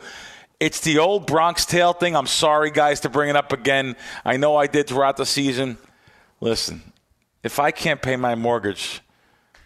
[0.59, 2.15] It's the old Bronx Tale thing.
[2.15, 3.95] I'm sorry, guys, to bring it up again.
[4.23, 5.77] I know I did throughout the season.
[6.39, 6.81] Listen,
[7.43, 9.01] if I can't pay my mortgage,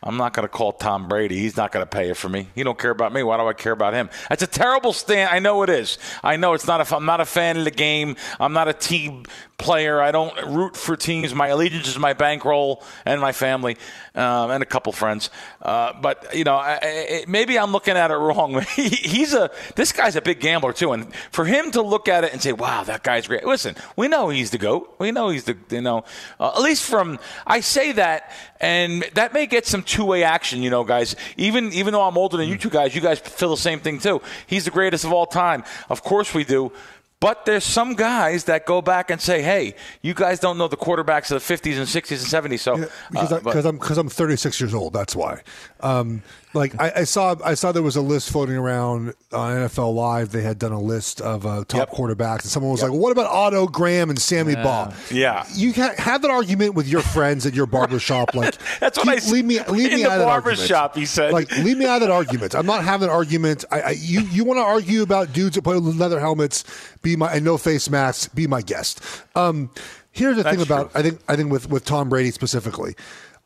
[0.02, 1.38] I'm not going to call Tom Brady.
[1.38, 2.48] He's not going to pay it for me.
[2.54, 3.24] He don't care about me.
[3.24, 4.10] Why do I care about him?
[4.30, 5.32] That's a terrible stand.
[5.32, 5.98] I know it is.
[6.24, 6.80] I know it's not.
[6.80, 8.16] A, I'm not a fan of the game.
[8.40, 9.26] I'm not a team
[9.58, 10.02] player.
[10.02, 11.34] I don't root for teams.
[11.34, 13.78] My allegiance is my bankroll and my family
[14.14, 15.30] um, and a couple friends.
[15.62, 18.62] Uh, but you know, I, I, maybe I'm looking at it wrong.
[18.76, 22.24] he, he's a this guy's a big gambler too, and for him to look at
[22.24, 24.96] it and say, "Wow, that guy's great." Listen, we know he's the goat.
[25.00, 26.04] We know he's the you know
[26.40, 30.62] uh, at least from I say that, and that may get some two way action.
[30.64, 31.16] You know, guys.
[31.38, 34.00] Even even though I'm older than you two guys, you guys feel the same thing
[34.00, 34.22] too.
[34.48, 35.64] He's the greatest of all time.
[35.90, 36.72] Of course we do.
[37.20, 40.78] But there's some guys that go back and say, "Hey, you guys don't know the
[40.78, 43.98] quarterbacks of the 50s and 60s and 70s." So yeah, because uh, I, am because
[43.98, 44.94] I'm 36 years old.
[44.94, 45.42] That's why.
[45.80, 46.22] Um,
[46.56, 50.32] like I, I, saw, I saw there was a list floating around on NFL Live.
[50.32, 51.92] They had done a list of uh, top yep.
[51.92, 52.90] quarterbacks, and someone was yep.
[52.90, 54.64] like, well, "What about Otto Graham and Sammy yeah.
[54.64, 58.34] Baugh?" Yeah, you can have that argument with your friends at your barbershop.
[58.34, 60.96] Like that's what keep, I leave me leave in me out of barbershop.
[60.96, 62.56] He said, like leave me out of that argument.
[62.56, 63.66] I'm not having an argument.
[63.72, 66.64] I, I you you want to argue about dudes that play with leather helmets?
[67.02, 68.34] Be my and no face masks.
[68.34, 69.02] Be my guest.
[69.36, 69.70] Um,
[70.12, 71.00] here's the that's thing about true.
[71.00, 72.96] I think I think with with Tom Brady specifically,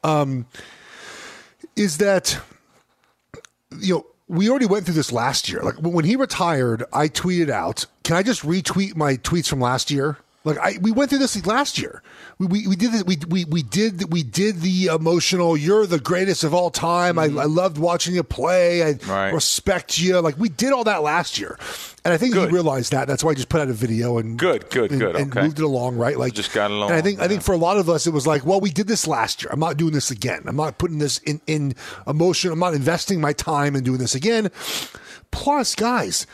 [0.03, 0.45] um,
[1.75, 2.39] is that
[3.77, 5.61] you know, we already went through this last year.
[5.61, 9.89] Like when he retired, I tweeted out, "Can I just retweet my tweets from last
[9.91, 12.01] year?" Like I, we went through this last year.
[12.37, 15.57] We, we, we did this, we, we, we did we did the emotional.
[15.57, 17.15] You're the greatest of all time.
[17.15, 17.37] Mm-hmm.
[17.37, 18.81] I, I loved watching you play.
[18.83, 19.33] I right.
[19.33, 20.19] respect you.
[20.21, 21.59] Like we did all that last year,
[22.05, 22.49] and I think good.
[22.49, 23.07] he realized that.
[23.07, 25.41] That's why I just put out a video and good, good, and, good, and okay.
[25.41, 25.97] moved it along.
[25.97, 26.91] Right, like just got along.
[26.91, 27.25] And I think yeah.
[27.25, 29.43] I think for a lot of us, it was like, well, we did this last
[29.43, 29.49] year.
[29.51, 30.43] I'm not doing this again.
[30.45, 31.75] I'm not putting this in in
[32.07, 32.53] emotion.
[32.53, 34.51] I'm not investing my time in doing this again.
[35.31, 36.25] Plus, guys,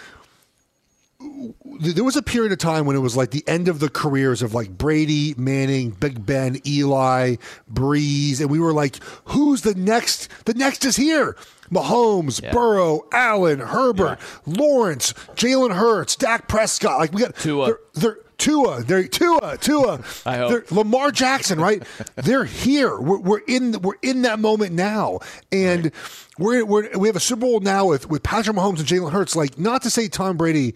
[1.80, 4.42] there was a period of time when it was like the end of the careers
[4.42, 7.36] of like Brady, Manning, Big Ben, Eli,
[7.72, 10.30] Brees, and we were like, who's the next?
[10.46, 11.36] The next is here.
[11.72, 12.52] Mahomes, yeah.
[12.52, 14.54] Burrow, Allen, Herbert, yeah.
[14.58, 17.00] Lawrence, Jalen Hurts, Dak Prescott.
[17.00, 17.66] Like we got Tua.
[17.66, 20.02] They're, they're, Tua, they're Tua, Tua.
[20.26, 20.72] I hope.
[20.72, 21.84] Lamar Jackson, right?
[22.16, 23.00] they're here.
[23.00, 23.82] We're, we're in.
[23.82, 25.20] We're in that moment now,
[25.52, 25.86] and.
[25.86, 25.94] Right.
[26.38, 29.38] We're, we're, we have a Super Bowl now with, with Patrick Mahomes and Jalen Hurts.
[29.38, 30.76] Like, not to say Tom Brady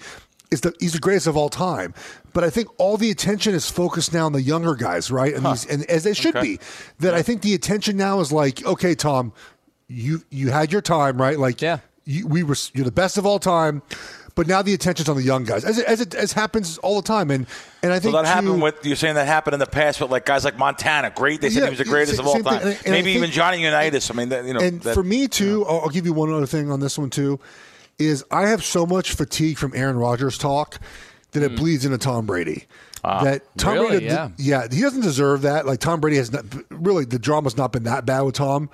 [0.51, 1.93] is the he's the greatest of all time.
[2.33, 5.33] But I think all the attention is focused now on the younger guys, right?
[5.33, 5.53] And, huh.
[5.53, 6.55] these, and as they should okay.
[6.55, 6.59] be.
[6.99, 7.17] That yeah.
[7.19, 9.33] I think the attention now is like, okay, Tom,
[9.87, 11.37] you you had your time, right?
[11.37, 13.81] Like, yeah, you, we were you're the best of all time.
[14.35, 17.01] But now the attention's on the young guys, as it, as it as happens all
[17.01, 17.45] the time, and
[17.83, 20.11] and I think so that happened with you're saying that happened in the past with
[20.11, 21.41] like guys like Montana, great.
[21.41, 22.61] They said yeah, he was the greatest of all time.
[22.61, 24.09] And, and Maybe think, even Johnny Unitas.
[24.09, 24.61] I mean, that, you know.
[24.61, 25.65] And that, for me too, you know.
[25.65, 27.37] I'll, I'll give you one other thing on this one too
[27.99, 30.79] is I have so much fatigue from Aaron Rodgers talk
[31.31, 31.57] that it mm.
[31.57, 32.65] bleeds into Tom Brady.
[33.03, 33.87] Uh, that Tom really?
[33.89, 34.29] Brady, yeah.
[34.37, 35.65] yeah, he doesn't deserve that.
[35.65, 38.69] Like Tom Brady has not really the drama's not been that bad with Tom,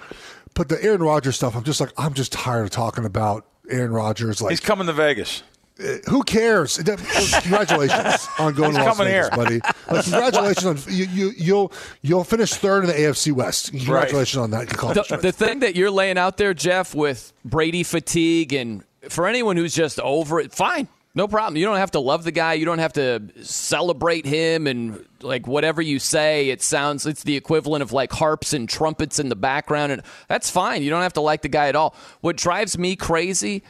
[0.54, 3.92] but the Aaron Rodgers stuff, I'm just like I'm just tired of talking about Aaron
[3.92, 4.42] Rodgers.
[4.42, 5.44] Like he's coming to Vegas.
[5.78, 6.78] Uh, who cares?
[6.78, 9.30] Congratulations on going he's to Las Vegas, here.
[9.32, 9.60] buddy.
[9.92, 11.34] Like, congratulations on you, you.
[11.38, 13.72] You'll you'll finish third in the AFC West.
[13.72, 14.44] Congratulations right.
[14.44, 18.84] on that the, the thing that you're laying out there, Jeff, with Brady fatigue and
[19.10, 20.88] for anyone who's just over it, fine.
[21.18, 21.56] No problem.
[21.56, 22.54] You don't have to love the guy.
[22.56, 26.50] You don't have to celebrate him and like whatever you say.
[26.50, 30.50] It sounds it's the equivalent of like harps and trumpets in the background, and that's
[30.50, 30.84] fine.
[30.84, 31.96] You don't have to like the guy at all.
[32.20, 33.64] What drives me crazy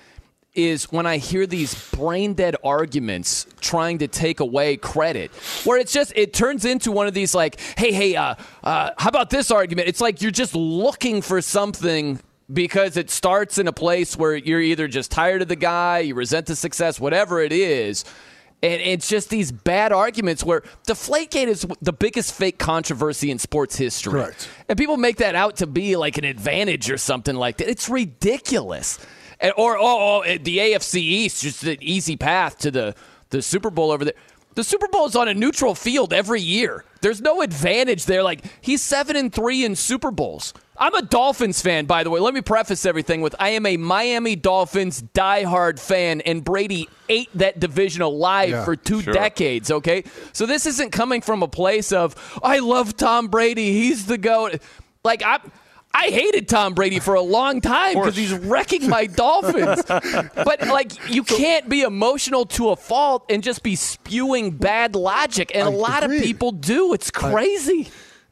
[0.56, 5.30] is when I hear these brain dead arguments trying to take away credit,
[5.66, 9.10] where it's just it turns into one of these like, hey, hey, uh, uh, how
[9.10, 9.88] about this argument?
[9.88, 12.20] It's like you're just looking for something
[12.52, 16.16] because it starts in a place where you're either just tired of the guy, you
[16.16, 18.06] resent the success, whatever it is.
[18.64, 23.76] And it's just these bad arguments where Deflategate is the biggest fake controversy in sports
[23.76, 24.14] history.
[24.14, 24.50] Correct.
[24.70, 27.70] And people make that out to be like an advantage or something like that.
[27.70, 28.98] It's ridiculous.
[29.40, 32.96] And, or oh, oh, eh, the AFC East, just an easy path to the,
[33.30, 34.16] the Super Bowl over there.
[34.56, 36.86] The Super Bowl is on a neutral field every year.
[37.02, 38.24] There's no advantage there.
[38.24, 40.54] Like he's seven and three in Super Bowls.
[40.78, 42.20] I'm a Dolphins fan, by the way.
[42.20, 47.30] Let me preface everything with I am a Miami Dolphins diehard fan, and Brady ate
[47.36, 49.14] that division alive Yeah, for two sure.
[49.14, 49.72] decades.
[49.72, 50.04] Okay,
[50.34, 53.72] so this isn't coming from a place of I love Tom Brady.
[53.74, 54.62] He's the goat.
[55.04, 55.40] Like I.
[55.98, 59.82] I hated Tom Brady for a long time because he's wrecking my Dolphins.
[59.88, 65.52] but like, you can't be emotional to a fault and just be spewing bad logic,
[65.56, 66.18] and a I lot agree.
[66.18, 66.94] of people do.
[66.94, 67.88] It's crazy.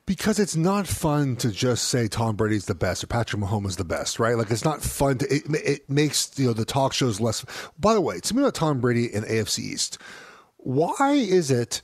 [0.06, 3.76] Because it's not fun to just say Tom Brady's the best or Patrick Mahomes is
[3.78, 4.38] the best, right?
[4.38, 5.34] Like it's not fun to.
[5.34, 7.46] It, it makes you know the talk shows less.
[7.80, 9.98] By the way, to me about Tom Brady in AFC East,
[10.58, 11.82] why is it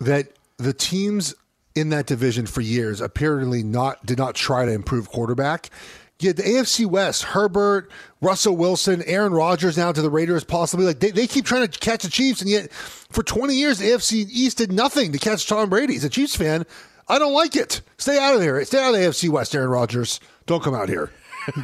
[0.00, 1.34] that the teams
[1.74, 5.70] in that division for years apparently not did not try to improve quarterback?
[6.18, 7.90] Yet the AFC West, Herbert,
[8.22, 11.78] Russell Wilson, Aaron Rodgers now to the Raiders, possibly like they, they keep trying to
[11.78, 15.46] catch the Chiefs, and yet for 20 years the AFC East did nothing to catch
[15.46, 15.96] Tom Brady.
[15.96, 16.64] As a Chiefs fan,
[17.08, 17.82] I don't like it.
[17.98, 18.64] Stay out of there.
[18.64, 20.18] Stay out of the AFC West, Aaron Rodgers.
[20.46, 21.10] Don't come out here.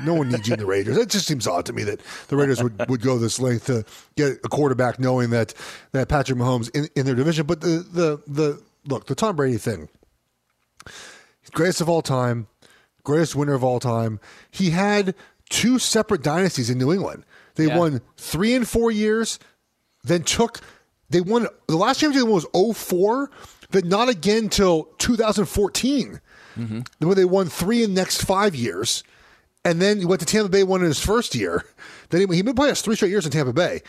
[0.05, 0.97] No one needs you in the Raiders.
[0.97, 3.84] It just seems odd to me that the Raiders would, would go this length to
[4.14, 5.55] get a quarterback knowing that
[5.90, 7.47] that Patrick Mahomes in, in their division.
[7.47, 9.88] But the the the look, the Tom Brady thing.
[11.53, 12.47] Greatest of all time,
[13.03, 14.20] greatest winner of all time.
[14.51, 15.14] He had
[15.51, 17.24] two separate dynasties in New England.
[17.57, 17.76] They Yeah.
[17.78, 19.38] won three and four years,
[20.05, 20.61] then took
[21.11, 23.30] they won the last championship was 04,
[23.72, 26.20] then not again till 2014.
[26.56, 26.80] Mm-hmm.
[27.06, 29.02] When they won three in the next five years.
[29.64, 31.64] And then he went to Tampa Bay, won in his first year.
[32.10, 33.80] Then he, he been playing us three straight years in Tampa Bay.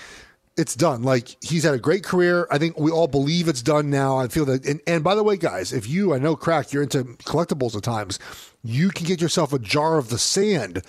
[0.55, 1.03] It's done.
[1.03, 2.47] Like he's had a great career.
[2.49, 4.17] I think we all believe it's done now.
[4.17, 4.65] I feel that.
[4.65, 7.83] And, and by the way, guys, if you, I know, crack, you're into collectibles at
[7.83, 8.19] times.
[8.65, 10.83] You can get yourself a jar of the sand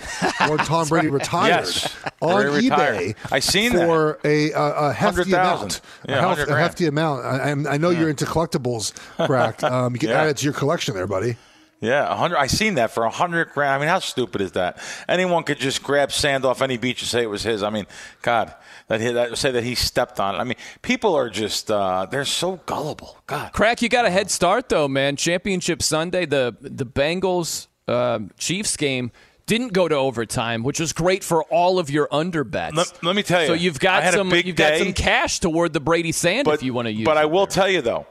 [0.47, 1.97] when Tom Brady retired Yes.
[2.23, 2.97] on Where he retired.
[3.17, 3.17] eBay.
[3.33, 3.87] I seen that.
[3.89, 5.81] for a, a, a hefty amount.
[6.09, 7.25] Yeah, a, 100 a hefty amount.
[7.27, 8.95] I, I know you're into collectibles,
[9.27, 9.63] crack.
[9.65, 10.21] Um, you can Yeah.
[10.23, 11.37] add it to your collection there, buddy.
[11.81, 12.39] Yeah, hundred.
[12.39, 13.73] I seen that for a hundred grand.
[13.75, 14.79] I mean, how stupid is that?
[15.07, 17.63] Anyone could just grab sand off any beach and say it was his.
[17.63, 17.87] I mean,
[18.23, 18.55] God,
[18.89, 20.39] that, he, that say that he stepped on it.
[20.39, 23.19] I mean, people are just uh, they're so gullible.
[23.27, 25.17] God, Crack, you got a head start though, man.
[25.17, 29.11] Championship Sunday, the the Bengals um, Chiefs game
[29.47, 32.77] didn't go to overtime, which was great for all of your under bets.
[32.77, 35.81] Let- let me tell you, So you've got some you've got some cash toward the
[35.81, 37.03] Brady Sand but if you want to use.
[37.03, 37.05] It.
[37.05, 37.53] But I will there.
[37.53, 38.07] tell you though,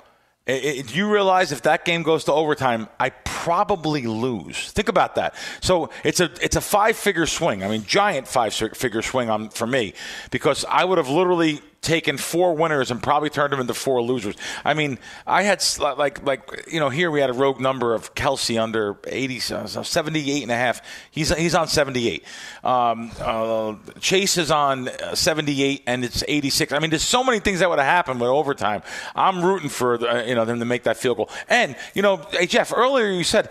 [0.48, 3.10] i i do you realize if that game goes to overtime, I
[3.44, 4.72] probably lose.
[4.72, 5.36] Think about that.
[5.62, 7.64] So it's a it's a five figure swing.
[7.64, 9.94] I mean, giant five figure swing on for me
[10.32, 14.36] because I would have literally taken four winners and probably turned them into four losers.
[14.66, 18.16] I mean, I had like like you know here we had a rogue number of
[18.16, 20.82] Kelce under 80 so 78 and a half.
[21.12, 22.24] He's he's on 78.
[22.64, 26.72] Um, uh, Chase is on uh, 78 and it's 86.
[26.74, 28.82] I mean, there's so many things that would have happened with overtime.
[29.16, 31.30] I'm rooting for the, you know them to make that field goal.
[31.50, 33.50] And you know, hey Jeff, earlier you said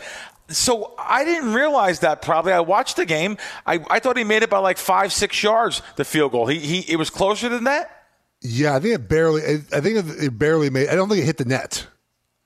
[0.49, 2.53] so I didn't realize that probably.
[2.53, 3.39] I watched the game.
[3.67, 6.47] I, I thought he made it by like five, six yards, the field goal.
[6.47, 8.02] He, he it was closer than that?
[8.43, 9.43] Yeah, I think it barely.
[9.73, 10.89] I think it barely made.
[10.89, 11.87] I don't think it hit the net.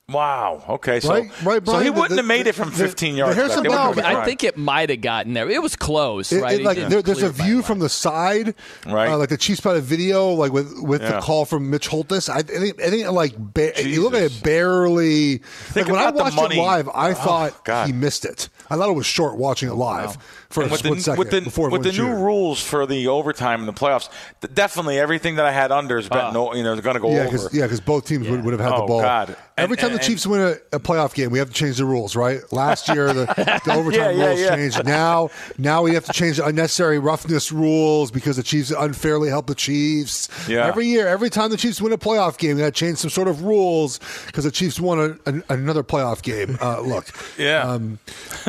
[0.09, 0.63] Wow.
[0.69, 1.01] Okay.
[1.01, 3.35] So, Right, right, so he wouldn't the- have made it from 15 the yards.
[3.35, 3.63] Harrison back.
[3.63, 5.49] They Blount- wouldn't have I think it might have gotten there.
[5.49, 6.53] It was close, It- right?
[6.53, 9.09] it, It like didn't there, there's a view from the side, Right.
[9.09, 12.29] Uh, like the Chiefs spotted video, like with with the call from Mitch Holthus.
[12.29, 14.37] I, I think I think it, like ba- you look at Jesus.
[14.37, 15.39] it barely.
[15.39, 16.57] Think like when I about the watched money.
[16.57, 17.87] it live, I Oh, thought God.
[17.87, 18.47] he missed it.
[18.69, 20.17] I thought it was short watching it live
[20.49, 22.15] for And a with split the, second with the, before with the new shooter.
[22.15, 24.09] rules for the overtime in the playoffs,
[24.41, 27.09] th- definitely everything that I had under is betting, no, you know, going to go
[27.11, 27.25] Yeah, over.
[27.31, 29.01] because yeah, because both teams would, would have had the Oh, ball.
[29.01, 29.35] God.
[29.57, 31.77] Every And- time the and- Chiefs win a, a playoff game, we have to change
[31.77, 32.41] the rules, right?
[32.53, 33.25] Last year, the,
[33.65, 34.55] the overtime Yeah, yeah, rules yeah.
[34.55, 34.85] changed.
[34.85, 39.47] Now, now we have to change the unnecessary roughness rules because the Chiefs unfairly help
[39.47, 40.29] the Chiefs.
[40.47, 40.65] Yeah.
[40.67, 43.09] Every year, every time the Chiefs win a playoff game, we got to change some
[43.09, 46.57] sort of rules because the Chiefs won a, a, another playoff game.
[46.61, 47.07] Uh, look,
[47.37, 47.63] Yeah.
[47.63, 47.99] um,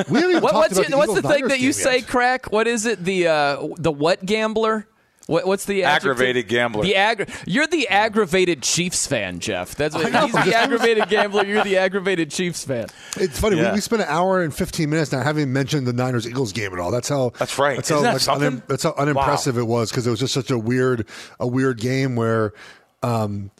[0.08, 1.72] we haven't even What, talked what's about your, what's the Eagles thing Niners that you
[1.72, 2.06] say, yet.
[2.08, 2.52] crack?
[2.52, 3.04] What is it?
[3.04, 4.86] The uh, the what gambler?
[5.26, 6.12] What, what's the adjective?
[6.12, 6.84] Aggravated gambler.
[6.84, 9.74] The aggra- You're the aggravated Chiefs fan, Jeff.
[9.74, 10.24] That's what, know.
[10.26, 11.44] he's the aggravated gambler.
[11.44, 12.86] You're the aggravated Chiefs fan.
[13.18, 13.58] It's funny.
[13.58, 13.72] Yeah.
[13.72, 16.72] We, we spent an hour and fifteen minutes now having mentioned the Niners Eagles game
[16.72, 16.90] at all.
[16.90, 17.32] That's how.
[17.38, 17.76] That's right.
[17.76, 18.12] That's Isn't how.
[18.14, 18.62] that something?
[18.68, 21.06] that's how unimpressive it was because it was just such a weird,
[21.38, 22.54] a weird game where.
[23.02, 23.50] Um,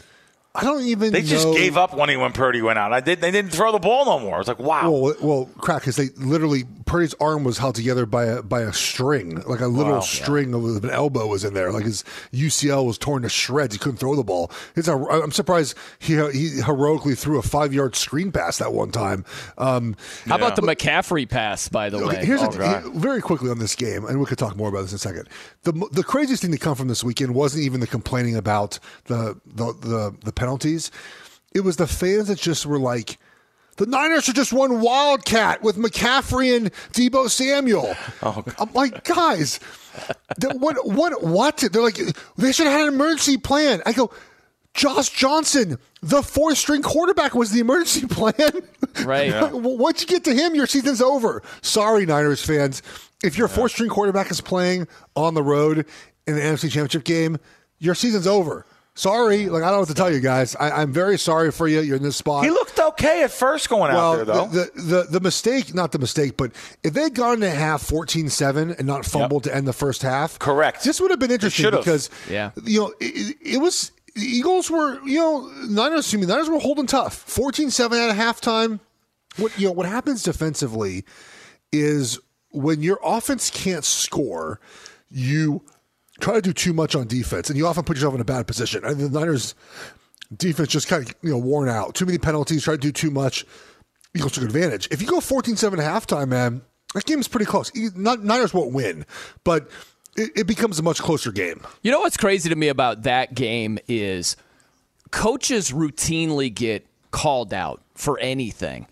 [0.58, 1.12] I don't even.
[1.12, 2.92] They just know- gave up when he when Purdy went out.
[2.92, 3.20] I did.
[3.20, 4.34] They didn't throw the ball no more.
[4.34, 4.90] I was like, wow.
[4.90, 8.72] Well, well, crack because they literally Purdy's arm was held together by a by a
[8.72, 10.00] string, like a little Wow.
[10.00, 11.70] string of an elbow was in there.
[11.72, 12.02] Like his
[12.32, 13.74] UCL was torn to shreds.
[13.74, 14.50] He couldn't throw the ball.
[14.74, 18.90] It's a, I'm surprised he he heroically threw a five yard screen pass that one
[18.90, 19.24] time.
[19.58, 19.94] Um,
[20.26, 22.24] How about the McCaffrey pass, by the Okay, way?
[22.24, 22.82] here's Oh, the, God.
[22.84, 24.98] he- very quickly on this game, and we could talk more about this in a
[24.98, 25.28] second.
[25.68, 29.38] The the craziest thing to come from this weekend wasn't even the complaining about the
[29.44, 30.90] the the, the penalties.
[31.54, 33.18] It was the fans that just were like.
[33.76, 37.94] The Niners are just one Wildcat with McCaffrey and Deebo Samuel.
[38.22, 39.60] Oh, I'm like, guys,
[40.54, 41.58] what, what, what?
[41.58, 42.00] They're like,
[42.36, 43.80] they should have had an emergency plan.
[43.86, 44.10] I go,
[44.74, 48.34] Josh Johnson, the fourth string quarterback, was the emergency plan.
[49.04, 49.30] Right.
[49.32, 51.42] Like, well, Once you get to him, your season's over.
[51.62, 52.82] Sorry, Niners fans.
[53.22, 54.86] If your fourth string quarterback is playing
[55.16, 55.86] on the road
[56.26, 57.38] in an NFC Championship game,
[57.78, 58.64] your season's over.
[58.94, 60.56] Sorry, like I don't know what to tell you guys.
[60.56, 61.80] I, I'm very sorry for you.
[61.82, 62.42] You're in this spot.
[62.42, 64.46] he looked okay at first going well, out there, though.
[64.48, 66.50] The, the, the, the mistake, not the mistake, but
[66.82, 70.36] if they'd gone into half 14 7 and not fumbled to end the first half,
[70.40, 70.82] Correct.
[70.82, 72.50] This would have been interesting because, Yeah.
[72.64, 76.58] you know, it, it was, the Eagles were, you know, Niners, excuse me, Niners were
[76.58, 77.14] holding tough.
[77.14, 78.80] 14 7 at halftime.
[79.36, 81.04] What, you know, what happens defensively
[81.72, 82.18] is
[82.50, 84.60] when your offense can't score,
[85.10, 85.62] you
[86.20, 88.46] try to do too much on defense, and you often put yourself in a bad
[88.46, 88.84] position.
[88.84, 89.54] And the Niners
[90.36, 91.94] defense just kind of you know worn out.
[91.94, 93.44] Too many penalties, try to do too much.
[94.14, 94.88] Eagles took advantage.
[94.90, 96.62] If you go 14-7 at halftime, man,
[96.94, 97.70] that game is pretty close.
[97.74, 99.04] Niners won't win,
[99.44, 99.68] but
[100.16, 101.60] it, it becomes a much closer game.
[101.82, 104.36] You know what's crazy to me about that game is
[105.10, 108.86] coaches routinely get called out for anything.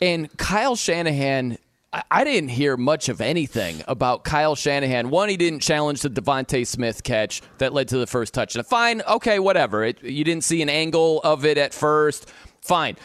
[0.00, 1.58] And Kyle Shanahan,
[1.92, 5.10] I, didn't hear much of anything about Kyle Shanahan.
[5.10, 8.64] One, he didn't challenge the DeVonta Smith catch that led to the first touchdown.
[8.64, 9.84] Fine, okay, whatever.
[9.84, 12.30] It, you didn't see an angle of it at first.
[12.62, 12.96] Fine.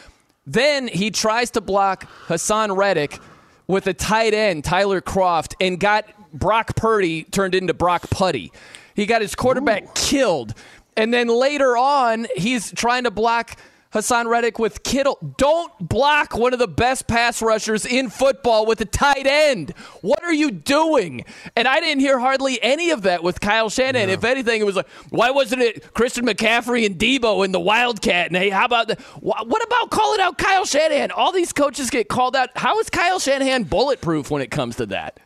[0.46, 3.20] Then he tries to block Haason Reddick
[3.68, 6.06] with a tight end, Tyler Kroft, and got
[6.36, 8.52] Brock Purdy turned into Brock Putty.
[8.94, 10.54] He got his quarterback killed.
[10.98, 13.58] And then later on, he's trying to block
[13.96, 15.18] Haason Reddick with Kittle.
[15.38, 19.72] Don't block one of the best pass rushers in football with a tight end.
[20.02, 21.24] What are you doing?
[21.56, 24.10] And I didn't hear hardly any of that with Kyle Shanahan.
[24.10, 28.28] If anything, it was like, why wasn't it Christian McCaffrey and Deebo in the Wildcat?
[28.28, 31.12] And hey, how about the, what about calling out Kyle Shanahan?
[31.12, 32.50] All these coaches get called out.
[32.56, 35.22] How is Kyle Shanahan bulletproof when it comes to that?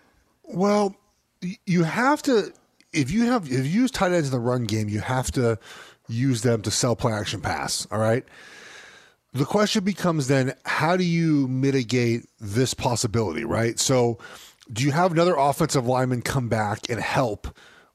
[0.49, 0.95] Well,
[1.65, 2.51] you have to
[2.91, 5.57] if you have if you use tight ends in the run game, you have to
[6.07, 7.87] use them to sell play action pass.
[7.91, 8.25] All right.
[9.31, 13.77] The question becomes then, how do you mitigate this possibility, right?
[13.79, 14.17] So,
[14.73, 17.47] do you have another offensive lineman come back and help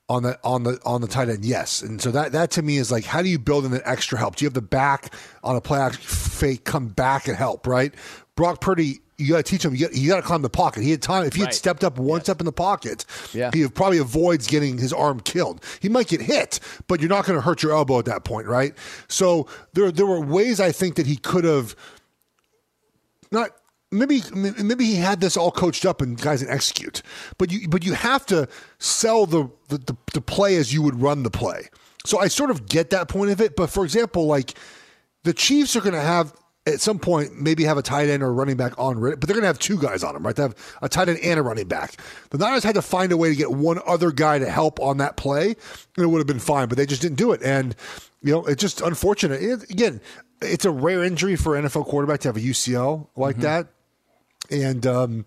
[0.09, 1.45] on the on the on the tight end?
[1.45, 3.83] Yes, and so that that to me is like, how do you build in that
[3.85, 4.37] extra help?
[4.37, 7.93] Do you have the back on a play action fake come back and help, right?
[8.37, 9.75] Brock Purdy, you got to teach him.
[9.75, 10.83] You got, to climb the pocket.
[10.83, 11.25] He had time.
[11.25, 13.51] If he had stepped up one step in the pocket, Yeah.
[13.55, 15.65] he probably avoids getting his arm killed.
[15.81, 16.59] He might get hit,
[16.89, 18.75] but you're not going to hurt your elbow at that point, right?
[19.09, 21.77] So there there were ways I think that he could have
[23.31, 23.51] not
[23.91, 27.03] maybe maybe he had this all coached up and guys can execute,
[27.39, 28.49] but you but you have to
[28.79, 31.69] sell the the, the the play as you would run the play.
[32.07, 34.55] So I sort of get that point of it, but for example, like
[35.23, 36.35] the Chiefs are going to have
[36.67, 39.35] at some point maybe have a tight end or a running back on, but they're
[39.35, 40.35] going to have two guys on them, right?
[40.35, 41.97] They have a tight end and a running back.
[42.31, 44.97] The Niners had to find a way to get one other guy to help on
[44.99, 47.43] that play, and it would have been fine, but they just didn't do it.
[47.43, 47.77] And
[48.23, 49.43] you know, it's just unfortunate.
[49.43, 50.01] It- again,
[50.41, 53.69] it's a rare injury for an NFL quarterback to have a UCL like that,
[54.51, 55.25] and um,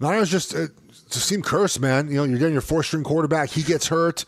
[0.00, 0.66] Niners just uh,
[1.10, 2.08] just seem cursed, man.
[2.08, 4.24] You know, you're getting your four string quarterback, he gets hurt,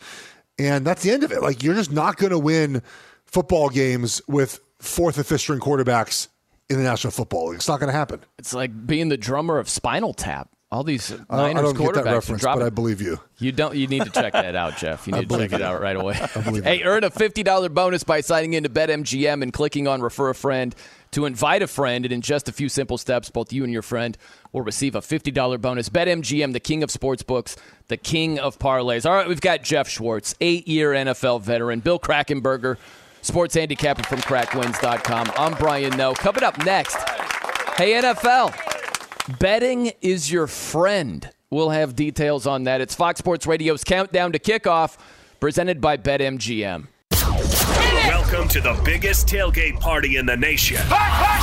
[0.57, 1.41] and that's the end of it.
[1.41, 2.81] Like you're just not going to win
[3.25, 6.27] football games with fourth and fifth string quarterbacks
[6.69, 7.57] in the National Football League.
[7.57, 8.21] It's not going to happen.
[8.39, 10.49] It's like being the drummer of Spinal Tap.
[10.71, 13.19] All these I don't- I don't get that quarterbacks reference, but I believe you.
[13.37, 13.75] You don't.
[13.75, 15.07] You need to check that out, Jeff.
[15.07, 16.15] You need to check believe it out right away.
[16.63, 20.35] hey, earn a fifty dollar bonus by signing into BetMGM and clicking on Refer a
[20.35, 20.75] Friend
[21.11, 22.03] to invite a friend.
[22.03, 24.17] And in just a few simple steps, both you and your friend
[24.51, 25.87] will receive a fifty dollar bonus.
[25.87, 27.55] BetMGM, the king of sportsbooks,
[27.87, 29.05] the king of parlays.
[29.05, 32.77] All right, we've got Jeff Schwartz, eight year NFL veteran, Bill Krackomberger,
[33.25, 35.31] sports handicapper from CrackWins.com.
[35.37, 36.13] I'm Brian Noe.
[36.13, 36.97] Coming up next.
[37.77, 39.39] Hey, NFL.
[39.39, 41.29] Betting is your friend.
[41.49, 42.81] We'll have details on that.
[42.81, 44.97] It's Fox Sports Radio's Countdown to Kickoff,
[45.39, 46.87] presented by BetMGM.
[48.25, 50.81] Welcome to the biggest tailgate party in the nation.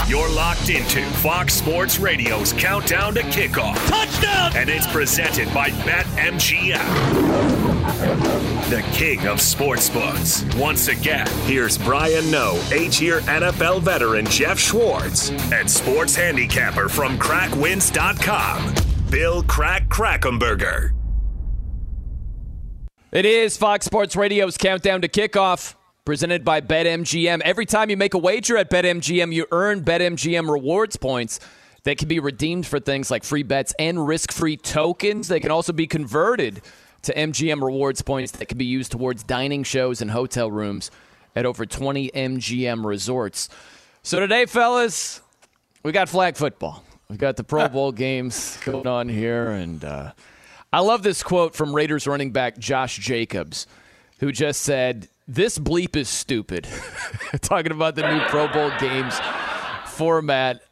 [0.09, 3.77] You're locked into Fox Sports Radio's Countdown to Kickoff.
[3.87, 4.57] Touchdown!
[4.57, 6.83] And it's presented by BetMGM,
[8.69, 10.59] the king of sportsbooks.
[10.61, 18.75] Once again, here's Brian Noe, eight-year NFL veteran Jeff Schwartz, and sports handicapper from CrackWins.com,
[19.09, 20.91] Bill Crack Krackomberger.
[23.13, 27.43] It is Fox Sports Radio's countdown to kickoff, presented by BetMGM.
[27.43, 31.39] Every time you make a wager at BetMGM, you earn BetMGM rewards points
[31.85, 35.29] that can be redeemed for things like free bets and risk-free tokens.
[35.29, 36.61] They can also be converted
[37.03, 40.91] to MGM rewards points that can be used towards dining shows and hotel rooms
[41.37, 43.49] at over 20 MGM resorts.
[44.03, 45.21] So today, fellas,
[45.85, 46.83] we got flag football.
[47.09, 50.13] We've got the Pro Bowl games going on here, and uh,
[50.73, 53.69] I love this quote from Raiders running back Josh Jacobs,
[54.19, 56.67] who just said, This bleep is stupid.
[57.43, 59.19] Talking about the new Pro Bowl games
[59.87, 60.63] format.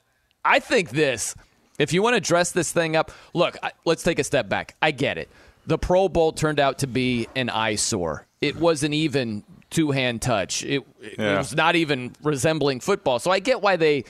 [0.44, 1.34] I think this,
[1.78, 4.74] if you want to dress this thing up, look, I, let's take a step back.
[4.82, 5.28] I get it.
[5.66, 8.26] The Pro Bowl turned out to be an eyesore.
[8.40, 11.38] It wasn't even two hand touch, it, it Yeah.
[11.38, 13.20] was not even resembling football.
[13.20, 14.04] So I get why they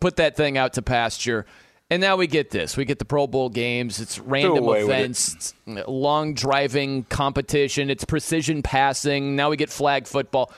[0.00, 1.46] put that thing out to pasture.
[1.90, 2.76] And now we get this.
[2.76, 3.98] We get the Pro Bowl games.
[3.98, 4.82] It's random with it.
[4.84, 9.36] events, long driving competition, it's precision passing.
[9.36, 10.52] Now we get flag football.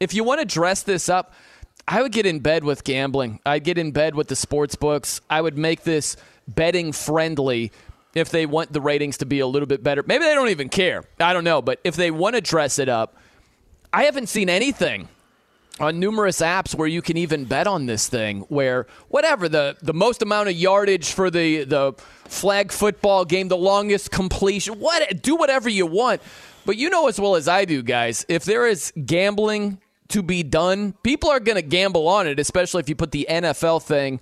[0.00, 1.34] If you want to dress this up,
[1.86, 3.40] I would get in bed with gambling.
[3.46, 5.20] I'd get in bed with the sports books.
[5.30, 6.16] I would make this
[6.48, 7.70] betting friendly
[8.14, 10.02] if they want the ratings to be a little bit better.
[10.04, 11.04] Maybe they don't even care.
[11.20, 11.62] I don't know.
[11.62, 13.16] But if they want to dress it up,
[13.92, 15.08] I haven't seen anything
[15.82, 19.92] on numerous apps where you can even bet on this thing where whatever the the
[19.92, 21.92] most amount of yardage for the the
[22.24, 26.22] flag football game the longest completion what do whatever you want.
[26.64, 29.78] But you know as well as I do guys if there is gambling
[30.08, 33.26] to be done people are going to gamble on it especially if you put the
[33.28, 34.20] NFL thing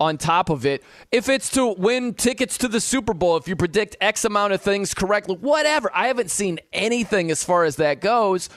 [0.00, 0.82] on top of it.
[1.12, 4.62] If it's to win tickets to the Super Bowl if you predict x amount of
[4.62, 5.90] things correctly whatever.
[5.92, 8.48] I haven't seen anything as far as that goes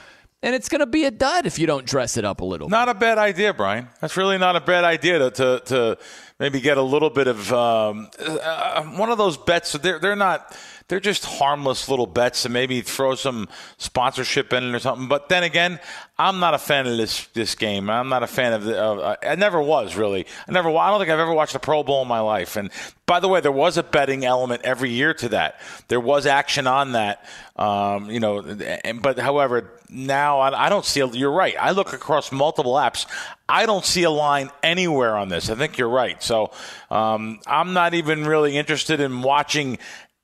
[0.46, 2.68] and it's going to be a dud if you don't dress it up a little.
[2.68, 3.88] Not a bad idea, Brian.
[4.00, 5.98] That's really not a bad idea to to, to
[6.38, 9.72] maybe get a little bit of um, uh, one of those bets.
[9.72, 10.56] They're they're not.
[10.88, 15.08] They're just harmless little bets, and maybe throw some sponsorship in it or something.
[15.08, 15.80] But then again,
[16.18, 17.90] I'm not a fan of this this game.
[17.90, 19.18] I'm not a fan of the.
[19.22, 20.26] I never was really.
[20.48, 20.70] I never.
[20.70, 22.56] I don't think I've ever watched a Pro Bowl in my life.
[22.56, 22.70] And
[23.04, 25.60] by the way, there was a betting element every year to that.
[25.88, 27.24] There was action on that.
[27.56, 31.04] Um, you know, and, but however, now I, I don't see.
[31.12, 31.54] You're right.
[31.58, 33.06] I look across multiple apps.
[33.48, 35.50] I don't see a line anywhere on this.
[35.50, 36.22] I think you're right.
[36.22, 36.50] So
[36.90, 39.78] um, I'm not even really interested in watching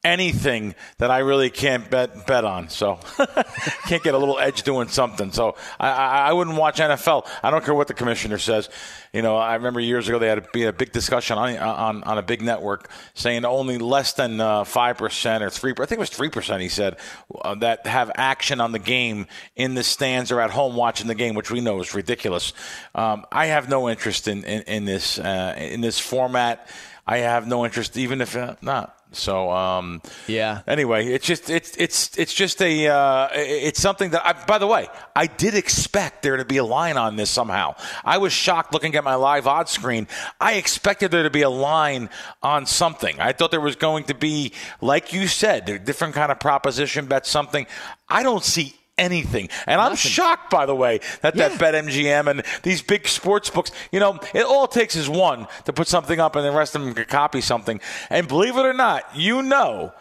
[0.05, 2.69] anything that I really can't bet bet on.
[2.69, 2.99] So
[3.87, 5.31] can't get a little edge doing something.
[5.31, 7.29] So I, I, I wouldn't watch NFL.
[7.43, 8.69] I don't care what the commissioner says.
[9.13, 12.19] You know, I remember years ago they had a, a big discussion on, on on
[12.19, 15.73] a big network saying only less than uh, five percent or three.
[15.73, 16.63] I think it was three percent.
[16.63, 16.97] He said
[17.43, 21.15] uh, that have action on the game in the stands or at home watching the
[21.15, 22.53] game, which we know is ridiculous.
[22.95, 26.69] Um, I have no interest in in, in this uh, in this format.
[27.07, 29.02] I have no interest, even if uh, not.
[29.13, 30.63] So um, yeah.
[30.67, 34.33] Anyway, it's just it's it's it's just a uh, it's something that I.
[34.45, 37.75] By the way, I did expect there to be a line on this somehow.
[38.05, 40.09] I was shocked looking at my live odds screen.
[40.41, 42.11] I expected there to be a line
[42.43, 43.21] on something.
[43.21, 47.07] I thought there was going to be, like you said, a different kind of proposition
[47.07, 47.67] bet something.
[48.09, 49.49] I don't see anything.
[49.67, 54.01] And I'm shocked, by the way, that that BetMGM and these big sports books, you
[54.01, 56.95] know, it all takes is one to put something up and the rest of them
[56.95, 57.81] can copy something.
[58.11, 59.93] And believe it or not, you know,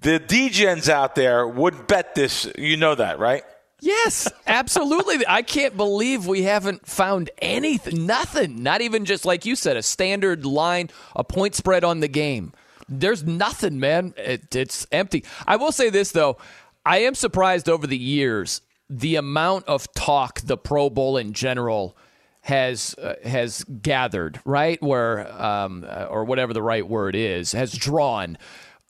[0.00, 2.50] the DGens out there would bet this.
[2.56, 3.42] You know that, right?
[3.80, 5.24] Yes, absolutely.
[5.28, 9.82] I can't believe we haven't found anything, nothing, not even just like you said, a
[9.82, 12.52] standard line, a point spread on the game.
[12.88, 14.14] There's nothing, man.
[14.16, 15.24] It, it's empty.
[15.46, 16.38] I will say this, though.
[16.86, 21.96] I am surprised over the years the amount of talk the Pro Bowl in general
[22.42, 24.80] has uh, has gathered, right?
[24.80, 28.38] Where um, uh, or whatever the right word is, has drawn.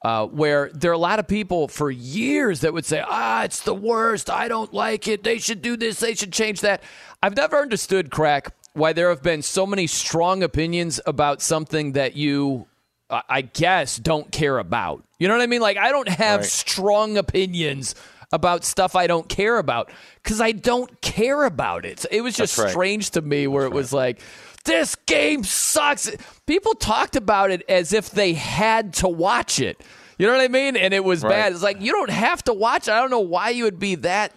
[0.05, 3.62] Uh, where there are a lot of people for years that would say, "Ah, it's
[3.62, 4.28] the worst.
[4.28, 5.24] I don't like it.
[5.24, 5.99] They should do this.
[5.99, 6.82] They should change that."
[7.22, 12.14] I've never understood, crack, why there have been so many strong opinions about something that
[12.14, 12.66] you,
[13.11, 15.04] I guess, don't care about.
[15.18, 15.61] You know what I mean?
[15.61, 16.48] Like I don't have Right.
[16.48, 17.94] strong opinions
[18.32, 19.90] about stuff I don't care about
[20.22, 22.04] because I don't care about it.
[22.11, 22.70] It was just right.
[22.70, 24.20] strange to me where it was like,
[24.64, 26.11] this game sucks.
[26.46, 29.80] People talked about it as if they had to watch it.
[30.18, 30.76] You know what I mean?
[30.76, 31.30] And it was Right.
[31.30, 31.52] bad.
[31.52, 32.92] It's like, you don't have to watch it.
[32.92, 34.32] I don't know why you would be that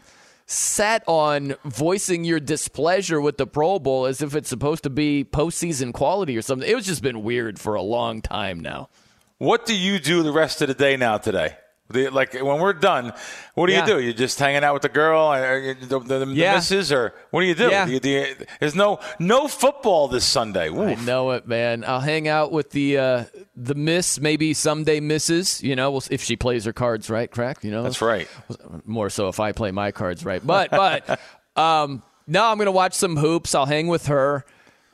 [0.50, 5.24] set on voicing your displeasure with the Pro Bowl as if it's supposed to be
[5.24, 6.68] postseason quality or something.
[6.68, 8.90] It was just been weird for a long time now.
[9.38, 11.56] What do you do the rest of the day now today?
[11.92, 13.14] The, like when we're done,
[13.56, 13.82] what do Yeah.
[13.88, 14.00] you do?
[14.00, 16.54] You're just hanging out with the girl, or you- the, the, the Yeah.
[16.56, 17.70] missus, or what do you do?
[17.70, 17.86] Yeah.
[17.86, 20.70] Do you- do you- there's no no football this Sunday.
[20.70, 21.84] I know it, man.
[21.88, 23.24] I'll hang out with the uh,
[23.56, 25.64] the miss, maybe someday misses.
[25.64, 27.64] You know, if she plays her cards right, crack.
[27.64, 28.28] You know, That's right.
[28.86, 30.46] More so if I play my cards right.
[30.46, 31.20] But but
[31.60, 33.56] um, no, I'm gonna watch some hoops.
[33.56, 34.46] I'll hang with her.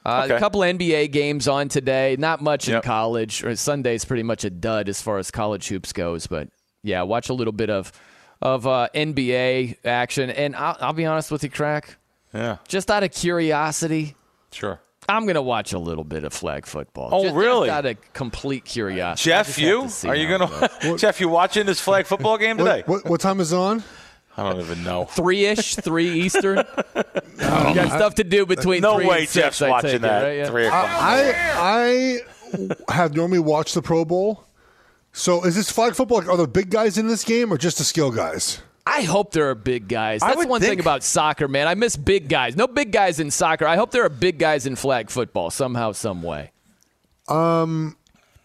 [0.06, 0.36] Uh, Okay.
[0.36, 2.16] A couple NBA games on today.
[2.18, 3.44] Not much in college.
[3.44, 6.28] Or Sunday's pretty much a dud as far as college hoops goes.
[6.28, 6.48] But
[6.86, 7.92] yeah, watch a little bit of
[8.42, 10.30] of uh, NBA action.
[10.30, 11.98] And I'll, I'll be honest with you, crack.
[12.34, 14.16] Yeah, Just out of curiosity,
[14.52, 14.82] sure.
[15.08, 17.10] I'm going to watch a little bit of flag football.
[17.12, 17.70] Oh, Just- just really?
[17.70, 19.32] out of complete curiosity.
[19.32, 21.00] I Jeff, you are you gonna goes.
[21.02, 21.22] Jeff?
[21.22, 22.84] You watching this flag football game today?
[22.86, 23.84] What, what, what time is it on?
[24.38, 25.06] I don't even know.
[25.06, 26.58] three ish, three Eastern.
[26.96, 27.04] you
[27.38, 28.82] got stuff to do between.
[28.82, 30.24] No three way, and six, Jeff's I watching take it, that.
[30.24, 30.38] right?
[30.40, 30.48] Yeah.
[30.50, 30.90] Three o'clock.
[30.90, 32.20] I
[32.88, 34.45] I have normally watched the Pro Bowl.
[35.18, 36.20] So is this flag football?
[36.20, 38.62] Like, are the big guys in this game or just the skill guys?
[38.86, 40.20] I hope there are big guys.
[40.20, 41.68] That's would one thing about soccer, man.
[41.70, 42.58] I miss big guys.
[42.58, 43.66] No big guys in soccer.
[43.66, 46.52] I hope there are big guys in flag football somehow, some way.
[47.30, 47.96] Um,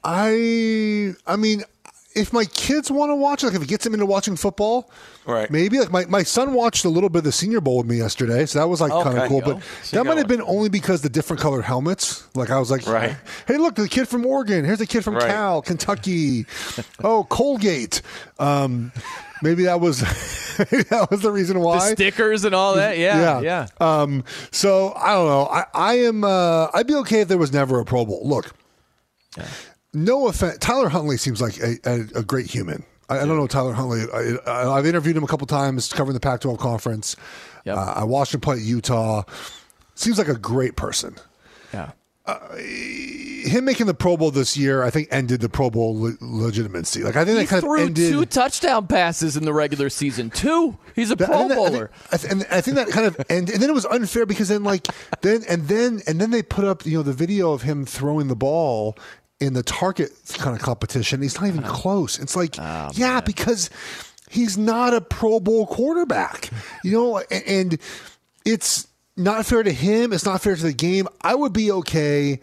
[0.04, 1.64] I I mean,
[2.14, 4.90] if my kids want to watch it, like if it gets them into watching football,
[5.26, 5.50] Right.
[5.50, 7.98] Maybe like my, my son watched a little bit of the Senior Bowl with me
[7.98, 9.40] yesterday, so that was like kind of cool.
[9.40, 12.26] But So that you might have been only because the different colored helmets.
[12.34, 13.16] Like I was like, Right.
[13.46, 14.64] Hey, look, the kid from Oregon.
[14.64, 15.28] Here's the kid from Right.
[15.28, 16.46] Cal, Kentucky.
[17.04, 18.02] oh, Colgate.
[18.38, 18.92] Um,
[19.42, 20.00] maybe that was
[20.58, 21.90] maybe that was the reason why.
[21.90, 22.98] The stickers and all that.
[22.98, 23.66] Yeah, yeah.
[23.78, 25.46] Um, so I don't know.
[25.46, 26.24] I, I am.
[26.24, 28.22] Uh, I'd be okay if there was never a Pro Bowl.
[28.24, 28.52] Look,
[29.92, 30.58] no offense.
[30.58, 32.84] Tyler Huntley seems like a, a, a great human.
[33.08, 34.02] I, I don't know Tyler Huntley.
[34.12, 37.16] I, I, I've interviewed him a couple times covering the Pac-12 conference.
[37.64, 37.76] Yep.
[37.76, 39.24] Uh, I watched him play at Utah.
[39.94, 41.16] Seems like a great person.
[41.74, 41.90] yeah.
[42.58, 47.02] Him making the Pro Bowl this year, I think, ended the Pro Bowl le- legitimacy.
[47.02, 48.12] Like I think He that kind threw of ended.
[48.12, 50.30] two touchdown passes in the regular season.
[50.30, 50.76] Two.
[50.94, 51.90] He's a That- Pro think that- I think- Bowler.
[52.12, 54.48] I th- and I think that kind of and, and then it was unfair because
[54.48, 54.86] then like
[55.22, 58.28] then and then and then they put up you know the video of him throwing
[58.28, 58.96] the ball
[59.40, 61.22] in the target kind of competition.
[61.22, 61.72] He's not even Uh-huh.
[61.74, 62.18] close.
[62.18, 63.70] It's like Oh, yeah, because
[64.28, 66.50] he's not a Pro Bowl quarterback.
[66.84, 67.78] You know, and,
[68.46, 68.86] it's
[69.16, 70.12] not fair to him.
[70.14, 71.06] It's not fair to the game.
[71.20, 72.40] I would be okay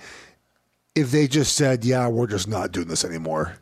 [0.94, 3.58] if they just said, "Yeah, we're just not doing this anymore."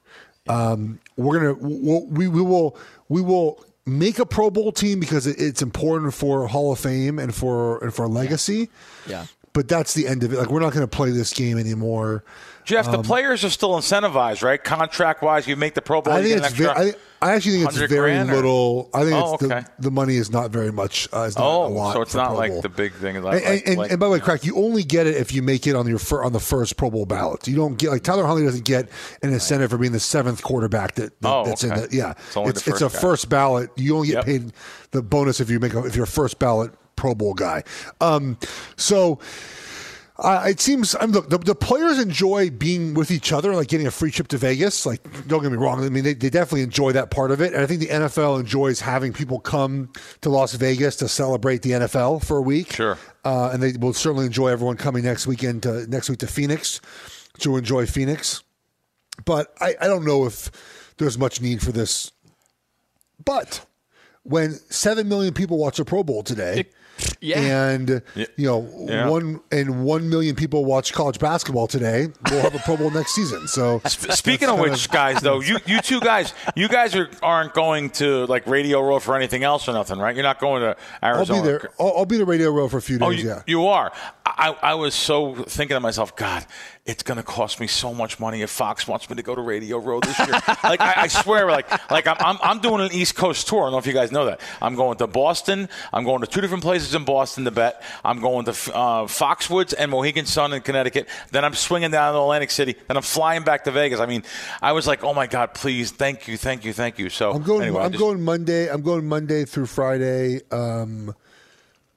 [0.50, 2.78] Um, we're gonna we'll, we we will
[3.08, 7.34] we will make a Pro Bowl team because it's important for Hall of Fame and
[7.34, 8.70] for and for legacy.
[9.08, 9.26] Yeah.
[9.54, 10.38] But that's the end of it.
[10.38, 12.26] Like we're not going to play this game anymore.
[12.66, 14.62] Jeff, Um, the players are still incentivized, right?
[14.62, 16.14] Contract wise, you make the Pro Bowl.
[16.14, 18.90] I think it's very, I, I actually think it's very little.
[18.94, 19.62] I think Oh, it's okay.
[19.78, 21.08] the, the money is not very much.
[21.14, 23.16] Uh, is not Oh, a lot so it's not like the big thing.
[23.18, 25.32] And, Like, and, and, like- and by the way, crack, you only get it if
[25.34, 27.48] you make it on your on the first Pro Bowl ballot.
[27.48, 28.90] You don't get like Tyler Huntley doesn't get
[29.22, 31.86] an incentive for being the seventh quarterback that, that- Oh, that's in okay.
[31.86, 32.12] the yeah.
[32.28, 33.02] It's only the it's, it's a first guy.
[33.02, 33.70] first ballot.
[33.78, 34.26] You only get Yep.
[34.26, 34.52] paid
[34.92, 37.64] the bonus if you make a, if you're a first ballot Pro Bowl guy.
[38.02, 38.38] Um,
[38.76, 39.20] so.
[40.18, 40.96] Uh, it seems.
[40.96, 44.12] I mean, look, the, the players enjoy being with each other, like getting a free
[44.12, 44.86] trip to Vegas.
[44.86, 45.84] Like, don't get me wrong.
[45.84, 48.40] I mean, they, they definitely enjoy that part of it, and I think the NFL
[48.40, 49.92] enjoys having people come
[50.22, 52.72] to Las Vegas to celebrate the NFL for a week.
[52.72, 52.98] Sure.
[53.26, 56.80] uh, and they will certainly enjoy everyone coming next weekend to next week to Phoenix
[57.40, 58.42] to enjoy Phoenix.
[59.26, 62.14] But I, I don't know if there's much need for this.
[63.24, 63.66] But
[64.24, 66.66] when seven million people watch the Pro Bowl today,
[67.22, 67.40] Yeah.
[67.40, 69.08] and you know Yeah.
[69.10, 73.14] one and one million people watch college basketball today, we'll have a Pro Bowl next
[73.16, 73.48] season.
[73.48, 77.54] So Speaking of kind which, guys, though, you you two guys, you guys are, aren't
[77.54, 80.16] going to like Radio Row for anything else or nothing, right?
[80.16, 81.40] You're not going to Arizona.
[81.40, 81.70] I'll be there.
[81.80, 83.20] I'll, I'll be the radio row for a few oh, days.
[83.20, 83.42] Oh, you, yeah.
[83.46, 83.92] you are.
[84.38, 86.46] I, I was so thinking to myself, God,
[86.86, 89.42] it's going to cost me so much money if Fox wants me to go to
[89.42, 90.28] Radio Row this year.
[90.64, 93.62] like I, I swear, like like I'm, I'm I'm doing an East Coast tour.
[93.62, 94.42] I don't know if you guys know that.
[94.62, 95.70] I'm going to Boston.
[95.94, 97.82] I'm going to two different places in Boston to bet.
[98.04, 101.08] I'm going to uh, Foxwoods and Mohegan Sun in Connecticut.
[101.32, 102.76] Then I'm swinging down to Atlantic City.
[102.88, 104.00] Then I'm flying back to Vegas.
[104.00, 104.24] I mean,
[104.62, 107.10] I was like, oh my God, please, thank you, thank you, thank you.
[107.10, 107.64] So I'm going.
[107.64, 108.70] Anyway, I I'm just- going Monday.
[108.70, 110.42] I'm going Monday through Friday.
[110.52, 111.16] Um,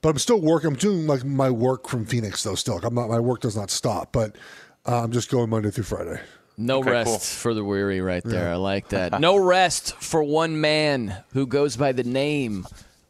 [0.03, 0.69] but I'm still working.
[0.69, 2.55] I'm doing like my work from Phoenix though.
[2.55, 3.09] Still, I'm not.
[3.09, 4.13] My work does not stop.
[4.13, 4.37] But
[4.87, 6.21] uh, I'm just going Monday through Friday.
[6.57, 7.19] No Okay, rest cool.
[7.19, 8.51] for the weary right there.
[8.53, 9.21] I like that.
[9.21, 12.67] no rest for one man who goes by the name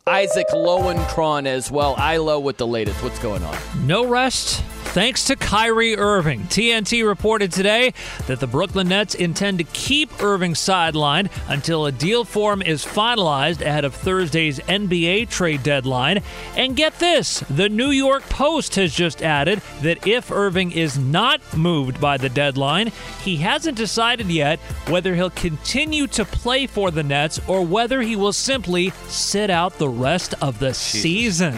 [0.09, 1.95] Isaac Lowenkron as well.
[1.99, 3.03] Ilo with the latest.
[3.03, 3.57] What's going on?
[3.87, 6.45] No rest thanks to Kyrie Irving.
[6.45, 7.93] TNT reported today
[8.27, 12.85] that the Brooklyn Nets intend to keep Irving sidelined until a deal for him is
[12.85, 16.23] finalized ahead of Thursday's NBA trade deadline.
[16.57, 21.41] And get this the New York Post has just added that if Irving is not
[21.57, 22.91] moved by the deadline,
[23.23, 24.59] he hasn't decided yet
[24.89, 29.79] whether he'll continue to play for the Nets or whether he will simply sit out
[29.79, 31.55] the rest of the season.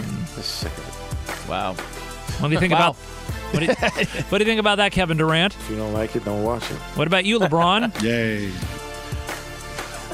[1.48, 1.74] Wow.
[2.38, 2.78] What do you think Wow.
[2.90, 2.96] about?
[3.52, 3.74] What do, you,
[4.28, 5.54] what do you think about that, Kevin Durant?
[5.56, 6.76] If you don't like it, don't watch it.
[6.96, 8.00] What about you, LeBron?
[8.02, 8.52] Yay.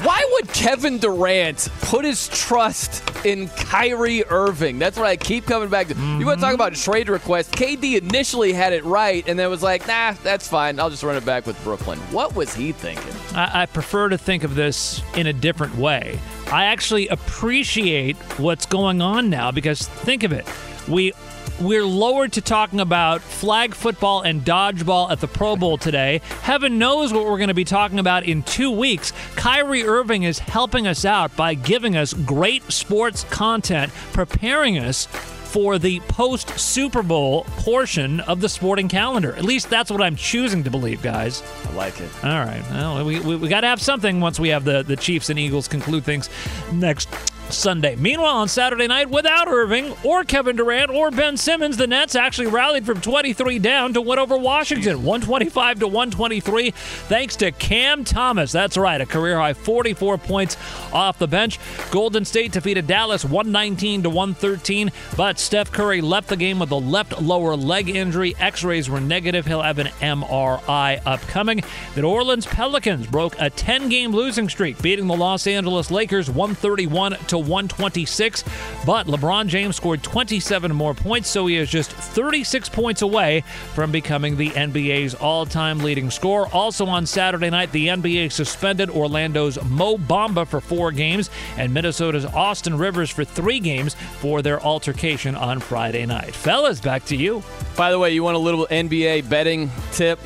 [0.03, 4.77] Why would Kevin Durant put his trust in Kyrie Irving?
[4.77, 5.95] That's what I keep coming back to.
[5.95, 6.53] You want to talk mm-hmm.
[6.53, 7.49] about trade requests?
[7.49, 10.79] KD initially had it right and then was like, nah, that's fine.
[10.79, 11.97] I'll just run it back with Brooklyn.
[12.11, 13.11] What was he thinking?
[13.35, 16.19] I, I prefer to think of this in a different way.
[16.51, 20.45] I actually appreciate what's going on now because think of it.
[20.87, 21.11] We
[21.59, 26.21] we're lowered to talking about flag football and dodgeball at the Pro Bowl today.
[26.41, 29.11] Heaven knows what we're going to be talking about in two weeks.
[29.35, 35.79] Kyrie Irving is helping us out by giving us great sports content, preparing us for
[35.79, 39.33] the post Super Bowl portion of the sporting calendar.
[39.35, 41.41] At least that's what I'm choosing to believe, guys.
[41.65, 42.09] I like it.
[42.23, 42.61] All right.
[42.69, 45.39] Well, we, we, we got to have something once we have the, the Chiefs and
[45.39, 46.29] Eagles conclude things
[46.73, 47.09] next
[47.49, 47.95] Sunday.
[47.95, 52.47] Meanwhile, on Saturday night, without Irving or Kevin Durant or Ben Simmons, the Nets actually
[52.47, 58.51] rallied from 23 down to win over Washington, 125 to 123, thanks to Cam Thomas.
[58.51, 60.57] That's right, a career high 44 points
[60.93, 61.59] off the bench.
[61.91, 66.75] Golden State defeated Dallas 119 to 113, but Steph Curry left the game with a
[66.75, 68.35] left lower leg injury.
[68.39, 69.45] X-rays were negative.
[69.45, 71.63] He'll have an MRI upcoming.
[71.95, 77.13] The New Orleans Pelicans broke a 10-game losing streak, beating the Los Angeles Lakers 131
[77.27, 78.43] to 126.
[78.85, 83.41] But LeBron James scored 27 more points, so he is just 36 points away
[83.73, 86.47] from becoming the NBA's all-time leading scorer.
[86.53, 92.25] Also on Saturday night, the NBA suspended Orlando's Mo Bamba for four games and Minnesota's
[92.25, 96.33] Austin Rivers for three games for their altercation on Friday night.
[96.33, 97.43] Fellas, back to you.
[97.75, 100.19] By the way, you want a little NBA betting tip?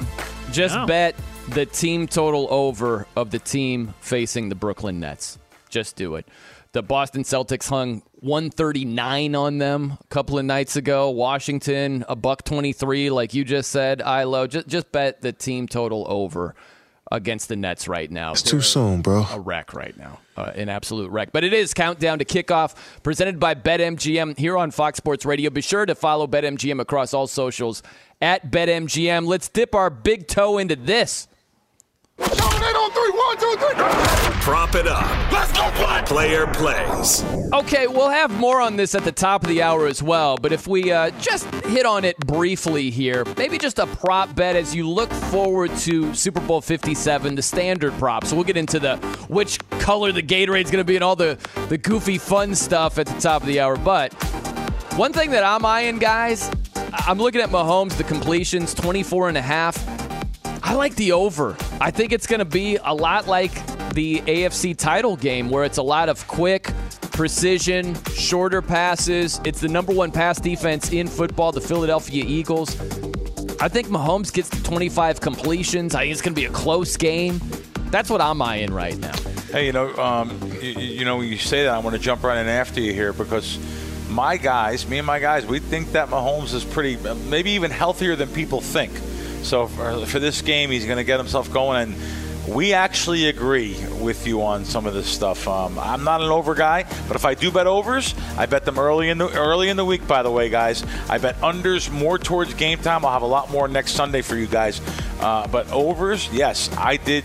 [0.51, 0.85] Just Oh.
[0.85, 1.15] bet
[1.49, 5.37] the team total over of the team facing the Brooklyn Nets.
[5.69, 6.27] Just do it.
[6.73, 11.09] The Boston Celtics hung 139 on them a couple of nights ago.
[11.09, 14.01] Washington, a buck 23, like you just said.
[14.01, 16.55] Ilo, just, just bet the team total over
[17.11, 18.31] against the Nets right now.
[18.31, 19.25] It's too soon, bro.
[19.29, 21.33] a wreck right now, uh, an absolute wreck.
[21.33, 22.73] But it is countdown to kickoff,
[23.03, 25.49] presented by BetMGM here on Fox Sports Radio.
[25.49, 27.83] Be sure to follow BetMGM across all socials
[28.21, 29.27] at BetMGM.
[29.27, 31.27] Let's dip our big toe into this.
[34.41, 35.31] Prop it up.
[35.31, 36.01] Let's go play.
[36.05, 37.23] Player plays.
[37.53, 40.37] Okay, we'll have more on this at the top of the hour as well.
[40.37, 44.55] But if we uh, just hit on it briefly here, maybe just a prop bet
[44.55, 48.25] as you look forward to Super Bowl 57, the standard prop.
[48.25, 48.97] So we'll get into the
[49.29, 51.37] which color the Gatorade's going to be and all the,
[51.69, 53.77] the goofy fun stuff at the top of the hour.
[53.77, 54.13] But
[54.95, 59.37] one thing that I'm eyeing, guys, I- I'm looking at Mahomes, the completions, 24 and
[59.37, 60.00] a half.
[60.71, 61.57] I like the over.
[61.81, 63.51] I think it's going to be a lot like
[63.93, 66.71] the AFC title game where it's a lot of quick,
[67.11, 69.41] precision, shorter passes.
[69.43, 72.79] It's the number one pass defense in football, the Philadelphia Eagles.
[73.59, 75.93] I think Mahomes gets to 25 completions.
[75.93, 77.41] I think it's going to be a close game.
[77.89, 79.17] That's what I'm eyeing right now.
[79.51, 82.23] Hey, you know, um, you, you know, when you say that, I want to jump
[82.23, 83.59] right in after you here because
[84.09, 86.95] my guys, me and my guys, we think that Mahomes is pretty,
[87.27, 88.93] maybe even healthier than people think.
[89.43, 91.95] So for, for this game, he's going to get himself going, and
[92.47, 95.47] we actually agree with you on some of this stuff.
[95.47, 98.79] Um, I'm not an over guy, but if I do bet overs, I bet them
[98.79, 100.07] early in the early in the week.
[100.07, 103.05] By the way, guys, I bet unders more towards game time.
[103.05, 104.81] I'll have a lot more next Sunday for you guys.
[105.19, 107.23] Uh, but overs, yes, I did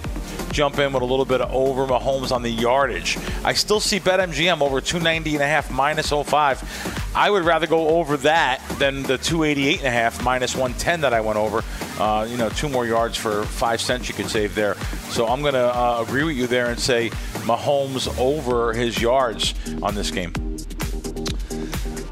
[0.51, 3.19] jump in with a little bit of over Mahomes on the yardage.
[3.45, 7.13] I still see BetMGM over 290 and a half minus 05.
[7.15, 11.15] I would rather go over that than the 288 and a half minus 110 that
[11.15, 11.63] I went over.
[11.99, 14.75] Uh, you know, two more yards for five cents you could save there.
[15.11, 17.11] So I'm going to uh, agree with you there and say
[17.47, 20.46] Mahomes over his yards on this game.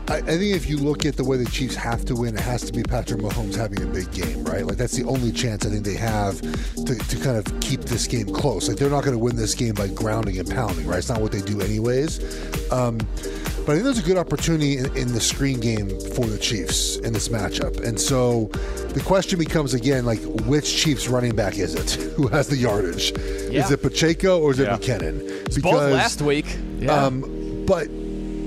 [0.08, 2.40] I, I think if you look at the way the Chiefs have to win, it
[2.40, 4.66] has to be Patrick Mahomes having a big game, right?
[4.66, 8.06] Like that's the only chance I think they have to, to kind of keep this
[8.06, 8.68] game close.
[8.68, 10.98] Like they're not going to win this game by grounding and pounding, right?
[10.98, 12.20] It's not what they do anyways.
[12.70, 12.98] Um,
[13.66, 16.96] but I think there's a good opportunity in, in the screen game for the Chiefs
[16.98, 17.82] in this matchup.
[17.82, 18.48] And so
[18.92, 21.92] the question becomes again, like which Chiefs running back is it?
[22.16, 23.12] Who has the yardage?
[23.50, 23.64] Yeah.
[23.64, 24.76] Is it Pacheco or is it Yeah.
[24.76, 25.20] McKinnon?
[25.46, 26.44] It's both last week.
[26.78, 26.92] Yeah.
[26.92, 27.88] Um, but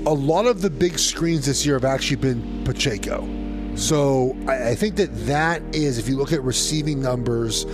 [0.08, 3.28] a lot of the big screens this year have actually been Pacheco.
[3.76, 7.66] So I, I think that that is, if you look at receiving numbers,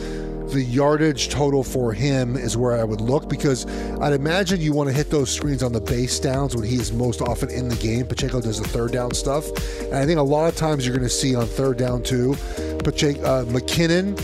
[0.53, 3.67] the yardage total for him is where I would look because
[4.01, 6.93] I'd imagine you want to hit those screens on the base downs when he is
[6.93, 8.05] most often in the game.
[8.05, 9.47] Pacheco does the third down stuff.
[9.85, 12.35] And I think a lot of times you're going to see on third down too,
[12.83, 14.19] Pacheco, uh, McKinnon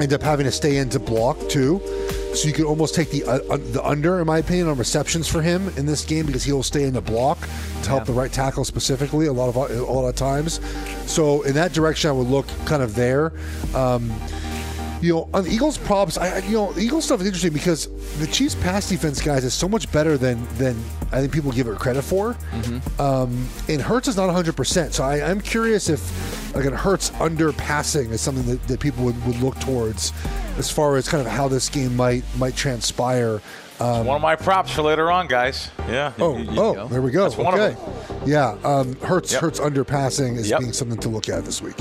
[0.00, 1.80] end up having to stay in to block too.
[2.34, 5.42] So you could almost take the uh, the under, in my opinion, on receptions for
[5.42, 7.38] him in this game because he'll stay in the block
[7.82, 10.60] to help the right tackle specifically a lot of a lot of times.
[11.10, 13.32] So in that direction, I would look kind of there.
[13.74, 14.12] Um,
[15.00, 17.88] you know, on the Eagles props, I you know, the Eagles stuff is interesting because
[18.18, 20.76] the Chiefs pass defense guys is so much better than than
[21.12, 22.34] I think people give it credit for.
[22.34, 23.00] Mm-hmm.
[23.00, 24.56] Um, and Hurts is not 100.
[24.56, 28.80] percent So I, I'm curious if like a Hurts under passing is something that, that
[28.80, 30.12] people would, would look towards
[30.56, 33.40] as far as kind of how this game might might transpire.
[33.80, 35.70] Um, One of my props for later on, guys.
[35.88, 36.12] Yeah.
[36.18, 37.22] Oh, You- you- oh, there we go.
[37.22, 37.74] That's one of okay.
[37.74, 38.22] them.
[38.26, 39.40] Yeah, um, Hurts Yep.
[39.40, 40.60] Hurts under passing is Yep.
[40.60, 41.76] being something to look at this week.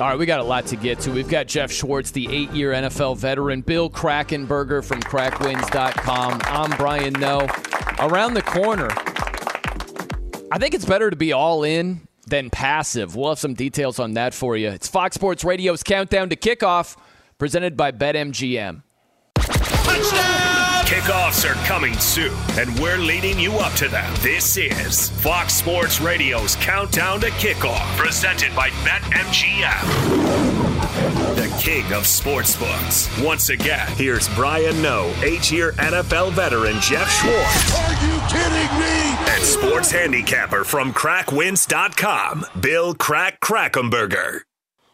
[0.00, 1.10] All right, we got a lot to get to.
[1.10, 6.40] We've got Jeff Schwartz, the eight year NFL veteran, Bill Krackomberger from crackwins.com.
[6.44, 7.48] I'm Brian Noe.
[7.98, 8.88] Around the corner,
[10.52, 13.16] I think it's better to be all in than passive.
[13.16, 14.68] We'll have some details on that for you.
[14.68, 16.96] It's Fox Sports Radio's Countdown to Kickoff,
[17.38, 18.82] presented by BetMGM.
[20.92, 24.12] Kickoffs are coming soon, and we're leading you up to them.
[24.20, 29.86] This is Fox Sports Radio's Countdown to Kickoff, presented by BetMGM,
[31.34, 33.24] the king of sportsbooks.
[33.24, 37.74] Once again, here's Brian Noe, eight-year NFL veteran Jeff Schwartz.
[37.74, 39.16] Are you kidding me?
[39.32, 44.40] And sports handicapper from crackwins.com, Bill Crack Krackomberger.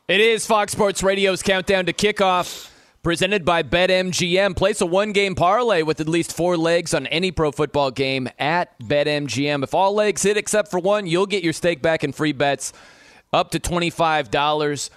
[0.07, 2.71] It is Fox Sports Radio's Countdown to Kickoff,
[3.03, 4.57] presented by BetMGM.
[4.57, 8.29] Place a one game parlay with at least four legs on any pro football game
[8.39, 9.63] at BetMGM.
[9.63, 12.73] If all legs hit except for one, you'll get your stake back in free bets
[13.33, 14.91] up to $25.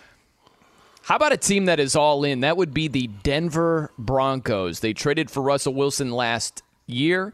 [1.04, 2.42] How about a team that is all in?
[2.42, 4.80] That would be the Denver Broncos.
[4.80, 7.34] They traded for Russell Wilson last year.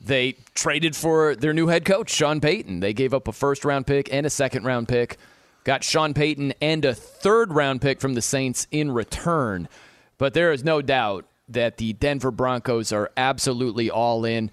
[0.00, 2.80] They traded for their new head coach, Sean Payton.
[2.80, 5.16] They gave up a first round pick and a second round pick.
[5.64, 9.68] Got Sean Payton and a third round pick from the Saints in return.
[10.18, 14.50] But there is no doubt that the Denver Broncos are absolutely all in.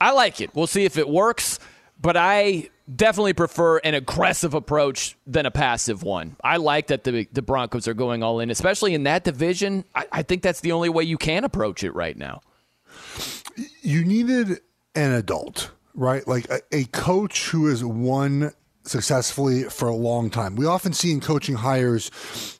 [0.00, 0.54] I like it.
[0.54, 1.58] We'll see if it works,
[2.00, 6.36] but I definitely prefer an aggressive approach than a passive one.
[6.42, 9.84] I like that the the Broncos are going all in, especially in that division.
[9.94, 12.40] I, I think that's the only way you can approach it right now.
[13.82, 14.60] you needed
[14.94, 16.26] an adult, right?
[16.26, 18.52] Like a, a coach who has won
[18.88, 20.56] successfully for a long time.
[20.56, 22.10] We often see in coaching hires,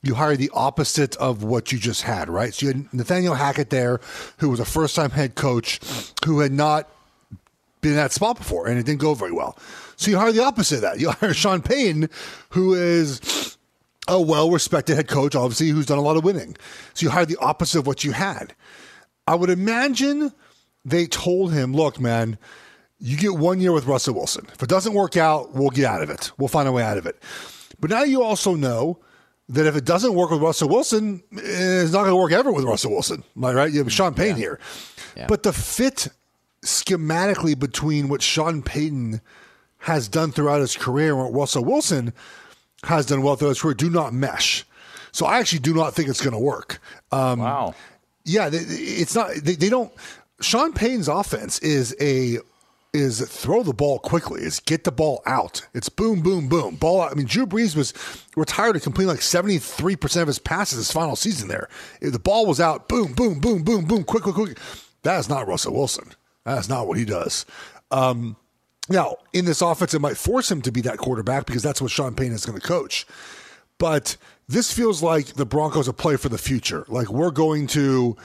[0.02, 2.55] you hire the opposite of what you just had, right?
[2.55, 4.00] So you had Nathaniel Hackett there,
[4.38, 5.80] who was a first time head coach
[6.24, 6.88] who had not
[7.80, 9.59] been in that spot before and it didn't go very well.
[9.96, 11.00] So you hire the opposite of that.
[11.00, 12.09] You hire Sean Payton,
[12.50, 13.56] who is
[14.09, 16.56] a well respected head coach, obviously, who's done a lot of winning.
[16.94, 18.55] So you hire the opposite of what you had.
[19.26, 20.32] I would imagine
[20.84, 22.38] they told him, look, man,
[23.01, 24.47] you get one year with Russell Wilson.
[24.53, 26.33] If it doesn't work out, we'll get out of it.
[26.39, 27.23] We'll find a way out of it.
[27.81, 28.99] But now you also know
[29.49, 32.65] that if it doesn't work with Russell Wilson, it's not going to work ever with
[32.65, 33.23] Russell Wilson.
[33.37, 33.73] Am I right?
[33.73, 34.59] You have Sean Payton here.
[35.29, 36.09] But the fit
[36.62, 39.20] schematically between what Sean Payton
[39.79, 42.12] has done throughout his career and what Russell Wilson
[42.85, 44.65] has done well throughout his career do not mesh.
[45.12, 46.81] So I actually do not think it's going to work.
[47.12, 47.75] Um, Wow.
[48.25, 49.31] yeah, they- it's not.
[49.37, 49.93] They, they don't.
[50.41, 52.39] Sean Payton's offense is a
[52.93, 54.43] is throw the ball quickly.
[54.43, 55.66] Is get the ball out.
[55.74, 56.77] It's boom, boom, boom.
[56.77, 57.12] Ball out.
[57.12, 57.93] I mean, Drew Brees was
[58.36, 61.48] retired to complete like seventy three percent of his passes his final season.
[61.48, 61.69] There,
[62.01, 62.89] if the ball was out.
[62.89, 64.05] Boom, boom, boom, boom, boom.
[64.05, 64.59] Quick, quick, quick.
[65.02, 66.12] That is not Russell Wilson.
[66.44, 67.47] That is not what he does.
[67.90, 68.36] Um,
[68.89, 71.90] now, in this offense, it might force him to be that quarterback because that's what
[71.90, 73.06] Sean Payton is going to coach.
[73.78, 74.16] But
[74.48, 76.85] this feels like the Broncos a play for the future.
[76.89, 78.16] Like we're going to,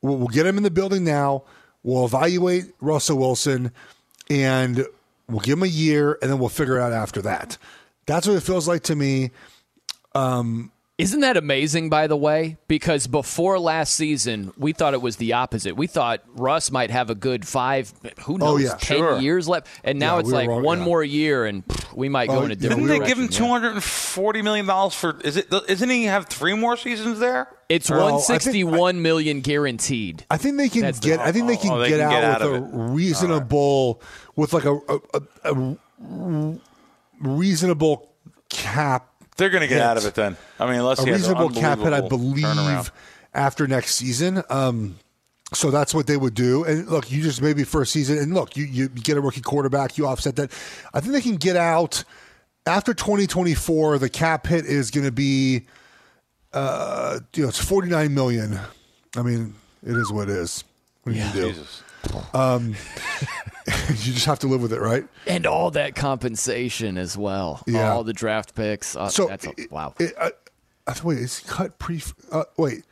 [0.00, 1.42] we'll get him in the building now.
[1.82, 3.72] We'll evaluate Russell Wilson,
[4.28, 4.84] and
[5.28, 7.56] we'll give him a year, and then we'll figure out after that.
[8.06, 9.30] That's what it feels like to me.
[10.14, 12.56] Um, Isn't that amazing, by the way?
[12.66, 15.76] Because before last season, we thought it was the opposite.
[15.76, 17.92] We thought Russ might have a good five,
[18.24, 19.18] who oh, knows, Oh, yeah, 10 sure.
[19.20, 19.68] years left.
[19.84, 20.84] And now Yeah, it's we like wrong, one yeah.
[20.84, 23.16] more year and pff, we might go Oh, in a different Didn't they direction.
[23.16, 25.20] give him two hundred and forty million dollars for?
[25.22, 25.46] Is it?
[25.68, 27.46] Isn't he have three more seasons there?
[27.68, 30.24] It's Well, I think- sixty one million guaranteed.
[30.32, 31.20] I think they can That's get.
[31.20, 32.74] I think they oh, can Oh, they get can out get out with a of
[32.74, 32.92] it.
[32.92, 34.02] reasonable,
[34.34, 35.00] with like a, a,
[35.44, 36.58] a, a
[37.20, 38.10] reasonable
[38.48, 39.10] cap.
[39.38, 39.82] They're going to get hit.
[39.82, 40.36] out of it then.
[40.60, 42.90] I mean, unless a he has an reasonable cap hit, I unbelievable believe, turnaround.
[43.32, 44.42] after next season.
[44.50, 44.98] Um,
[45.54, 46.64] so that's what they would do.
[46.64, 49.96] And look, you just maybe first season, and look, you, you get a rookie quarterback,
[49.96, 50.52] you offset that.
[50.92, 52.04] I think they can get out
[52.68, 55.62] after 2024, the cap hit is going to be,
[56.52, 58.60] uh, you know, it's 49 million.
[59.16, 60.64] I mean, it is what it is.
[61.02, 61.48] What do you do?
[61.48, 61.82] Jesus.
[62.32, 62.68] Um,
[63.66, 65.06] you just have to live with it, right?
[65.26, 67.62] And all that compensation as well.
[67.66, 67.92] Yeah.
[67.92, 68.96] All the draft picks.
[68.96, 69.94] Uh, So, that's a, wow.
[69.98, 70.30] It, uh,
[71.04, 72.02] wait, is he cut pre?
[72.30, 72.84] Uh, wait,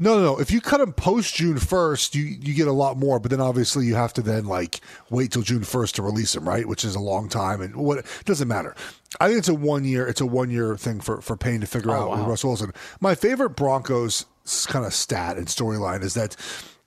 [0.00, 0.38] no, no, no.
[0.40, 3.18] If you cut him post June first, you you get a lot more.
[3.18, 6.48] But then obviously you have to then like wait till June first to release him,
[6.48, 6.66] right?
[6.68, 8.76] Which is a long time, and what doesn't matter.
[9.20, 10.06] I think it's a one year.
[10.06, 12.72] It's a one year thing for for Payton to figure out with Russell Wilson.
[13.00, 14.24] My favorite Broncos
[14.68, 16.36] kind of stat and storyline is that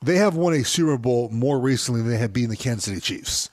[0.04, 3.00] they have won a Super Bowl more recently than they have beaten the Kansas City
[3.02, 3.50] Chiefs.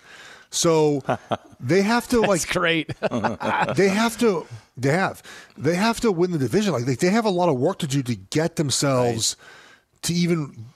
[0.50, 1.02] So
[1.60, 2.88] they have to like great.
[3.76, 4.46] they have to
[4.76, 5.22] they have
[5.56, 7.86] they have to win the division like they, they have a lot of work to
[7.86, 9.36] do to get themselves
[10.02, 10.66] to even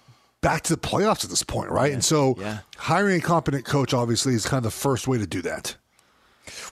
[0.40, 2.58] back to the playoffs at this point right and so Yeah.
[2.76, 5.76] hiring a competent coach obviously is kind of the first way to do that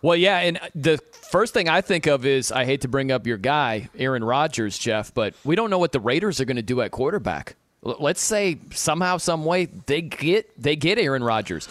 [0.02, 0.98] Well, yeah, and the
[1.30, 4.76] first thing I think of is I hate to bring up your guy, Aaron Rodgers,
[4.76, 7.54] Jeff, but we don't know what the Raiders are going to do at quarterback.
[7.82, 11.68] Let's say somehow, some way they get they get Aaron Rodgers.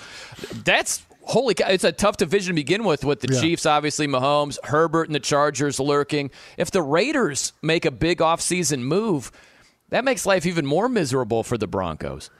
[0.66, 1.54] That's holy.
[1.54, 3.06] cow, It's a tough division to begin with.
[3.06, 3.42] With the Yeah.
[3.42, 6.32] Chiefs, obviously Mahomes, Herbert, and the Chargers lurking.
[6.58, 9.32] If the Raiders make a big offseason move,
[9.90, 12.32] that makes life even more miserable for the Broncos.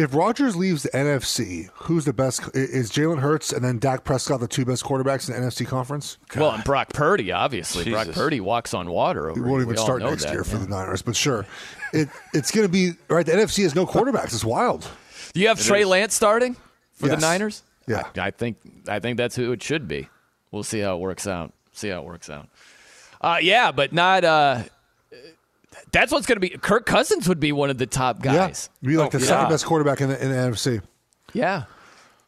[0.00, 4.40] If Rodgers leaves the NFC who's the best is Jalen Hurts and then Dak Prescott
[4.40, 7.90] the two best quarterbacks in the NFC conference Well, and Brock Purdy, obviously.
[7.90, 9.30] Brock Purdy walks on water.
[9.30, 9.60] Over he won't here.
[9.62, 10.62] even We start know next that, year for yeah.
[10.64, 11.46] the Niners but sure
[11.92, 14.88] it it's going to be right the NFC has no quarterbacks it's wild
[15.34, 15.86] Do you have Trey is.
[15.88, 16.56] Lance starting
[16.94, 17.20] for Yes.
[17.20, 17.62] the Niners?
[17.86, 18.04] Yeah.
[18.16, 18.56] I, I think
[18.88, 20.08] I think that's who it should be.
[20.50, 21.52] We'll see how it works out.
[21.72, 22.48] See how it works out.
[23.20, 24.24] Uh, yeah, but not.
[24.24, 24.62] Uh,
[25.92, 26.50] that's what's going to be.
[26.50, 28.68] Kirk Cousins would be one of the top guys.
[28.82, 29.28] yeah be like Oh, the yeah.
[29.30, 30.80] second best quarterback in the, in the NFC
[31.32, 31.64] Yeah.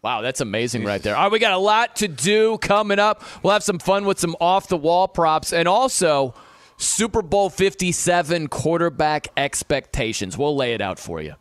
[0.02, 1.14] Wow, that's amazing right there.
[1.14, 3.22] All right, we got a lot to do coming up.
[3.44, 6.34] We'll have some fun with some off the wall props and also
[6.76, 10.36] Super Bowl 57 quarterback expectations.
[10.36, 11.34] We'll lay it out for you.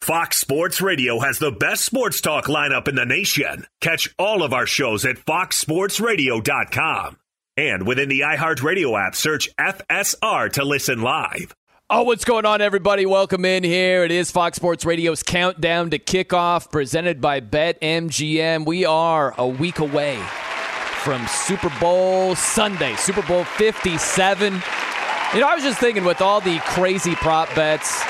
[0.00, 3.66] Fox Sports Radio has the best sports talk lineup in the nation.
[3.80, 7.18] Catch all of our shows at foxsportsradio.com.
[7.58, 11.56] And within the iHeartRadio app, search FSR to listen live.
[11.90, 13.04] Oh, what's going on, everybody?
[13.04, 14.04] Welcome in here.
[14.04, 18.64] It is Fox Sports Radio's countdown to kickoff, presented by BetMGM.
[18.64, 20.22] We are a week away
[21.02, 24.52] from Super Bowl Sunday, Super Bowl 57.
[24.52, 28.04] You know, I was just thinking with all the crazy prop bets,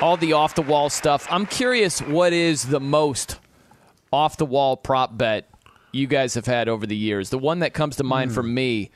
[0.00, 3.40] all the off the wall stuff, I'm curious what is the most
[4.10, 5.49] off the wall prop bet
[5.92, 7.30] you guys have had over the years.
[7.30, 8.54] The one that comes to mind for hmm.
[8.54, 8.90] me,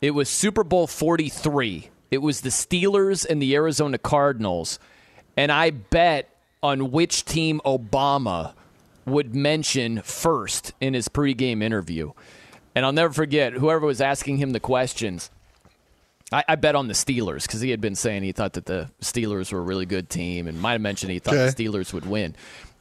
[0.00, 1.90] it was Super Bowl 43.
[2.10, 4.78] It was the Steelers and the Arizona Cardinals.
[5.36, 6.28] And I bet
[6.62, 8.52] on which team Obama
[9.06, 12.12] would mention first in his pregame interview.
[12.74, 15.30] And I'll never forget whoever was asking him the questions.
[16.32, 18.90] I, I bet on the Steelers because he had been saying he thought that the
[19.00, 21.50] Steelers were a really good team and might have mentioned he thought Okay.
[21.50, 22.34] the Steelers would win.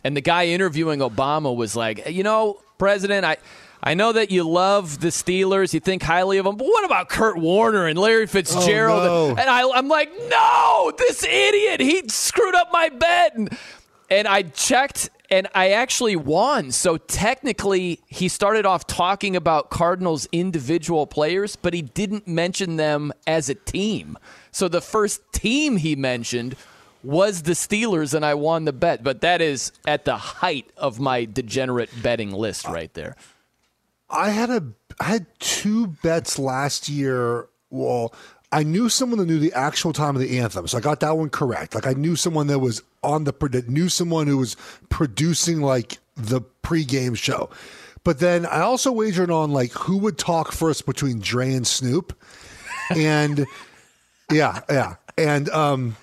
[0.03, 3.37] And the guy interviewing Obama was like, you know, President, I.
[3.83, 7.09] I know that you love the Steelers, you think highly of them, but what about
[7.09, 9.01] Kurt Warner and Larry Fitzgerald?
[9.01, 9.41] Oh, no.
[9.41, 13.35] And I, I'm like, no, this idiot, he screwed up my bet.
[13.35, 13.57] And,
[14.11, 16.71] and I checked, and I actually won.
[16.71, 23.11] So technically, he started off talking about Cardinals' individual players, but he didn't mention them
[23.25, 24.15] as a team.
[24.51, 26.55] So the first team he mentioned
[27.03, 29.03] was the Steelers, and I won the bet.
[29.03, 33.15] But that is at the height of my degenerate betting list right there.
[34.10, 34.64] I had a
[34.99, 37.48] I had two bets last year.
[37.69, 38.14] Well,
[38.52, 41.18] I knew someone that knew the actual time of the anthem, so I got that
[41.18, 41.73] one correct.
[41.73, 44.57] Like I knew someone that was on the that knew someone who was
[44.90, 47.49] producing like the pregame show.
[48.03, 52.18] But then I also wagered on like who would talk first between Dre and Snoop,
[52.90, 53.45] and
[54.32, 55.95] yeah, yeah, and um,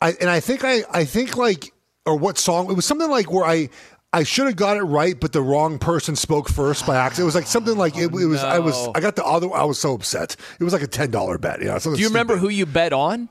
[0.00, 1.72] I and I think I I think like
[2.06, 3.68] or what song it was something like where I
[4.12, 7.24] I should have got it right, but the wrong person spoke first by accident.
[7.24, 8.88] It was like something like it, it was I was.
[8.94, 10.34] I got the other I was so upset.
[10.58, 11.62] It was like a ten dollar bet.
[11.62, 13.28] Yeah, Do you remember who you bet on?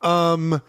[0.00, 0.62] Um,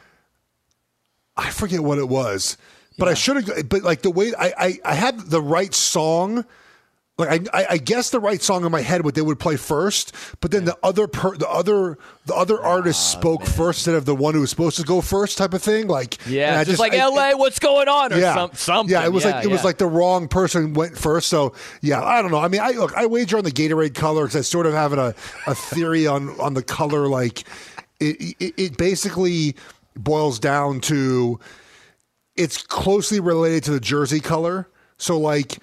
[1.37, 2.57] I forget what it was,
[2.97, 3.69] but I should have.
[3.69, 6.45] But like the way I, I I had the right song.
[7.19, 9.57] Like I, I, I guessed the right song in my head what they would play
[9.57, 13.95] first, but then the other per, the other the other ah, artist spoke first instead
[13.95, 15.87] of the one who was supposed to go first, type of thing.
[15.87, 18.13] Like Yeah, I just, like I- LA, what's going on?
[18.13, 18.93] Or yeah, some, something.
[18.93, 21.27] Yeah, it was like it was like the wrong person went first.
[21.27, 22.39] So yeah, I don't know.
[22.39, 24.93] I mean, I look, I wager on the Gatorade color because I sort of have
[24.93, 25.13] a
[25.45, 27.07] a theory on on the color.
[27.09, 27.43] Like
[27.99, 29.55] it, it, it basically
[29.97, 31.37] boils down to
[32.37, 34.69] it's closely related to the jersey color.
[34.97, 35.57] So like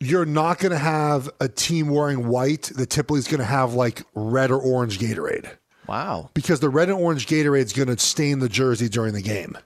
[0.00, 3.74] you're not going to have a team wearing white that typically is going to have
[3.74, 5.48] like red or orange Gatorade.
[5.86, 6.30] Wow.
[6.34, 9.56] Because the red and orange Gatorade is going to stain the jersey during the game.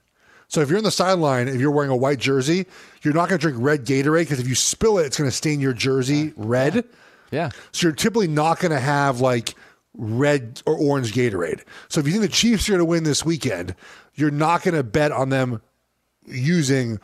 [0.47, 2.65] So if you're in the sideline, if you're wearing a white jersey,
[3.03, 5.35] you're not going to drink red Gatorade because if you spill it, it's going to
[5.35, 6.85] stain your jersey red.
[7.31, 7.51] Yeah.
[7.71, 9.53] So you're typically not going to have like
[9.93, 11.61] red or orange Gatorade.
[11.87, 13.75] So if you think the Chiefs are going to win this weekend,
[14.15, 15.61] you're not going to bet on them
[16.25, 16.99] using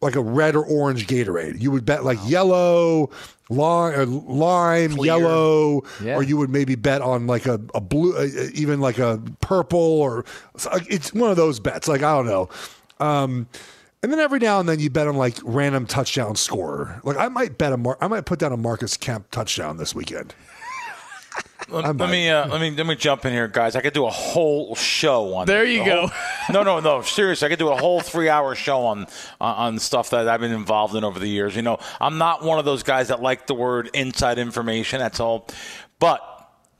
[0.00, 1.60] like a red or orange Gatorade.
[1.60, 3.10] You would bet like yellow,
[3.50, 6.14] lime, or lime yellow, Yeah.
[6.16, 9.20] or you would maybe bet on like a, a blue, uh, uh, even like a
[9.40, 10.24] purple, or
[10.88, 11.86] it's one of those bets.
[11.88, 12.48] Like I don't know.
[12.98, 13.46] Um,
[14.02, 17.00] and then every now and then you bet on like random touchdown scorer.
[17.04, 19.94] Like I might bet a Mar- I might put down a Marcus Kemp touchdown this
[19.94, 20.34] weekend.
[21.70, 23.76] Let, let me uh, let me let me jump in here, guys.
[23.76, 25.46] I could do a whole show on.
[25.46, 25.74] There this.
[25.74, 26.06] you A go.
[26.06, 27.02] whole- no, no, no.
[27.02, 29.06] Seriously, I could do a whole three-hour show on
[29.38, 31.54] on on stuff that I've been involved in over the years.
[31.54, 34.98] You know, I'm not one of those guys that like the word inside information.
[34.98, 35.46] That's all.
[35.98, 36.22] But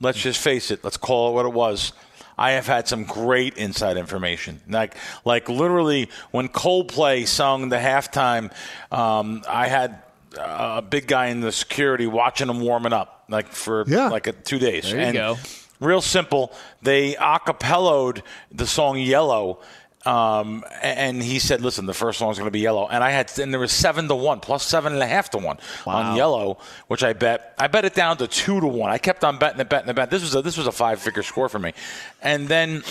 [0.01, 0.83] let's just face it.
[0.83, 1.93] Let's call it what it was.
[2.39, 4.61] I have had some great inside information.
[4.69, 4.95] Like,
[5.25, 8.53] like literally, when Coldplay sung the halftime,
[8.93, 10.01] um, I had
[10.37, 14.59] a big guy in the security watching them warming up, like for like a, two
[14.59, 14.85] days.
[14.91, 15.37] There you and go.
[15.81, 16.53] Real simple.
[16.83, 19.61] They acapelloed the song "Yellow."
[20.07, 23.11] Um, and he said, "Listen, the first song is going to be Yellow," and I
[23.11, 26.17] had, and there was seven to one, plus seven and a half to one on
[26.17, 27.55] Yellow, which I bet.
[27.59, 28.91] I bet it down to two to one.
[28.91, 30.11] I kept on betting it, betting it, betting.
[30.11, 31.75] This was a this was a five figure score for me,
[32.23, 32.83] and then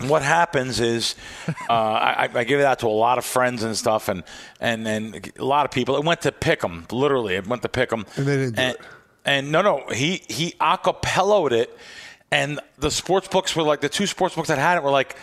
[0.00, 1.14] what happens is
[1.68, 4.24] uh, I, I give it out to a lot of friends and stuff, and
[4.60, 5.96] and and a lot of people.
[5.96, 7.36] It went to pick 'em, literally.
[7.36, 8.04] It went to pick 'em.
[8.16, 8.80] And they didn't do and, it.
[9.24, 11.76] and no, no, he he acapelloed it,
[12.30, 15.16] and the sports books were like the two sports books that had it were like,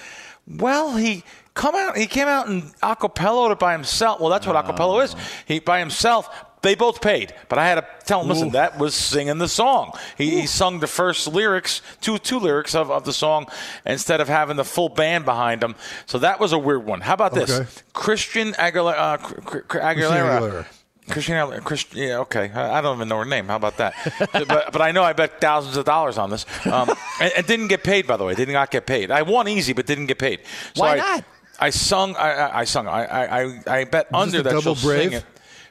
[0.48, 1.24] well, he
[1.54, 4.20] come out, he came out and acapelloed it by himself.
[4.22, 5.16] Well, that's what acapello is.
[5.46, 6.30] He by himself.
[6.62, 9.94] They both paid, but I had to tell him, listen, that was singing the song.
[10.16, 13.48] He, he sung the first lyrics, two two lyrics of, of the song,
[13.84, 15.74] instead of having the full band behind him.
[16.06, 17.02] So that was a weird one.
[17.02, 17.46] How about Okay.
[17.46, 17.84] this?
[17.94, 18.94] Christian Aguilera.
[18.96, 19.96] Uh, Aguilera.
[20.40, 20.66] Aguilera.
[21.10, 21.64] Christian Aguilera.
[21.64, 22.52] Christ, yeah, okay.
[22.54, 23.48] I I don't even know her name.
[23.48, 23.96] How about that?
[24.32, 26.46] but, but I know I bet thousands of dollars on this.
[26.68, 28.36] Um, and, and didn't get paid, by the way.
[28.36, 29.10] Did not get paid.
[29.10, 30.42] I won easy, but didn't get paid.
[30.76, 31.24] So Why not?
[31.60, 32.16] I sung.
[32.18, 32.88] I, I, I sung.
[32.88, 35.10] I, I, I- I bet under that double she'll brave?
[35.10, 35.26] sing it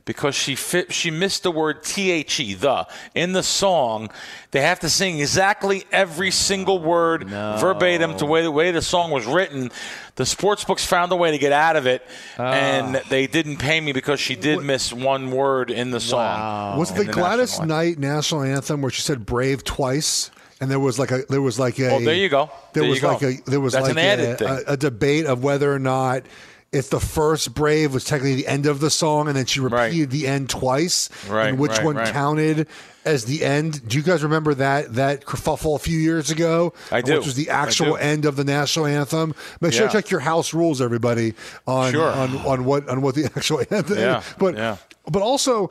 [0.04, 4.10] because she fit, she missed the word the the in the song.
[4.50, 9.10] They have to sing exactly every single word verbatim to way the way the song
[9.10, 9.70] was written.
[10.16, 12.02] The sports books found a way to get out of it,
[12.38, 12.52] ah.
[12.52, 16.78] and they didn't pay me because she did miss one word in the song.
[16.78, 20.80] Was the the Gladys national Knight national anthem where she said "brave" twice, and there
[20.80, 22.50] was like a there was like a Oh, there you go.
[22.72, 23.18] there There was you go.
[23.22, 24.48] a there was That's like an added a, thing.
[24.68, 26.24] a, a debate of whether or not
[26.72, 30.10] if the first "brave" was technically the end of the song, and then she repeated
[30.10, 32.12] the end twice, Right, and which right, one right.
[32.12, 32.68] counted
[33.04, 33.88] as the end?
[33.88, 36.72] Do you guys remember that that kerfuffle a few years ago?
[36.92, 37.16] I uh, do.
[37.16, 39.34] Which was the actual end of the national anthem.
[39.60, 39.88] Make sure Yeah.
[39.88, 41.34] to check your house rules, everybody,
[41.66, 42.10] on Sure.
[42.10, 43.98] on, on what on what the actual anthem.
[43.98, 44.24] Yeah, is.
[44.38, 44.76] But yeah.
[45.10, 45.70] but also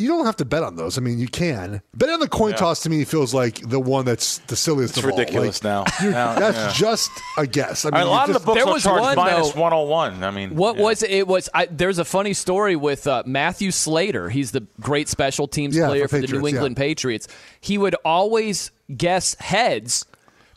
[0.00, 0.96] you don't have to bet on those.
[0.98, 1.82] I mean, you can.
[1.94, 2.56] Bet on the coin Yeah.
[2.56, 5.18] toss to me feels like the one that's the silliest It's of all.
[5.18, 5.70] ridiculous Like,
[6.02, 6.10] now.
[6.10, 6.72] Now, that's yeah.
[6.74, 7.84] just a guess.
[7.84, 9.16] I I mean, mean, a you lot of just- the books There will was charge
[9.16, 10.24] one, 101.
[10.24, 10.82] I mean, What yeah.
[10.82, 11.10] was it?
[11.10, 11.48] It was.
[11.54, 14.30] I, there's a funny story with uh, Matthew Slater.
[14.30, 16.82] He's the great special teams Yeah, player for for, the New England yeah.
[16.84, 17.28] Patriots.
[17.60, 20.06] He would always guess heads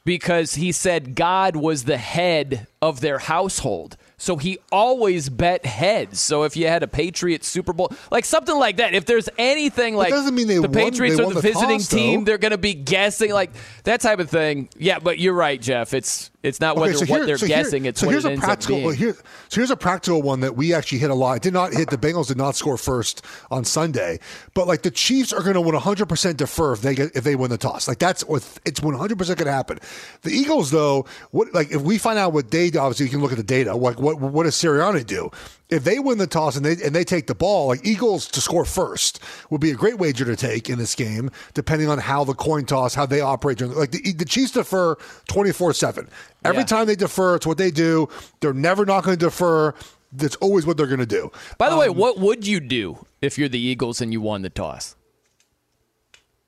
[0.06, 3.98] because he said God was the head of their household.
[4.18, 6.20] So he always bet heads.
[6.22, 9.96] So if you had a Patriots Super Bowl, like something like that, if there's anything
[9.96, 12.26] like doesn't mean they the won- Patriots they are the the visiting toss, team, though.
[12.26, 13.52] they're going to be guessing like
[13.84, 14.70] that type of thing.
[14.78, 15.94] Yeah, but you're right, Jeff.
[15.94, 17.86] It's it's not whether what here- they're so here- guessing.
[17.86, 18.82] it's so what here's it a practical.
[18.82, 19.14] well, here,
[19.50, 21.38] so here's a practical one that we actually hit a lot.
[21.38, 22.28] It did not hit the Bengals.
[22.28, 24.20] Did not score first on Sunday,
[24.54, 27.24] but like the Chiefs are going to win 100 percent defer if they get, if
[27.24, 27.88] they win the toss.
[27.88, 29.80] Like that's what it's 100 percent going to happen.
[30.22, 33.22] The Eagles though, what like if we find out what they do, obviously you can
[33.22, 33.74] look at the data.
[33.76, 35.30] Like what what does Sirianni do?
[35.70, 38.42] If they win the toss and they and they take the ball, like Eagles to
[38.42, 39.20] score first
[39.50, 42.66] would be a great wager to take in this game, depending on how the coin
[42.66, 43.58] toss, how they operate.
[43.58, 44.96] during- Like the, the Chiefs defer
[45.28, 46.08] 24 seven.
[46.46, 46.66] Every Yeah.
[46.66, 48.08] time they defer, it's what they do.
[48.40, 49.74] They're never not going to defer.
[50.12, 51.32] That's always what they're going to do.
[51.58, 54.44] By the way, Um, what would you do if you're the Eagles and you won
[54.44, 54.96] the toss?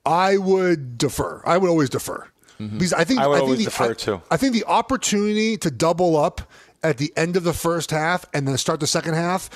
[0.04, 1.42] I would defer.
[1.44, 2.28] I would always defer
[2.58, 3.24] because I think Mm-hmm.
[3.24, 4.22] I would think always the, defer, I- too.
[4.30, 6.42] I think the opportunity to double up
[6.86, 9.50] at the end of the first half and then start the second half,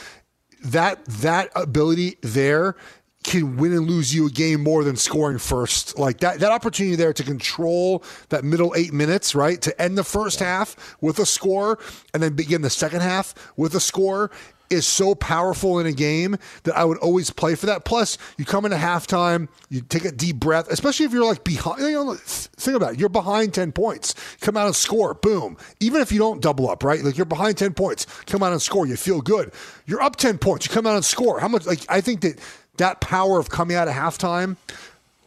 [0.64, 2.76] that that ability there
[3.22, 5.98] can win and lose you a game more than scoring first.
[5.98, 9.60] Like that that opportunity there to control that middle eight minutes, right?
[9.62, 11.78] To end the first half with a score
[12.12, 14.30] and then begin the second half with a score.
[14.70, 17.84] Is so powerful in a game that I would always play for that.
[17.84, 21.80] Plus, you come into halftime, you take a deep breath, especially if you're like behind.
[21.80, 23.00] You know, think about it.
[23.00, 24.14] You're behind 10 points.
[24.40, 25.14] Come out and score.
[25.14, 25.56] Boom.
[25.80, 27.02] Even if you don't double up, right?
[27.02, 28.06] Like you're behind 10 points.
[28.26, 28.86] Come out and score.
[28.86, 29.52] You feel good.
[29.86, 30.66] You're up 10 points.
[30.66, 31.40] You come out and score.
[31.40, 31.66] How much?
[31.66, 32.38] Like, I think that
[32.76, 34.56] that power of coming out of halftime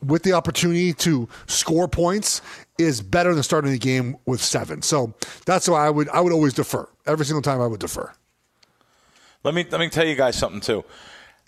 [0.05, 2.41] with the opportunity to score points
[2.77, 4.81] is better than starting the game with seven.
[4.81, 5.13] So
[5.45, 6.87] that's why I would I would always defer.
[7.05, 8.11] Every single time I would defer.
[9.43, 10.85] Let me let me tell you guys something too.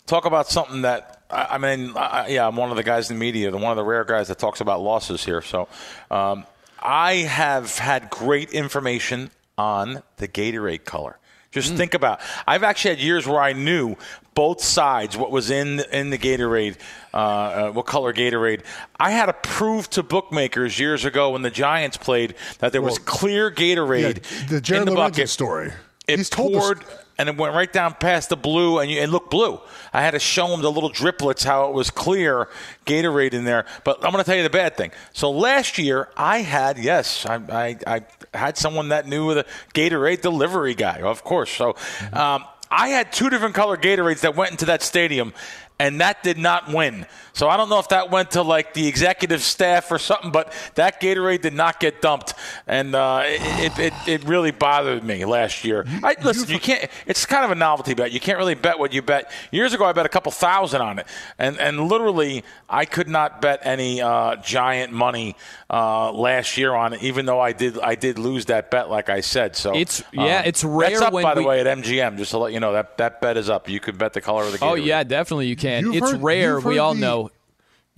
[0.05, 3.17] Talk about something that I, I mean, I, yeah, I'm one of the guys in
[3.17, 5.41] the media, the one of the rare guys that talks about losses here.
[5.41, 5.67] So
[6.11, 6.45] um,
[6.79, 11.17] I have had great information on the Gatorade color.
[11.51, 12.19] Just think about.
[12.45, 13.95] I've actually had years where I knew
[14.33, 16.75] both sides, what was in in the Gatorade,
[17.13, 18.63] uh, uh, what color Gatorade.
[18.99, 22.99] I had to prove to bookmakers years ago when the Giants played that there was
[22.99, 25.29] clear Gatorade Yeah, the Jared in the bucket.
[25.29, 25.71] story.
[26.07, 26.83] It He's poured
[27.17, 29.59] and it went right down past the blue, and you, it looked blue.
[29.93, 32.49] I had to show them the little driplets how it was clear
[32.85, 33.65] Gatorade in there.
[33.83, 34.91] But I'm going to tell you the bad thing.
[35.13, 40.21] So last year, I had yes, I, I, I had someone that knew the Gatorade
[40.21, 41.51] delivery guy, of course.
[41.51, 41.75] So
[42.11, 45.33] um, I had two different color Gatorades that went into that stadium.
[45.77, 47.05] And that did not win.
[47.33, 50.53] So I don't know if that went to like the executive staff or something, but
[50.75, 52.33] that Gatorade did not get dumped,
[52.65, 55.85] and uh, it, it, it really bothered me last year.
[56.01, 56.89] I, listen, you can't.
[57.05, 58.13] It's kind of a novelty bet.
[58.13, 59.29] You can't really bet what you bet.
[59.51, 61.07] Years ago, I bet a couple thousand on it,
[61.37, 65.35] and and literally, I could not bet any uh, giant money
[65.69, 69.09] uh, last year on it, even though I did I did lose that bet, like
[69.09, 69.57] I said.
[69.57, 70.91] So It's- yeah, it's rare.
[70.91, 72.15] That's up, by the way, at MGM.
[72.17, 73.67] Just to let you know that that bet is up.
[73.67, 74.59] You could bet the color of the.
[74.59, 74.71] Gatorade.
[74.71, 75.64] Oh yeah, definitely you can.
[75.65, 76.59] You've it's heard- rare.
[76.59, 77.31] We all the- know.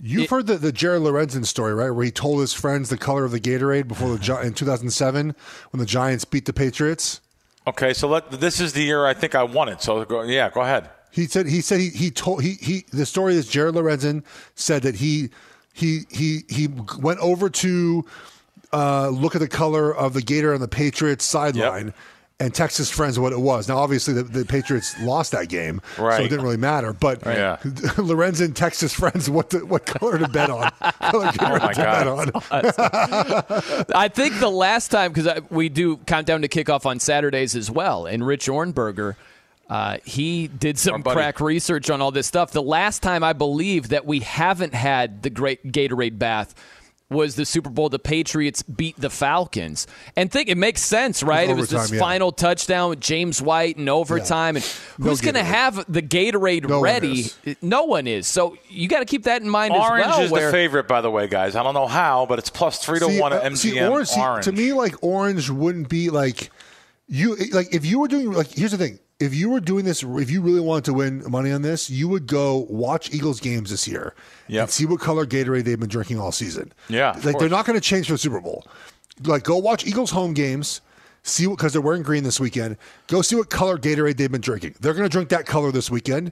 [0.00, 1.90] You've It- heard the, the Jared Lorenzen story, right?
[1.90, 5.34] Where he told his friends the color of the Gatorade before the in 2007
[5.70, 7.20] when the Giants beat the Patriots.
[7.66, 9.82] Okay, so let, this is the year I think I won it.
[9.82, 10.88] So go, yeah, go ahead.
[11.10, 14.22] He said he said he, he told he he the story is Jared Lorenzen
[14.54, 15.30] said that he
[15.72, 16.68] he he he
[17.00, 18.04] went over to
[18.72, 21.92] uh, look at the color of the Gator on the Patriots sideline.
[22.40, 23.68] And Texas friends what it was.
[23.68, 26.92] Now, obviously, the, the Patriots lost that game, so it didn't really matter.
[26.92, 27.56] But Yeah.
[27.62, 30.70] Lorenzen texts his friends what the, what color to bet on.
[30.80, 33.86] color Gatorade Oh, my to bet God.
[33.88, 33.92] on.
[33.96, 38.06] I think the last time because we do countdown to kickoff on Saturdays as well,
[38.06, 39.16] and Rich Ohrnberger.
[39.68, 42.52] Uh, he did some crack research on all this stuff.
[42.52, 46.54] The last time I believe that we haven't had the great Gatorade bath
[47.10, 47.88] was the Super Bowl.
[47.88, 49.86] The Patriots beat the Falcons,
[50.16, 51.48] and think it makes sense, right?
[51.48, 51.98] It was, this yeah.
[51.98, 54.64] final touchdown with James White in overtime, and
[54.98, 57.20] No who's going to have the Gatorade No ready?
[57.44, 57.56] is.
[57.62, 58.26] No one is.
[58.26, 60.20] So you got to keep that in mind Orange as well.
[60.22, 61.56] is where the favorite, by the way, guys.
[61.56, 63.56] I don't know how, but it's plus three to See, one at uh, MGM.
[63.56, 64.44] see, orange, see, orange.
[64.44, 66.50] to me, like orange wouldn't be like
[67.06, 68.98] you like if you were doing like here's the thing.
[69.20, 72.06] If you were doing this, if you really wanted to win money on this, you
[72.08, 74.14] would go watch Eagles games this year
[74.46, 74.62] Yep.
[74.62, 76.72] and see what color Gatorade they've been drinking all season.
[76.88, 78.64] Yeah, like they're not going to change for the Super Bowl.
[79.24, 80.80] Like go watch Eagles home games.
[81.24, 82.76] See what because they're wearing green this weekend.
[83.08, 84.76] Go see what color Gatorade they've been drinking.
[84.80, 86.30] They're going to drink that color this weekend,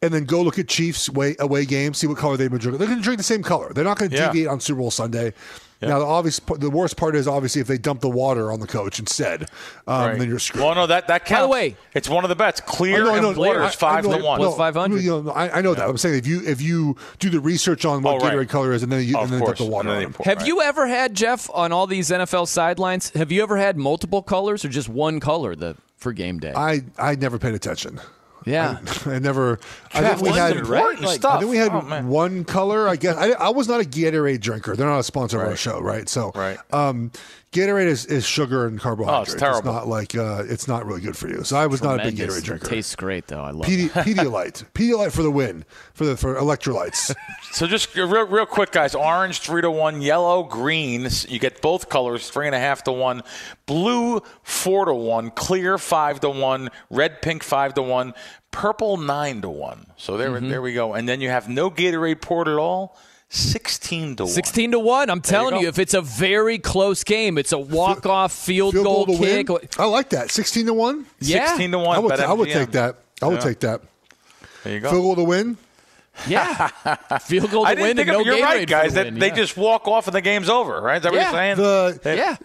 [0.00, 1.98] and then go look at Chiefs away, away games.
[1.98, 2.78] See what color they've been drinking.
[2.78, 3.72] They're going to drink the same color.
[3.72, 4.26] They're not going to Yeah.
[4.28, 5.34] deviate on Super Bowl Sunday.
[5.82, 8.66] Now, the obvious, the worst part is obviously if they dump the water on the
[8.66, 9.42] coach instead,
[9.86, 10.18] um, Right.
[10.18, 10.64] then you're screwed.
[10.64, 11.42] Well, no, that that counts.
[11.44, 12.60] the way- it's one of the bets.
[12.62, 14.40] Clear I know, I know, and water I- is five know, to one.
[14.40, 15.02] well, Plus 500.
[15.02, 15.86] you know, I, I know that.
[15.86, 18.32] I'm saying if you if you do the research on what Oh, right.
[18.34, 20.12] Gatorade color is, and then you Of and then dump the water on they them.
[20.14, 20.46] pour- Have right.
[20.46, 23.10] you ever had Jeff on all these NFL sidelines?
[23.14, 26.54] Have you ever had multiple colors or just one color the for game day?
[26.56, 28.00] I I never paid attention.
[28.44, 29.58] Yeah, I never.
[29.92, 31.34] I think we had important Like, stuff.
[31.34, 32.08] I think we had Oh, man.
[32.08, 32.88] one color.
[32.88, 34.76] I guess I, I was not a Gatorade drinker.
[34.76, 36.08] They're not a sponsor of our show, right?
[36.08, 36.58] So, Right.
[36.72, 37.10] Um,
[37.54, 39.32] Gatorade is, is sugar and carbohydrates.
[39.32, 39.58] It's terrible.
[39.58, 41.44] It's not like uh, it's not really good for you.
[41.44, 42.66] So I was not a big Gatorade drinker.
[42.66, 43.42] Tastes great though.
[43.42, 43.92] I love Pedi- it.
[43.92, 45.64] Pedialyte, Pedialyte for the win
[45.94, 47.14] for the for electrolytes.
[47.52, 48.94] So just real, real quick, guys.
[48.94, 51.08] Orange three to one, yellow green.
[51.28, 53.22] You get both colors three and a half to one,
[53.66, 58.14] blue four to one, clear five to one, red pink five to one,
[58.50, 59.86] purple nine to one.
[59.96, 60.48] So there, Mm-hmm.
[60.48, 60.94] there we go.
[60.94, 62.98] And then you have no Gatorade poured at all,
[63.28, 64.32] sixteen to one.
[64.32, 65.10] 16 to 1.
[65.10, 65.60] I'm telling go.
[65.60, 69.18] you, if it's a very close game, it's a walk off field, Field goal, goal
[69.18, 69.48] kick.
[69.48, 69.58] win.
[69.78, 70.30] I like that.
[70.30, 71.06] Sixteen to one.
[71.20, 71.46] Yeah.
[71.46, 71.96] Sixteen to one.
[71.96, 72.96] I would, I would take that.
[73.22, 73.40] I would Yeah.
[73.40, 73.80] take that.
[74.62, 74.90] There you go.
[74.90, 75.56] Field goal to win.
[76.28, 76.68] Yeah.
[77.22, 78.94] Field goal to I didn't win think and of no You're Gatorade right, guys.
[78.94, 79.18] That win.
[79.18, 80.80] they just walk off and the game's over.
[80.80, 80.98] Right?
[80.98, 81.32] Is that Yeah.
[81.32, 82.00] what you're saying?
[82.04, 82.36] The Yeah.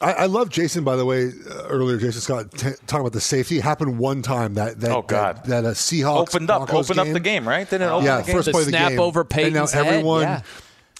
[0.00, 0.84] I, I love Jason.
[0.84, 3.60] By the way, uh, earlier Jason Scott t- talking about the safety.
[3.60, 5.36] Happened one time that that Oh, God.
[5.44, 7.48] that, that a Seahawks opened up, Broncos opened up the game.
[7.48, 7.68] Right?
[7.68, 8.34] Didn't it open yeah, the game?
[8.36, 9.00] first The play of the snap game.
[9.00, 10.22] over and now Peyton's head, everyone.
[10.22, 10.42] yeah.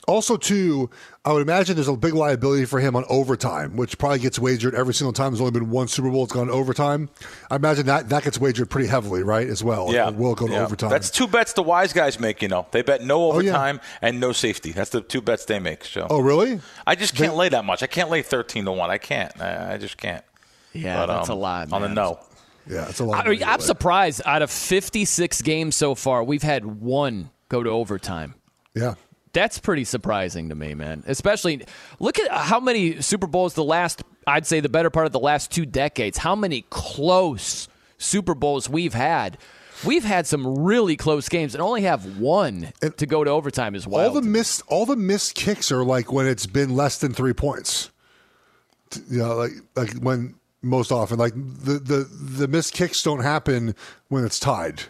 [0.07, 0.89] Also, too,
[1.25, 4.73] I would imagine there's a big liability for him on overtime, which probably gets wagered
[4.75, 5.33] every single time.
[5.33, 7.09] There's only been one Super Bowl that's gone overtime.
[7.51, 9.49] I imagine that that gets wagered pretty heavily, right?
[9.49, 9.93] As well.
[9.93, 10.65] Yeah, It will go to yeah.
[10.65, 10.91] overtime.
[10.91, 12.41] That's two bets the wise guys make.
[12.41, 13.51] You know, they bet no Oh, yeah.
[13.51, 14.71] overtime and no safety.
[14.71, 15.85] That's the two bets they make.
[15.85, 16.07] So.
[16.09, 16.61] oh, really?
[16.87, 17.83] I just can't lay that much.
[17.83, 18.91] I can't lay thirteen to one.
[18.91, 19.33] I can't.
[19.41, 20.25] I, I just can't.
[20.73, 21.73] Yeah, But, that's um, a lot.
[21.73, 22.21] on the no.
[22.69, 23.27] Yeah, it's a lot.
[23.27, 24.23] I mean, I'm surprised.
[24.27, 28.35] Out of 56 games so far, we've had one go to overtime.
[28.75, 28.95] Yeah.
[29.37, 31.05] That's pretty surprising to me, man.
[31.07, 31.63] Especially
[32.01, 35.21] look at how many Super Bowls the last, I'd say the better part of the
[35.21, 37.69] last two decades, how many close
[37.99, 39.37] Super Bowls we've had.
[39.85, 43.87] We've had some really close games and only have one to go to overtime as
[43.87, 44.09] well.
[44.09, 47.35] all the missed all the missed kicks are like when it's been less than three
[47.35, 47.91] points.
[48.89, 53.21] T- You know, like like when most often like the the the missed kicks don't
[53.21, 53.75] happen
[54.09, 54.85] when it's tied.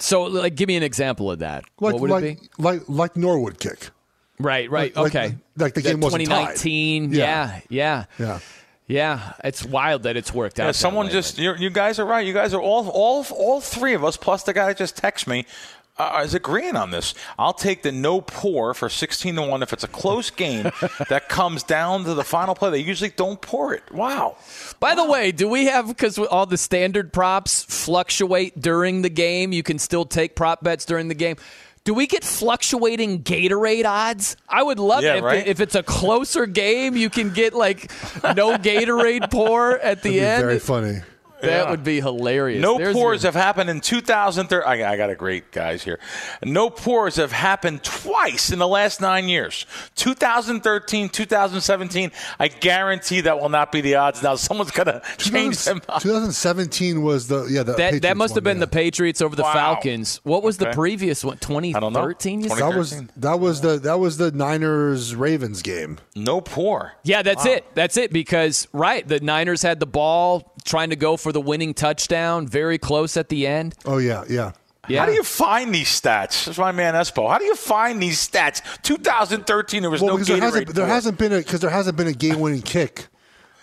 [0.00, 1.64] So, like, give me an example of that.
[1.78, 2.48] Like what would like, it be?
[2.58, 3.90] like like Norwood kick.
[4.38, 4.94] Right, right.
[4.96, 5.36] Like- like- okay.
[5.56, 6.56] like the That game wasn't tied.
[6.56, 7.12] 2019.
[7.12, 7.18] Yeah.
[7.18, 8.04] Yeah, yeah.
[8.18, 8.38] Yeah.
[8.86, 10.64] Yeah, it's wild that it's worked out.
[10.64, 11.12] Yeah, that someone way.
[11.12, 12.26] just you're, you guys are right.
[12.26, 15.28] You guys are all all all three of us plus the guy that just texted
[15.28, 15.46] me.
[16.00, 17.14] Uh, is agreeing on this.
[17.38, 20.70] I'll take the no pour for sixteen to one if it's a close game
[21.10, 22.70] that comes down to the final play.
[22.70, 23.82] They usually don't pour it.
[23.92, 24.36] Wow.
[24.80, 29.52] By the way, do we have because all the standard props fluctuate during the game?
[29.52, 31.36] You can still take prop bets during the game.
[31.84, 34.36] Do we get fluctuating Gatorade odds?
[34.48, 35.46] I would love Yeah, it if, right?
[35.46, 36.96] if it's a closer game.
[36.96, 37.90] You can get like
[38.22, 40.42] no Gatorade pour at the That'd be end.
[40.44, 41.00] very funny.
[41.42, 41.70] That Yeah.
[41.70, 42.60] would be hilarious.
[42.62, 44.68] No There's pours your- have happened in 2013.
[44.68, 45.98] I, I got a great guys here.
[46.44, 49.66] No pours have happened twice in the last nine years.
[49.96, 52.10] 2013, 2017.
[52.38, 54.22] I guarantee that will not be the odds.
[54.22, 55.80] Now someone's gonna change them.
[55.88, 56.02] up.
[56.02, 58.60] 2017 was the yeah the that, that Patriots must have been yeah.
[58.64, 59.52] the Patriots over the Wow.
[59.52, 60.20] Falcons.
[60.24, 61.38] What was the previous one?
[61.38, 62.42] 2013?
[62.42, 62.58] you said?
[62.58, 65.98] that was that was the that was the Niners Ravens game.
[66.14, 66.92] No pour.
[67.04, 67.64] Yeah, that's it.
[67.74, 68.12] That's it.
[68.12, 72.78] Because right, the Niners had the ball trying to go for the winning touchdown, very
[72.78, 73.74] close at the end.
[73.84, 74.52] Oh yeah, yeah.
[74.88, 75.00] Yeah.
[75.00, 76.46] How do you find these stats?
[76.46, 77.28] That's my man Espo.
[77.30, 78.60] How do you find these stats?
[78.82, 81.96] 2013, there was Well, no because there hasn't there hasn't been a because there hasn't
[81.96, 83.06] been a game winning kick.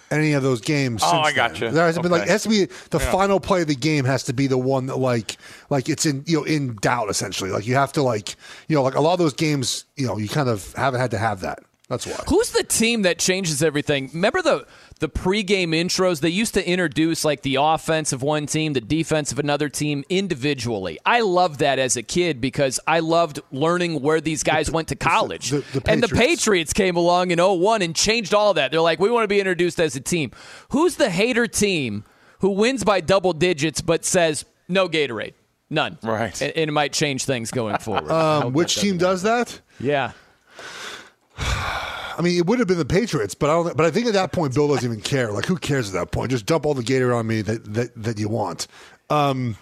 [0.10, 1.02] Any of those games?
[1.04, 1.64] Oh, since I got then.
[1.64, 1.72] you.
[1.72, 2.30] There hasn't been like Okay.
[2.30, 3.12] it has to be the Yeah.
[3.12, 5.36] final play of the game has to be the one that like
[5.70, 7.50] like it's in you know in doubt essentially.
[7.52, 8.36] Like you have to like
[8.70, 11.12] you know like a lot of those games you know you kind of haven't had
[11.12, 11.60] to have that.
[11.90, 12.22] That's why.
[12.30, 14.10] Who's the team that changes everything?
[14.14, 14.66] Remember the
[14.98, 16.22] the pregame intros?
[16.22, 20.04] They used to introduce like the offense of one team, the defense of another team
[20.10, 21.00] individually.
[21.06, 24.96] I loved that as a kid because I loved learning where these guys went to
[24.96, 25.50] college.
[25.52, 26.42] the- the and the Patriots.
[26.42, 28.72] Patriots came along in 01 and changed all that.
[28.72, 30.32] They're like, we want to be introduced as a team.
[30.70, 32.04] Who's the hater team
[32.40, 35.34] who wins by double digits but says no Gatorade?
[35.70, 35.98] None.
[36.02, 36.40] Right.
[36.42, 38.10] And, and it might change things going forward.
[38.12, 39.62] Um, which team doesn't does that?
[39.80, 40.12] Yeah.
[42.18, 43.78] I mean, it would have been the Patriots, but I don't.
[43.78, 45.32] But I think at that point, Bill doesn't even care.
[45.32, 46.32] Like, who cares at that point?
[46.32, 48.68] Just dump all the Gator on me that that, that you want.
[49.10, 49.58] Um,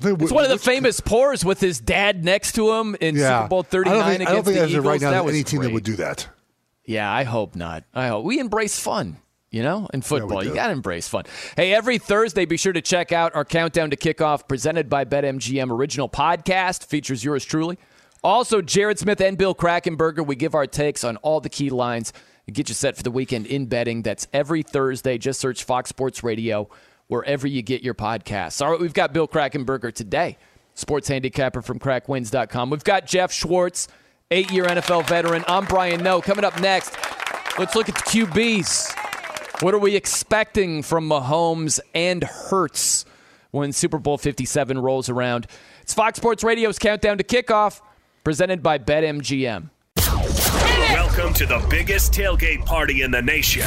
[0.00, 3.62] It's one of the famous pours with his dad next to him in Super Bowl
[3.62, 4.84] 39 I don't think, against I don't think the Eagles.
[4.86, 6.28] right now that was any team that would do that.
[6.84, 7.84] Yeah, I hope not.
[7.94, 9.16] I hope we embrace fun.
[9.50, 11.24] You know, in football, you got to embrace fun.
[11.56, 15.70] Hey, every Thursday, be sure to check out our countdown to kickoff presented by BetMGM
[15.70, 16.84] original podcast.
[16.84, 17.78] Features yours truly.
[18.26, 20.26] Also, Jared Smith and Bill Krackomberger.
[20.26, 22.12] We give our takes on all the key lines
[22.48, 24.02] and get you set for the weekend in betting.
[24.02, 25.16] That's every Thursday.
[25.16, 26.68] Just search Fox Sports Radio
[27.06, 28.60] wherever you get your podcasts.
[28.60, 30.38] All right, we've got Bill Krackomberger today,
[30.74, 32.68] sports handicapper from crackwins.com.
[32.68, 33.86] We've got Jeff Schwartz,
[34.32, 35.44] eight year NFL veteran.
[35.46, 36.20] I'm Brian Noe.
[36.20, 36.96] Coming up next,
[37.60, 39.62] let's look at the QBs.
[39.62, 43.04] What are we expecting from Mahomes and Hurts
[43.52, 45.46] when Super Bowl 57 rolls around?
[45.82, 47.82] It's Fox Sports Radio's countdown to kickoff,
[48.26, 49.70] presented by BetMGM.
[50.90, 53.62] Welcome to the biggest tailgate party in the nation.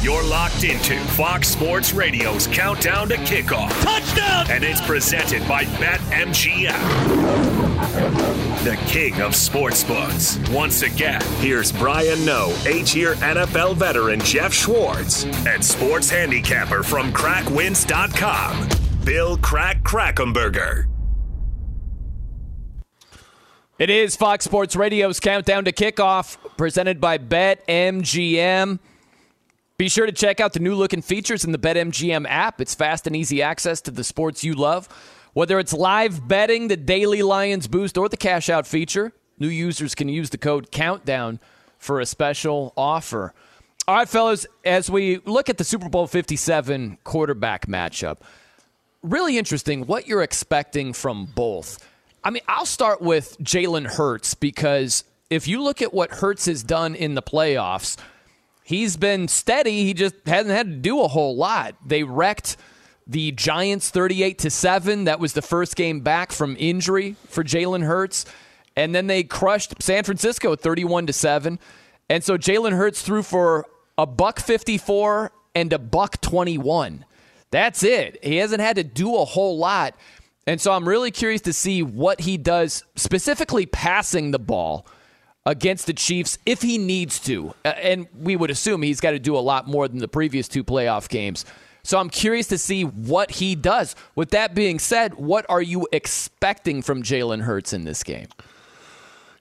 [0.00, 3.68] You're locked into Fox Sports Radio's Countdown to Kickoff.
[3.82, 4.50] Touchdown!
[4.50, 6.72] And it's presented by BetMGM.
[8.64, 10.50] The king of sportsbooks.
[10.50, 18.68] Once again, here's Brian Noe, eight-year NFL veteran Jeff Schwartz, and sports handicapper from CrackWins.com,
[19.04, 20.91] Bill Crack Krackomberger.
[23.82, 28.78] It is Fox Sports Radio's countdown to kickoff, presented by BetMGM.
[29.76, 32.60] Be sure to check out the new looking features in the BetMGM app.
[32.60, 34.88] It's fast and easy access to the sports you love.
[35.32, 39.96] Whether it's live betting, the daily Lions boost, or the cash out feature, new users
[39.96, 41.40] can use the code COUNTDOWN
[41.76, 43.34] for a special offer.
[43.88, 48.18] All right, fellas, as we look at the Super Bowl 57 quarterback matchup,
[49.02, 51.84] really interesting what you're expecting from both.
[52.24, 56.62] I mean, I'll start with Jalen Hurts because if you look at what Hurts has
[56.62, 57.96] done in the playoffs,
[58.62, 59.84] he's been steady.
[59.84, 61.74] He just hasn't had to do a whole lot.
[61.84, 62.56] They wrecked
[63.06, 65.04] the Giants 38 to 7.
[65.04, 68.24] That was the first game back from injury for Jalen Hurts.
[68.76, 71.58] And then they crushed San Francisco 31 to 7.
[72.08, 73.66] And so Jalen Hurts threw for
[73.98, 77.04] a buck 54 and a buck 21.
[77.50, 78.18] That's it.
[78.24, 79.94] He hasn't had to do a whole lot.
[80.46, 84.86] And so I'm really curious to see what he does, specifically passing the ball
[85.46, 87.54] against the Chiefs if he needs to.
[87.64, 90.64] And we would assume he's got to do a lot more than the previous two
[90.64, 91.44] playoff games.
[91.84, 93.96] So I'm curious to see what he does.
[94.14, 98.28] With that being said, what are you expecting from Jalen Hurts in this game?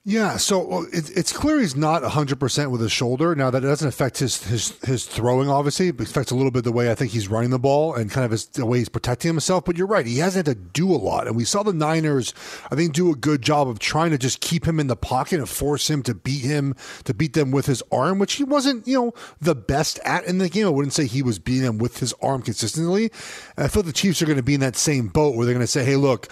[0.04, 3.36] Yeah, so it, it's clear he's not 100% with his shoulder.
[3.36, 5.90] Now, that doesn't affect his, his, his throwing, obviously.
[5.90, 8.26] It affects a little bit the way I think he's running the ball and kind
[8.26, 9.64] of his, the way he's protecting himself.
[9.64, 11.28] But you're right, he hasn't had to do a lot.
[11.28, 12.34] And we saw the Niners,
[12.72, 15.38] I think, do a good job of trying to just keep him in the pocket
[15.38, 18.88] and force him to beat him, to beat them with his arm, which he wasn't,
[18.88, 20.66] you know, the best at in the game.
[20.66, 23.12] I wouldn't say he was beating them with his arm consistently.
[23.56, 25.54] And I feel the Chiefs are going to be in that same boat where they're
[25.54, 26.28] going to say, hey, look,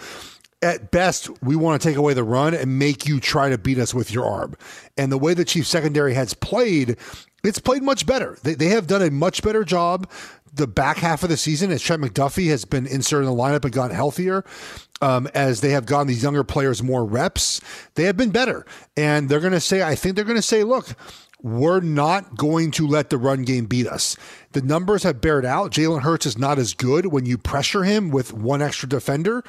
[0.61, 3.77] at best, we want to take away the run and make you try to beat
[3.77, 4.56] us with your arm.
[4.98, 6.98] And the way the Chiefs secondary has played,
[7.44, 8.38] it's played much better.
[8.44, 10.10] They, they have done a much better job
[10.53, 13.64] the back half of the season as Trent McDuffie has been inserted in the lineup
[13.64, 14.44] and gotten healthier.
[15.02, 17.61] Um, as they have gotten these younger players more reps,
[17.95, 18.65] they have been better.
[18.98, 20.90] And they're going to say, I think they're going to say, look,
[21.41, 24.18] we're not going to let the run game beat us.
[24.52, 25.72] The numbers have bared out.
[25.72, 29.44] Jalen Hurts is not as good when you pressure him with one extra defender.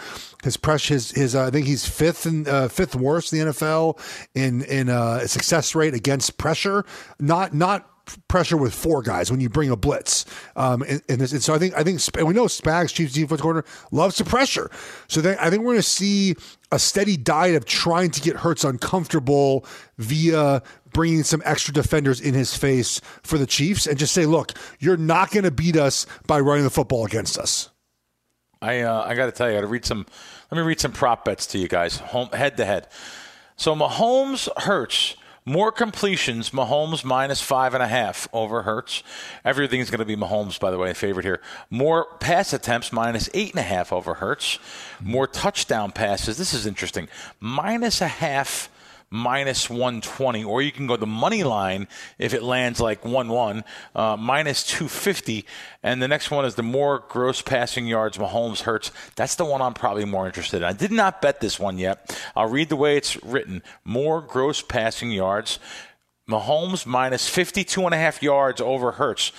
[0.44, 3.52] His press, his his, uh, I think he's fifth and uh, fifth worst in the
[3.52, 3.98] NFL
[4.34, 6.84] in in uh, success rate against pressure.
[7.18, 7.86] Not not
[8.28, 10.24] pressure with four guys when you bring a blitz.
[10.56, 13.14] Um, and, and, this, and so I think I think and we know Spags, Chiefs
[13.14, 14.70] defense corner, loves to pressure.
[15.08, 16.36] So then I think we're going to see
[16.72, 19.66] a steady diet of trying to get Hurts uncomfortable
[19.98, 20.62] via
[20.92, 24.96] bringing some extra defenders in his face for the Chiefs and just say, look, you're
[24.96, 27.70] not going to beat us by running the football against us.
[28.62, 30.04] I uh, I got to tell you, I got to read some.
[30.50, 32.88] Let me read some prop bets to you guys, home head to head.
[33.56, 39.02] So Mahomes Hurts more completions, Mahomes minus five and a half over Hurts.
[39.44, 41.40] Everything's going to be Mahomes, by the way, favorite here.
[41.70, 44.58] More pass attempts, minus eight and a half over Hurts.
[45.02, 46.36] More touchdown passes.
[46.36, 47.08] This is interesting.
[47.40, 48.68] Minus a half
[49.10, 51.88] minus 120, or you can go the money line
[52.18, 53.64] if it lands like 1 1,
[53.94, 55.44] uh, minus 250.
[55.82, 58.92] And the next one is the more gross passing yards Mahomes Hurts.
[59.16, 60.64] That's the one I'm probably more interested in.
[60.64, 62.16] I did not bet this one yet.
[62.36, 65.58] I'll read the way it's written more gross passing yards.
[66.28, 69.32] Mahomes minus 52 and a half yards over Hurts.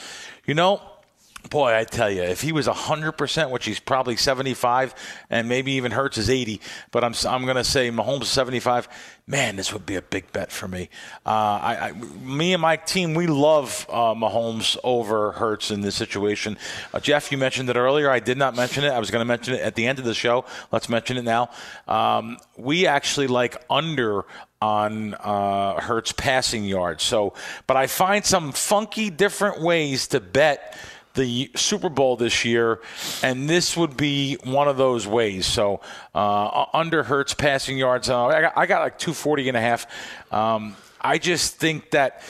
[0.45, 0.81] You know,
[1.49, 4.93] Boy, I tell you, if he was 100%, which he's probably 75,
[5.29, 6.61] and maybe even Hurts is 80,
[6.91, 8.87] but I'm, I'm going to say Mahomes 75,
[9.27, 10.89] man, this would be a big bet for me.
[11.25, 15.95] Uh, I, I, me and my team, we love uh, Mahomes over Hurts in this
[15.95, 16.57] situation.
[16.93, 18.09] Uh, Jeff, you mentioned it earlier.
[18.09, 18.89] I did not mention it.
[18.89, 20.45] I was going to mention it at the end of the show.
[20.71, 21.49] Let's mention it now.
[21.87, 24.25] Um, we actually like under
[24.61, 27.03] on uh, Hurts passing yards.
[27.03, 27.33] So,
[27.65, 30.77] but I find some funky different ways to bet–
[31.13, 32.79] the Super Bowl this year,
[33.23, 35.45] and this would be one of those ways.
[35.45, 35.81] So
[36.15, 39.87] uh, under Hurts passing yards, uh, I, got, I, got, like 240 and a half.
[40.33, 42.21] Um, I just think that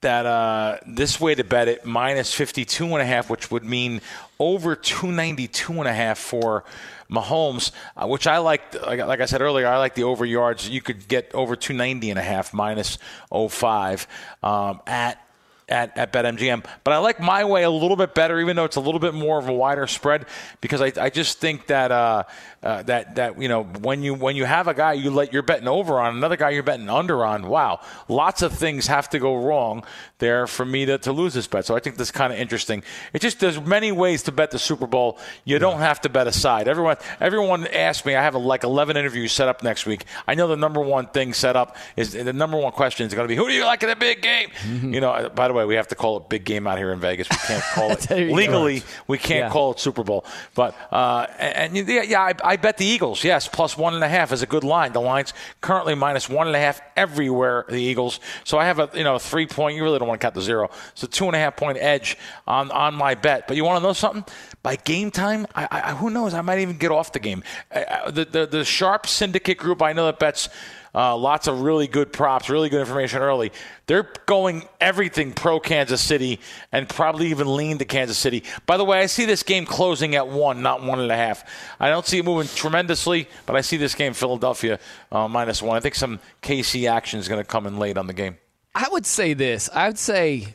[0.00, 4.00] that uh, this way to bet it minus 52 and a half, which would mean
[4.38, 6.64] over 292 and a half for
[7.10, 10.68] Mahomes, uh, which I like, like, I said earlier, I like the over yards.
[10.68, 12.98] You could get over 290 and a half minus
[13.30, 14.06] 05
[14.42, 15.22] um, at
[15.70, 16.64] at, at BetMGM.
[16.84, 19.14] But I like my way a little bit better, even though it's a little bit
[19.14, 20.26] more of a wider spread,
[20.60, 22.24] because I, I just think that uh,
[22.62, 25.42] uh, that that you know when you when you have a guy you let you're
[25.42, 27.46] betting over on another guy you're betting under on.
[27.46, 29.82] Wow, lots of things have to go wrong
[30.18, 31.64] there for me to, to lose this bet.
[31.64, 32.82] So I think this is kind of interesting.
[33.14, 35.18] It just there's many ways to bet the Super Bowl.
[35.44, 36.68] You don't have to bet a side.
[36.68, 38.14] Everyone everyone asked me.
[38.14, 40.04] I have a, like 11 interviews set up next week.
[40.28, 43.26] I know the number one thing set up is the number one question is going
[43.26, 44.50] to be who do you like in a big game?
[44.50, 44.94] Mm-hmm.
[44.94, 45.30] You know.
[45.34, 47.28] By the way, we have to call it big game out here in Vegas.
[47.30, 48.82] We can't call it legally.
[49.06, 49.50] We can't yeah.
[49.50, 50.26] call it Super Bowl.
[50.54, 54.02] But uh, and, and yeah, yeah I, I bet the Eagles, yes, plus one and
[54.02, 54.92] a half is a good line.
[54.92, 57.64] The line's currently minus one and a half everywhere.
[57.68, 58.18] The Eagles.
[58.42, 59.76] So I have a you know three point.
[59.76, 60.68] You really don't want to count the zero.
[60.96, 62.18] So two and a half point edge
[62.48, 63.46] on on my bet.
[63.46, 64.24] But you want to know something?
[64.64, 66.34] By game time, I, I, who knows?
[66.34, 67.44] I might even get off the game.
[67.70, 70.48] The, the the sharp syndicate group I know that bets
[70.94, 73.52] Uh, lots of really good props, really good information early.
[73.86, 76.40] They're going everything pro Kansas City
[76.72, 78.42] and probably even lean to Kansas City.
[78.66, 81.44] By the way, I see this game closing at one, not one and a half.
[81.78, 84.80] I don't see it moving tremendously, but I see this game Philadelphia
[85.12, 85.76] uh, minus one.
[85.76, 88.38] I think some KC action is going to come in late on the game.
[88.74, 89.68] I would say this.
[89.72, 90.54] I would say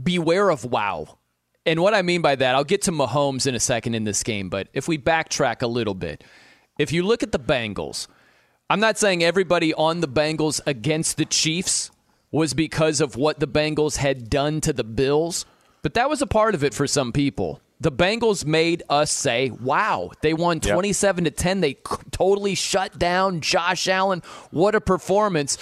[0.00, 1.18] beware of wow.
[1.64, 4.22] And what I mean by that, I'll get to Mahomes in a second in this
[4.22, 6.22] game, but if we backtrack a little bit,
[6.78, 8.06] if you look at the Bengals,
[8.68, 11.92] I'm not saying everybody on the Bengals against the Chiefs
[12.32, 15.46] was because of what the Bengals had done to the Bills,
[15.82, 17.60] but that was a part of it for some people.
[17.78, 21.60] The Bengals made us say, "Wow, they won 27 to 10.
[21.60, 21.74] They
[22.10, 24.22] totally shut down Josh Allen.
[24.50, 25.58] What a performance."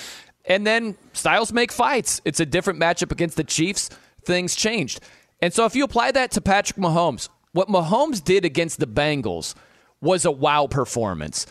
[0.46, 2.22] And then styles make fights.
[2.24, 3.90] It's a different matchup against the Chiefs.
[4.24, 5.00] Things changed.
[5.42, 9.54] And so if you apply that to Patrick Mahomes, what Mahomes did against the Bengals
[10.00, 11.46] was a wow performance.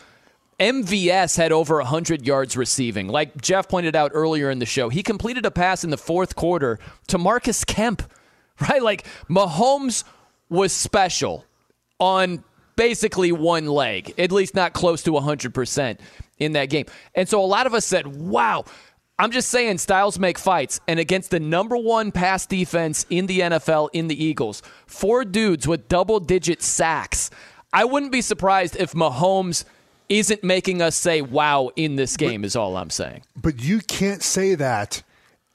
[0.58, 3.08] MVS had over 100 yards receiving.
[3.08, 6.36] Like Jeff pointed out earlier in the show, he completed a pass in the fourth
[6.36, 6.78] quarter
[7.08, 8.02] to Marcus Kemp,
[8.60, 8.82] right?
[8.82, 10.04] Like Mahomes
[10.48, 11.44] was special
[11.98, 12.44] on
[12.76, 15.98] basically one leg, at least not close to 100%
[16.38, 16.86] in that game.
[17.14, 18.64] And so a lot of us said, wow.
[19.16, 20.80] I'm just saying, styles make fights.
[20.88, 25.68] And against the number one pass defense in the NFL in the Eagles, four dudes
[25.68, 27.30] with double digit sacks.
[27.72, 29.64] I wouldn't be surprised if Mahomes
[30.08, 33.22] isn't making us say wow in this game, but, is all I'm saying.
[33.36, 35.02] But you can't say that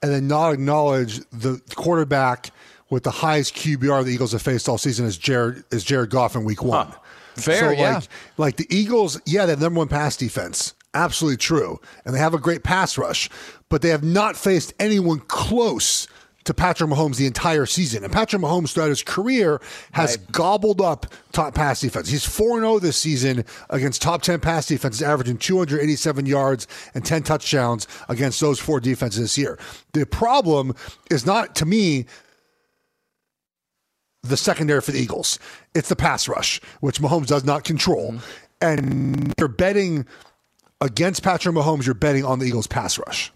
[0.01, 2.51] and then not acknowledge the quarterback
[2.89, 6.35] with the highest QBR the Eagles have faced all season is Jared is Jared Goff
[6.35, 6.87] in week one.
[6.87, 6.99] Huh.
[7.35, 7.93] Fair, so, yeah.
[7.93, 8.07] Like,
[8.37, 10.73] like the Eagles, yeah, they have number one pass defense.
[10.93, 11.79] Absolutely true.
[12.03, 13.29] And they have a great pass rush,
[13.69, 16.07] but they have not faced anyone close
[16.49, 18.03] to Patrick Mahomes the entire season.
[18.03, 19.61] And Patrick Mahomes throughout his career
[19.91, 20.31] has right.
[20.31, 22.09] gobbled up top pass defense.
[22.09, 26.65] He's 4 0 this season against top 10 pass defenses, averaging 287 yards
[26.95, 29.59] and 10 touchdowns against those four defenses this year.
[29.93, 30.73] The problem
[31.11, 32.07] is not, to me,
[34.23, 35.37] the secondary for the Eagles.
[35.75, 38.13] It's the pass rush, which Mahomes does not control.
[38.13, 38.25] Mm-hmm.
[38.61, 40.07] And you're betting
[40.81, 43.31] against Patrick Mahomes, you're betting on the Eagles' pass rush.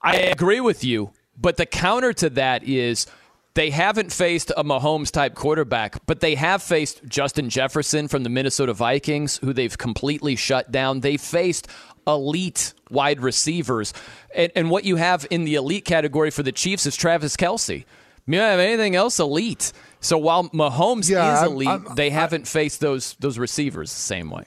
[0.00, 3.06] I agree with you, but the counter to that is
[3.54, 8.28] they haven't faced a Mahomes type quarterback, but they have faced Justin Jefferson from the
[8.28, 11.00] Minnesota Vikings, who they've completely shut down.
[11.00, 11.68] They faced
[12.06, 13.92] elite wide receivers.
[14.34, 17.84] And, and, what you have in the elite category for the Chiefs is Travis Kelce.
[18.26, 19.72] You don't have anything else elite.
[20.00, 24.00] So while Mahomes yeah, is elite, I'm, I'm, they haven't faced those those receivers the
[24.00, 24.44] same way.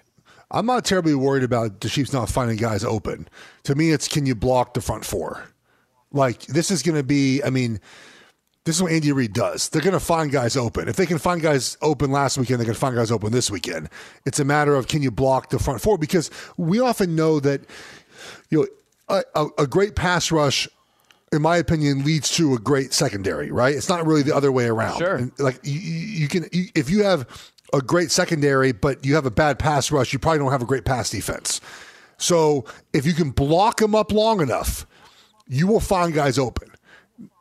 [0.49, 3.27] I'm not terribly worried about the Chiefs not finding guys open.
[3.63, 5.49] To me, it's can you block the front four?
[6.17, 7.41] Like this is going to be.
[7.43, 7.79] I mean,
[8.65, 9.69] this is what Andy Reid does.
[9.69, 10.89] They're going to find guys open.
[10.89, 13.89] If they can find guys open last weekend, they can find guys open this weekend.
[14.25, 17.61] It's a matter of can you block the front four because we often know that
[18.49, 18.67] you
[19.07, 20.67] know a, a, great pass rush
[21.31, 23.75] in my opinion, leads to a great secondary, right?
[23.75, 24.97] It's not really the other way around.
[24.97, 25.15] Sure.
[25.15, 27.27] And like you, you can, you, if you have
[27.73, 30.65] a great secondary, but you have a bad pass rush, you probably don't have a
[30.65, 31.59] great pass defense.
[32.17, 34.86] So if you can block them up long enough,
[35.47, 36.71] you will find guys open.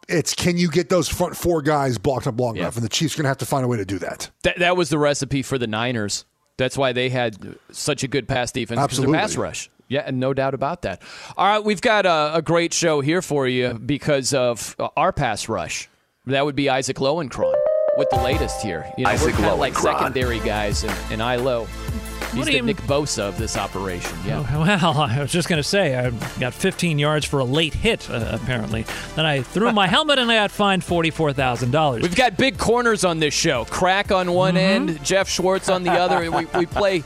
[0.08, 2.62] It's can you get those front four guys blocked up long yeah.
[2.62, 2.76] enough?
[2.76, 4.30] And the Chiefs are going to have to find a way to do that.
[4.42, 4.58] that.
[4.58, 6.24] That was the recipe for the Niners.
[6.58, 9.12] That's why they had such a good pass defense Absolutely.
[9.12, 9.70] because of pass rush.
[9.88, 11.02] Yeah, and no doubt about that.
[11.36, 15.48] All right, we've got a, a great show here for you because of our pass
[15.48, 15.88] rush.
[16.26, 17.54] That would be Isaac Lowenkron
[17.96, 18.90] with the latest here.
[18.98, 21.68] You know, Isaac we're kind of like secondary guys in, in ILO.
[22.32, 24.16] He's the Nick Bosa of this operation.
[24.24, 24.46] Yeah.
[24.52, 27.74] Oh, well, I was just going to say I got 15 yards for a late
[27.74, 28.08] hit.
[28.10, 28.84] Uh, apparently,
[29.14, 32.02] then I threw my helmet and I got fined forty-four thousand dollars.
[32.02, 33.64] We've got big corners on this show.
[33.66, 34.88] Crack on one mm-hmm.
[34.88, 36.30] end, Jeff Schwartz on the other.
[36.30, 37.02] we, we play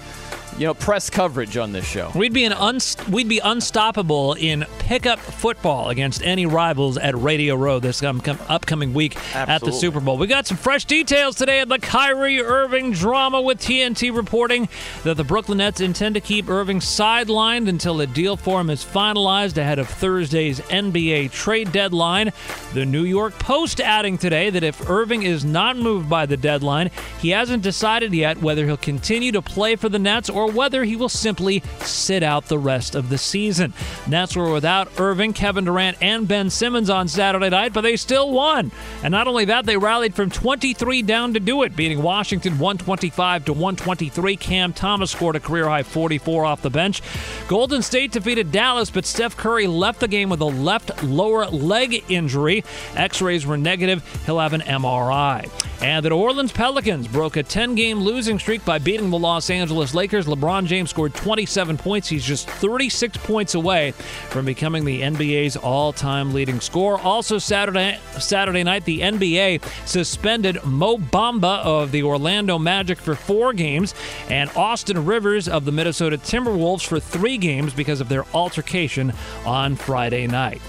[0.59, 2.11] you know, press coverage on this show.
[2.15, 7.55] We'd be an unst- we'd be unstoppable in pickup football against any rivals at Radio
[7.55, 9.53] Row this um, com- upcoming week Absolutely.
[9.55, 10.19] at the Super Bowl.
[10.19, 14.69] We got some fresh details today of the Kyrie Irving drama with TNT reporting
[15.05, 18.85] that the Brooklyn Nets intend to keep Irving sidelined until a deal for him is
[18.85, 22.33] finalized ahead of Thursday's NBA trade deadline.
[22.75, 26.91] The New York Post adding today that if Irving is not moved by the deadline,
[27.21, 30.97] he hasn't decided yet whether he'll continue to play for the Nets or whether he
[30.97, 33.73] will simply sit out the rest of the season.
[34.07, 38.31] Nets were without Irving, Kevin Durant, and Ben Simmons on Saturday night, but they still
[38.31, 38.71] won.
[39.03, 43.47] And not only that, they rallied from 23 down to do it, beating Washington 125
[43.47, 44.37] to 123.
[44.37, 47.03] Cam Thomas scored a career high 44 off the bench.
[47.49, 52.05] Golden State defeated Dallas, but Steph Curry left the game with a left lower leg
[52.09, 52.65] injury.
[52.95, 54.03] X rays were negative.
[54.27, 55.51] He'll have an MRI.
[55.83, 59.49] And the New Orleans Pelicans broke a 10 game losing streak by beating the Los
[59.49, 60.29] Angeles Lakers.
[60.31, 62.09] LeBron James scored 27 points.
[62.09, 63.93] He's just 36 points away
[64.31, 66.99] from becoming the NBA's all time leading scorer.
[66.99, 73.53] Also, Saturday, Saturday night, the NBA suspended Mo Bamba of the Orlando Magic for four
[73.53, 73.95] games
[74.29, 79.13] and Austin Rivers of the Minnesota Timberwolves for three games because of their altercation
[79.45, 80.61] on Friday night.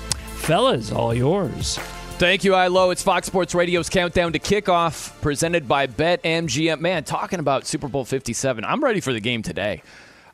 [0.41, 1.79] Fellas, all yours.
[2.22, 2.91] Thank you, Ilo.
[2.91, 6.80] It's Fox Sports Radio's countdown to kickoff, presented by BetMGM.
[6.80, 9.81] Man, talking about Super Bowl 57, I'm ready for the game today.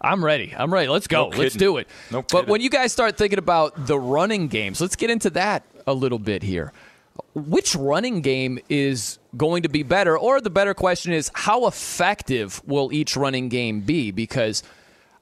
[0.01, 0.53] I'm ready.
[0.53, 0.89] I'm ready.
[0.89, 1.29] Let's go.
[1.29, 1.87] No let's do it.
[2.11, 2.49] No but kidding.
[2.49, 6.19] when you guys start thinking about the running games, let's get into that a little
[6.19, 6.73] bit here.
[7.33, 10.17] Which running game is going to be better?
[10.17, 14.11] Or the better question is, how effective will each running game be?
[14.11, 14.61] Because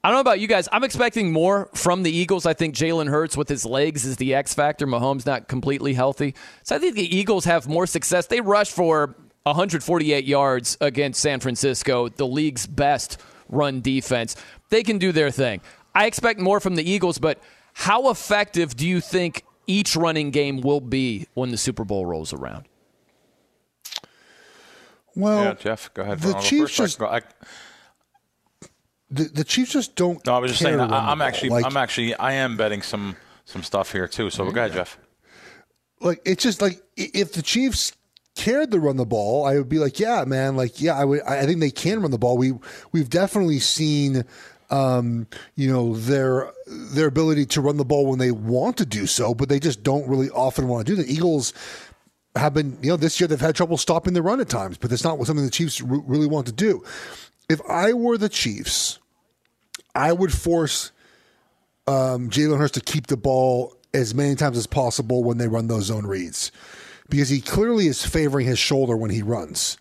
[0.06, 0.70] I don't know about you guys.
[0.72, 2.46] I'm expecting more from the Eagles.
[2.46, 4.86] I think Jalen Hurts with his legs is the X factor.
[4.86, 6.36] Mahomes not completely healthy.
[6.62, 8.28] So I think the Eagles have more success.
[8.28, 13.20] They rushed for 148 yards against San Francisco, the league's best
[13.50, 14.36] run defense.
[14.70, 15.62] They can do their thing.
[15.96, 17.40] I expect more from the Eagles, but
[17.74, 22.32] how effective do you think each running game will be when the Super Bowl rolls
[22.32, 22.66] around?
[25.16, 26.20] Well, yeah, Jeff, go ahead.
[26.20, 26.80] the I'll Chiefs first.
[26.80, 27.22] I can just- go- I-
[29.16, 30.24] The, the Chiefs just don't.
[30.26, 30.80] no, I was just saying.
[30.80, 33.16] I, I'm actually, Like- I'm actually, I am betting some
[33.46, 34.30] some stuff here too.
[34.30, 34.98] So go ahead, Jeff.
[36.02, 37.94] like it's just like if the Chiefs
[38.36, 41.22] cared to run the ball, I would be like, yeah, man, like yeah, I would.
[41.24, 42.38] I I think they can run the ball.
[42.38, 42.54] We
[42.92, 44.26] we've definitely seen,
[44.70, 49.06] um, you know, their their ability to run the ball when they want to do
[49.08, 51.02] so, but they just don't really often want to do.
[51.02, 51.54] The Eagles
[52.36, 54.90] have been, you know, this year they've had trouble stopping the run at times, but
[54.90, 56.84] that's not something the Chiefs r- really want to do.
[57.48, 59.00] If I were the Chiefs,
[59.96, 60.92] I would force
[61.88, 65.68] um, Jalen Hurts to keep the ball as many times as possible when they run
[65.68, 66.52] those zone reads
[67.10, 69.78] because he clearly is favoring his shoulder when he runs.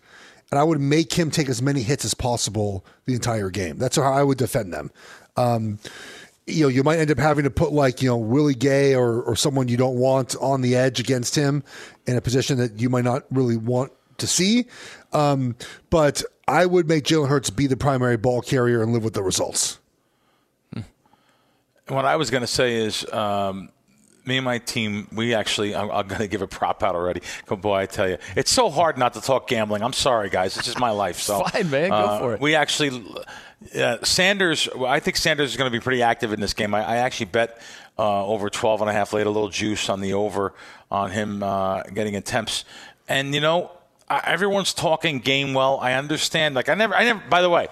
[0.51, 3.77] And I would make him take as many hits as possible the entire game.
[3.77, 4.91] That's how I would defend them.
[5.35, 5.79] Um,
[6.47, 9.21] you know, you might end up having to put like, you know, Willie Gay or,
[9.23, 11.63] or someone you don't want on the edge against him
[12.05, 14.65] in a position that you might not really want to see.
[15.11, 15.55] Um,
[15.89, 19.23] but I would make Jalen Hurts be the primary ball carrier and live with the
[19.23, 19.79] results.
[21.87, 23.69] What I was going to say is, um,
[24.25, 27.21] me and my team, we actually, I'm, I'm going to give a prop out already.
[27.47, 29.83] Boy, I tell you, it's so hard not to talk gambling.
[29.83, 30.57] I'm sorry, guys.
[30.57, 31.19] It's just my life.
[31.19, 31.89] So Fine, man.
[31.89, 32.41] Go uh, for it.
[32.41, 33.05] We actually,
[33.79, 34.67] uh, Sanders.
[34.67, 36.73] I think Sanders is going to be pretty active in this game.
[36.73, 37.61] I, I actually bet
[37.99, 40.53] uh, over 12 and a half, laid a little juice on the over
[40.89, 42.65] on him uh, getting attempts.
[43.07, 43.69] And you know,
[44.09, 45.79] everyone's talking Gainwell.
[45.81, 46.55] I understand.
[46.55, 47.21] Like I never, I never.
[47.29, 47.67] By the way.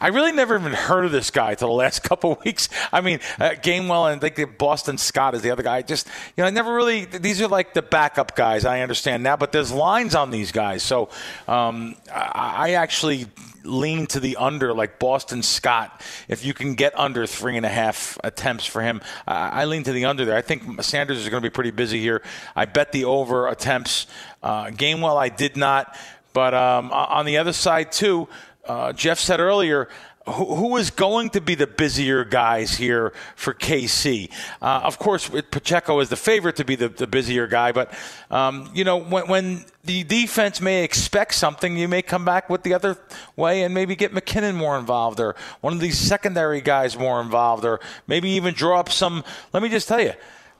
[0.00, 2.68] I really never even heard of this guy till the last couple of weeks.
[2.92, 5.82] I mean, uh, Gainwell and think Boston Scott is the other guy.
[5.82, 6.06] Just
[6.36, 7.04] you know, I never really.
[7.04, 8.64] These are like the backup guys.
[8.64, 10.82] I understand now, but there's lines on these guys.
[10.82, 11.08] So
[11.48, 13.26] um, I, I actually
[13.64, 16.02] lean to the under, like Boston Scott.
[16.28, 19.82] If you can get under three and a half attempts for him, I, I lean
[19.84, 20.36] to the under there.
[20.36, 22.22] I think Sanders is going to be pretty busy here.
[22.54, 24.06] I bet the over attempts.
[24.42, 25.96] Uh, Gainwell, I did not.
[26.36, 28.28] But um, on the other side too,
[28.68, 29.88] uh, Jeff said earlier.
[30.28, 34.28] Who, is going to be the busier guys here for KC?
[34.60, 37.94] Uh, of course, Pacheco is the favorite to be the, the busier guy, but
[38.28, 42.64] um, you know when, when the defense may expect something, you may come back with
[42.64, 42.98] the other
[43.36, 47.64] way and maybe get McKinnon more involved, or one of these secondary guys more involved,
[47.64, 47.78] or
[48.08, 49.22] maybe even draw up some.
[49.52, 50.14] Let me just tell you,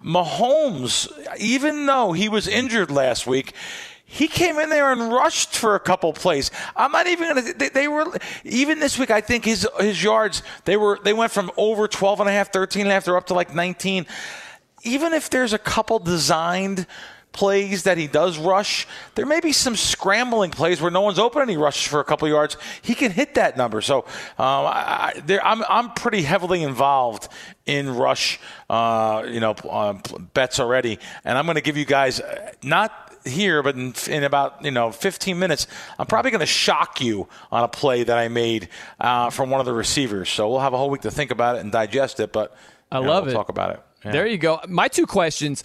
[0.04, 3.52] Mahomes, even though he was injured last week,
[4.08, 6.52] he came in there and rushed for a couple plays.
[6.76, 7.52] I'm not even going to.
[7.58, 8.06] They, they were
[8.44, 9.10] even this week.
[9.10, 12.52] I think his his yards they were they went from over 12 and a half,
[12.52, 13.04] 13 and a half.
[13.04, 14.06] They're up to like 19.
[14.84, 16.86] Even if there's a couple designed
[17.32, 21.42] plays that he does rush, there may be some scrambling plays where no one's open
[21.42, 22.56] and he rushes for a couple yards.
[22.82, 23.80] He can hit that number.
[23.80, 24.04] So um,
[24.38, 27.28] I, I, I'm I'm pretty heavily involved
[27.66, 28.38] in rush,
[28.70, 29.94] uh, you know, uh,
[30.32, 34.24] bets already, and I'm going to give you guys uh, not here, but in, in,
[34.24, 35.66] about you know 15 minutes,
[35.98, 38.68] I'm probably going to shock you on a play that I made
[39.00, 40.28] uh, from one of the receivers.
[40.28, 42.32] So we'll have a whole week to think about it and digest it.
[42.32, 42.56] But
[42.90, 43.36] I know, love we'll it.
[43.36, 43.82] Talk about it.
[44.04, 44.12] Yeah.
[44.12, 44.60] There you go.
[44.68, 45.64] My two questions: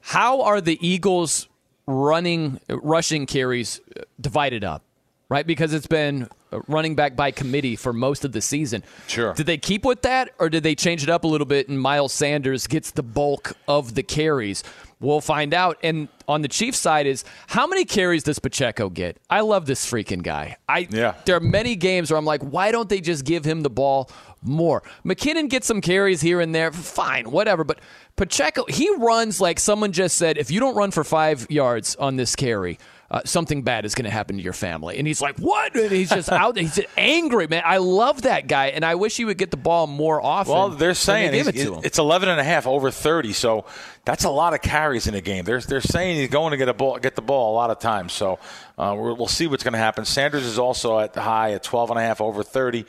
[0.00, 1.48] How are the Eagles
[1.86, 3.80] running rushing carries
[4.20, 4.82] divided up?
[5.28, 5.46] right?
[5.46, 6.28] Because it's been
[6.68, 8.84] running back by committee for most of the season.
[9.06, 9.34] Sure.
[9.34, 11.80] Did they keep with that, or did they change it up a little bit and
[11.80, 14.62] Miles Sanders gets the bulk of the carries?
[15.04, 15.78] We'll find out.
[15.82, 19.18] And on the Chiefs side is how many carries does Pacheco get?
[19.28, 20.56] I love this freaking guy.
[20.68, 21.14] I Yeah.
[21.26, 24.10] there are many games where I'm like, why don't they just give him the ball
[24.42, 24.82] more?
[25.04, 27.64] McKinnon gets some carries here and there, fine, whatever.
[27.64, 27.78] But
[28.16, 32.16] Pacheco, he runs like someone just said, if you don't run for five yards on
[32.16, 32.78] this carry,
[33.10, 34.98] uh, something bad is going to happen to your family.
[34.98, 35.74] And he's like, what?
[35.76, 36.64] And he's just out there.
[36.64, 37.62] He's angry, man.
[37.64, 40.52] I love that guy, and I wish he would get the ball more often.
[40.54, 41.80] Well, they're saying they it he's- to him.
[41.84, 43.64] it's 11 and a half over 30, so
[44.04, 45.44] that's a lot of carries in a game.
[45.44, 47.78] They're, they're saying he's going to get a ball, get the ball a lot of
[47.78, 48.12] times.
[48.12, 48.38] So
[48.78, 50.04] uh, we'll see what's going to happen.
[50.04, 52.84] Sanders is also at the high at 12 and a half over 30.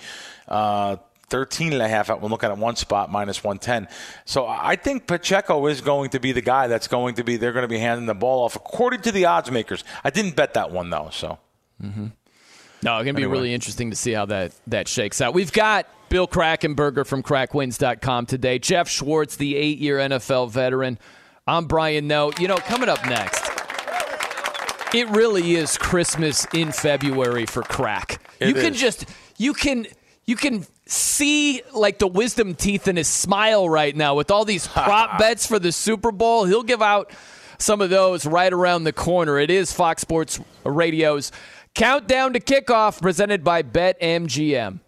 [0.48, 0.98] Uh,
[1.30, 3.88] 13 and a half at we're looking at one spot minus 110
[4.26, 7.52] so i think pacheco is going to be the guy that's going to be they're
[7.54, 10.54] going to be handing the ball off according to the odds makers i didn't bet
[10.54, 11.38] that one though so
[11.84, 12.12] Mhm.
[12.84, 13.32] No, it's going to be Anyway.
[13.32, 15.34] really interesting to see how that, that shakes out.
[15.34, 21.00] We've got Bill Krackomberger from crackwins.com today, Jeff Schwartz, the eight year NFL veteran.
[21.48, 22.32] I'm Brian Noe.
[22.40, 23.44] You know, coming up next,
[24.94, 28.22] it really is Christmas in February for crack.
[28.40, 29.06] It you can just,
[29.38, 29.88] you can,
[30.26, 34.68] you can see like the wisdom teeth in his smile right now with all these
[34.68, 36.46] prop bets for the Super Bowl.
[36.46, 37.12] He'll give out
[37.58, 39.40] some of those right around the corner.
[39.40, 41.32] It is Fox Sports Radio's
[41.74, 44.80] Countdown to Kickoff presented by BetMGM.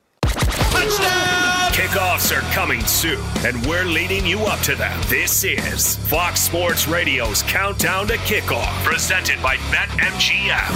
[1.77, 4.99] Kickoffs are coming soon, and we're leading you up to them.
[5.05, 10.73] This is Fox Sports Radio's Countdown to Kickoff, presented by BetMGM,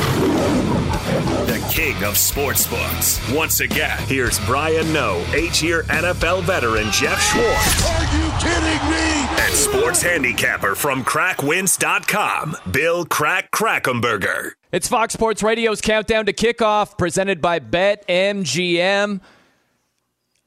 [1.48, 3.36] the king of sportsbooks.
[3.36, 9.44] Once again, here's Brian Noe, eight-year NFL veteran Jeff Schwartz, Are you kidding me?
[9.44, 14.52] and sports handicapper from CrackWins.com, Bill Crack Krackomberger.
[14.72, 19.22] It's Fox Sports Radio's Countdown to Kickoff presented by BetMGM.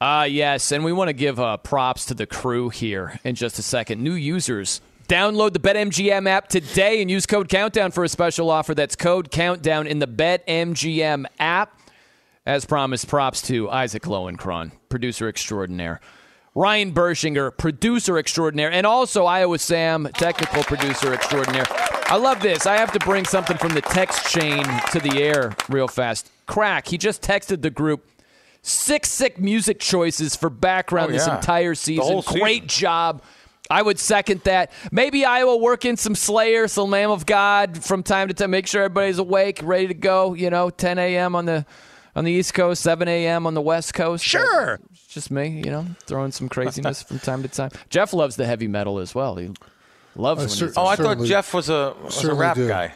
[0.01, 3.57] Ah, yes, and we want to give uh, props to the crew here in just
[3.59, 4.03] a second.
[4.03, 8.75] New users, download the BetMGM app today and use code Countdown for a special offer.
[8.75, 11.79] That's code Countdown in the BetMGM app.
[12.45, 16.01] As promised, props to Isaac Lowenkron, producer extraordinaire.
[16.53, 21.65] Ryan Bershinger, producer extraordinaire, and also Iowa Sam, technical producer extraordinaire.
[22.07, 22.65] I love this.
[22.65, 26.29] I have to bring something from the text chain to the air real fast.
[26.47, 28.05] Crack, he just texted the group
[28.67, 32.21] six sick music choices for background Oh, this entire The season.
[32.25, 33.21] Great job.
[33.69, 34.71] I would second that.
[34.91, 38.51] Maybe Iowa work in some Slayer, some Lamb of God from time to time.
[38.51, 40.33] Make sure everybody's awake, ready to go.
[40.35, 41.35] You know, 10 a.m.
[41.35, 41.65] on the
[42.15, 43.45] on the East Coast, 7 a.m.
[43.47, 44.23] on the West Coast.
[44.23, 45.61] Sure, it's just me.
[45.65, 47.71] You know, throwing some craziness from time to time.
[47.89, 49.35] Jeff loves the heavy metal as well.
[49.35, 49.51] He
[50.15, 52.67] loves I when cer- he's- oh i thought jeff was a was a rap do.
[52.69, 52.93] guy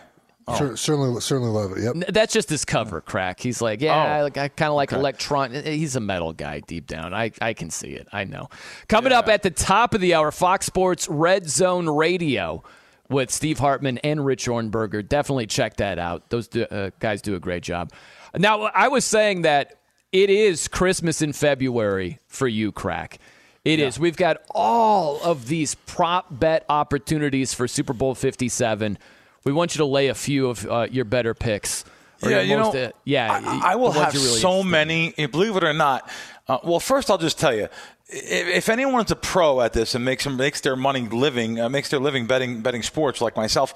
[0.58, 1.84] Cer- certainly, certainly love it.
[1.84, 1.96] Yep.
[1.96, 3.40] N- That's just his cover crack.
[3.40, 4.26] He's like, yeah, Oh.
[4.40, 5.54] I, I kind of like electron.
[5.54, 7.14] He's a metal guy deep down.
[7.14, 8.08] I, I can see it.
[8.12, 8.50] I know.
[8.88, 12.64] Coming up at the top of the hour, Fox Sports Red Zone Radio
[13.10, 15.08] with Steve Hartman and Rich Ohrnberger.
[15.08, 16.30] Definitely check that out.
[16.30, 17.92] Those do, uh, guys do a great job.
[18.38, 19.76] Now, I was saying that
[20.12, 23.18] it is Christmas in February for you, crack.
[23.66, 24.00] It is.
[24.00, 28.98] We've got all of these prop bet opportunities for Super Bowl 57.
[29.44, 31.86] We want you to lay a few of uh, your better picks.
[32.22, 33.32] or Yeah, you know, uh, yeah.
[33.64, 35.14] I, I will have really so many.
[35.18, 36.10] eh, Believe it or not.
[36.48, 37.68] Uh, well, first I'll just tell you,
[38.08, 41.90] if, if anyone's a pro at this and makes makes their money living, uh, makes
[41.90, 43.74] their living betting betting sports like myself,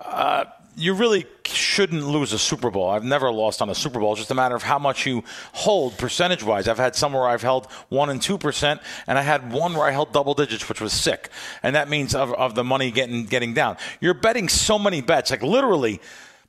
[0.00, 0.44] uh,
[0.76, 2.90] you really shouldn't lose a Super Bowl.
[2.90, 4.12] I've never lost on a Super Bowl.
[4.12, 5.24] It's just a matter of how much you
[5.54, 6.68] hold percentage wise.
[6.68, 9.86] I've had some where I've held one and two percent, and I had one where
[9.86, 11.30] I held double digits, which was sick.
[11.62, 13.78] And that means of, of the money getting getting down.
[14.00, 16.00] You're betting so many bets, like literally.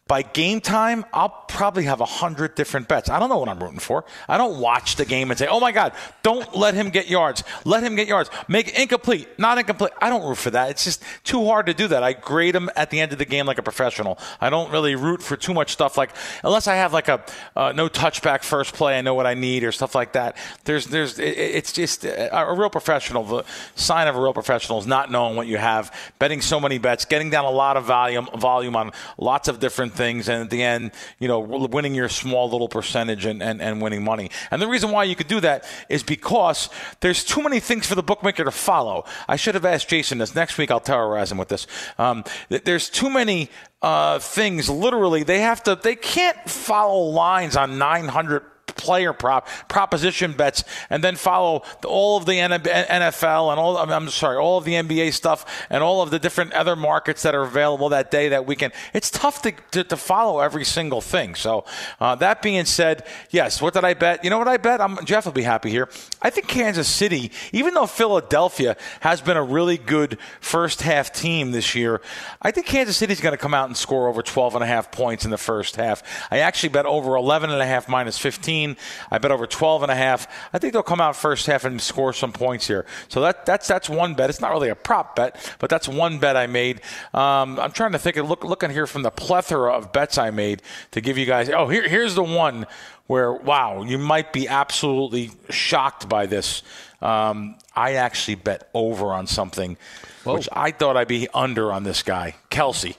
[0.07, 3.09] By game time, I'll probably have a hundred different bets.
[3.09, 4.05] I don't know what I'm rooting for.
[4.27, 5.93] I don't watch the game and say, "Oh my God,
[6.23, 7.43] don't let him get yards.
[7.65, 8.29] Let him get yards.
[8.47, 10.69] Make incomplete, not incomplete." I don't root for that.
[10.69, 12.03] It's just too hard to do that.
[12.03, 14.17] I grade them at the end of the game like a professional.
[14.39, 16.11] I don't really root for too much stuff like
[16.43, 17.23] unless I have like a
[17.55, 18.97] uh, no touchback first play.
[18.97, 20.37] I know what I need or stuff like that.
[20.63, 23.23] There's there's it, it's just a, a real professional.
[23.23, 23.43] The
[23.75, 27.03] sign of a real professional is not knowing what you have, betting so many bets,
[27.03, 30.63] getting down a lot of volume volume on lots of different things, and at the
[30.63, 34.29] end, you know, winning your small little percentage and, and, and winning money.
[34.51, 36.69] And the reason why you could do that is because
[37.01, 39.03] there's too many things for the bookmaker to follow.
[39.27, 40.35] I should have asked Jason this.
[40.35, 41.67] Next week, I'll terrorize him with this.
[41.97, 43.49] Um, th- there's too many
[43.81, 44.69] uh, things.
[44.69, 45.75] Literally, they have to.
[45.75, 48.43] They can't follow lines on 900
[48.77, 53.77] player prop, proposition bets, and then follow all of the NFL and all.
[53.77, 57.35] I'm sorry, all of the NBA stuff and all of the different other markets that
[57.35, 58.73] are available that day, that weekend.
[58.93, 61.35] It's tough to, to, to follow every single thing.
[61.35, 61.65] So
[61.99, 63.61] uh, that being said, yes.
[63.61, 64.23] What did I bet?
[64.23, 64.81] You know what I bet?
[64.81, 65.89] I'm, Jeff will be happy here.
[66.21, 71.51] I think Kansas City, even though Philadelphia has been a really good first half team
[71.51, 72.01] this year,
[72.41, 74.91] I think Kansas City's going to come out and score over 12 and a half
[74.91, 76.03] points in the first half.
[76.29, 78.66] I actually bet over 11 and a half minus 15.
[79.09, 80.27] I bet over 12 and a half.
[80.51, 82.85] I think they'll come out first half and score some points here.
[83.07, 84.29] So that that's that's one bet.
[84.29, 86.81] It's not really a prop bet, but that's one bet I made.
[87.13, 90.31] Um, I'm trying to think of look looking here from the plethora of bets I
[90.31, 90.61] made
[90.91, 91.49] to give you guys.
[91.49, 92.65] Oh, here here's the one
[93.07, 96.63] where wow, you might be absolutely shocked by this.
[97.01, 99.77] Um, I actually bet over on something,
[100.23, 100.35] Whoa.
[100.35, 102.95] which I thought I'd be under on this guy, Kelce.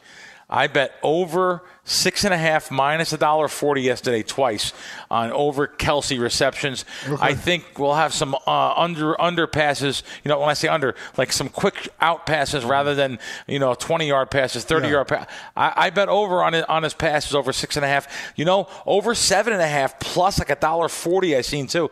[0.48, 4.72] I bet over six and a half minus a dollar forty yesterday twice
[5.10, 6.84] on over Kelce receptions.
[7.08, 7.16] Okay.
[7.20, 10.02] I think we'll have some uh, under under passes.
[10.24, 13.74] You know, when I say under, like some quick out passes rather than you know
[13.74, 14.94] twenty yard passes, thirty yeah.
[14.94, 15.08] yard.
[15.08, 15.28] passes.
[15.56, 18.32] I, I, bet over on it, on his passes over six and a half.
[18.36, 21.36] You know, over seven and a half plus like a dollar forty.
[21.36, 21.90] I seen too.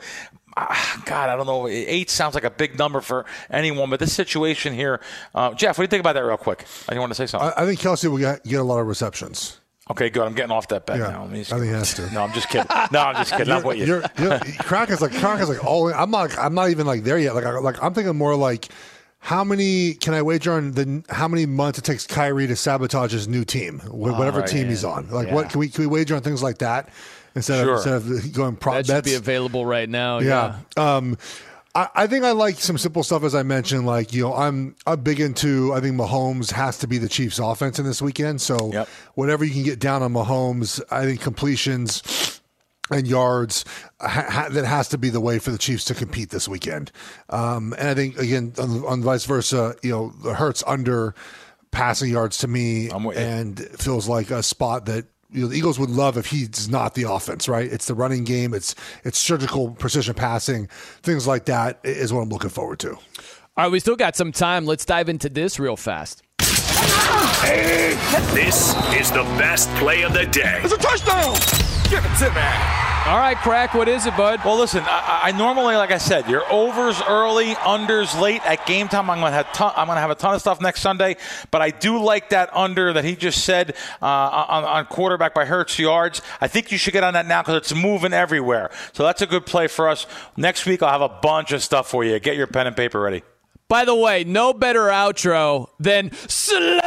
[0.59, 1.69] Ah, God, I don't know.
[1.69, 5.01] Eight sounds like a big number for anyone, but this situation here,
[5.35, 6.65] uh, Jeff, what do you think about that, real quick?
[6.89, 7.51] I want to say something.
[7.55, 9.61] I, I think Kelce will get, get, a lot of receptions.
[9.89, 10.27] Okay, good.
[10.27, 11.25] I'm getting off that bet yeah, now.
[11.27, 12.13] I think he has to.
[12.13, 12.67] No, I'm just kidding.
[12.93, 13.53] No, I'm just kidding.
[13.53, 13.87] I'm with you.
[13.87, 15.93] You're, you're, crack is like crack is like all.
[15.93, 16.37] I'm not.
[16.39, 17.35] I'm not even like there yet.
[17.35, 18.69] Like, I, like I'm thinking more like
[19.21, 23.13] how many can I wager on the how many months it takes Kyrie to sabotage
[23.13, 24.69] his new team, whatever right, team yeah.
[24.71, 25.09] he's on?
[25.11, 25.35] Like, yeah.
[25.35, 26.89] what can we can we wager on things like that?
[27.37, 27.75] instead sure.
[27.75, 28.97] of instead of going prop that bets.
[28.97, 30.19] should be available right now.
[30.19, 30.59] Yeah.
[30.77, 30.97] yeah.
[30.97, 31.17] Um,
[31.77, 33.85] I, I think I like some simple stuff as I mentioned.
[33.87, 35.75] Like you know, I'm I'm big into.
[35.75, 38.41] I think Mahomes has to be the Chiefs' offense in this weekend.
[38.41, 38.89] So yep.
[39.15, 42.41] whatever you can get down on Mahomes, I think completions
[42.91, 43.65] and yards
[44.01, 46.93] ha- that has to be the way for the Chiefs to compete this weekend.
[47.29, 51.15] Um, and I think again on, on vice versa, you know, the Hurts under
[51.73, 55.91] passing yards to me and feels like a spot that you know, the Eagles would
[55.91, 57.71] love if he's not the offense, right?
[57.71, 58.75] It's the running game, it's
[59.05, 60.69] it's surgical precision passing,
[61.03, 62.91] things like that is what I'm looking forward to.
[62.93, 64.67] All right, we still got some time.
[64.67, 66.23] Let's dive into this real fast.
[68.35, 70.61] This is the best play of the day.
[70.63, 71.35] It's a touchdown.
[71.91, 72.86] Give it to me.
[73.07, 73.73] All right, crack.
[73.73, 74.41] What is it, bud?
[74.45, 74.83] Well, listen.
[74.85, 78.45] I, I normally, like I said, your overs early, unders late.
[78.45, 80.41] At game time, I'm going to have ton, I'm going to have a ton of
[80.41, 81.17] stuff next Sunday.
[81.53, 85.45] But I do like that under that he just said uh, on, on quarterback by
[85.45, 86.21] Hurts yards.
[86.41, 88.73] I think you should get on that now because it's moving everywhere.
[88.93, 90.09] So that's a good play for us.
[90.37, 92.19] Next week, I'll have a bunch of stuff for you.
[92.19, 93.23] Get your pen and paper ready.
[93.69, 96.81] By the way, no better outro than Slayer.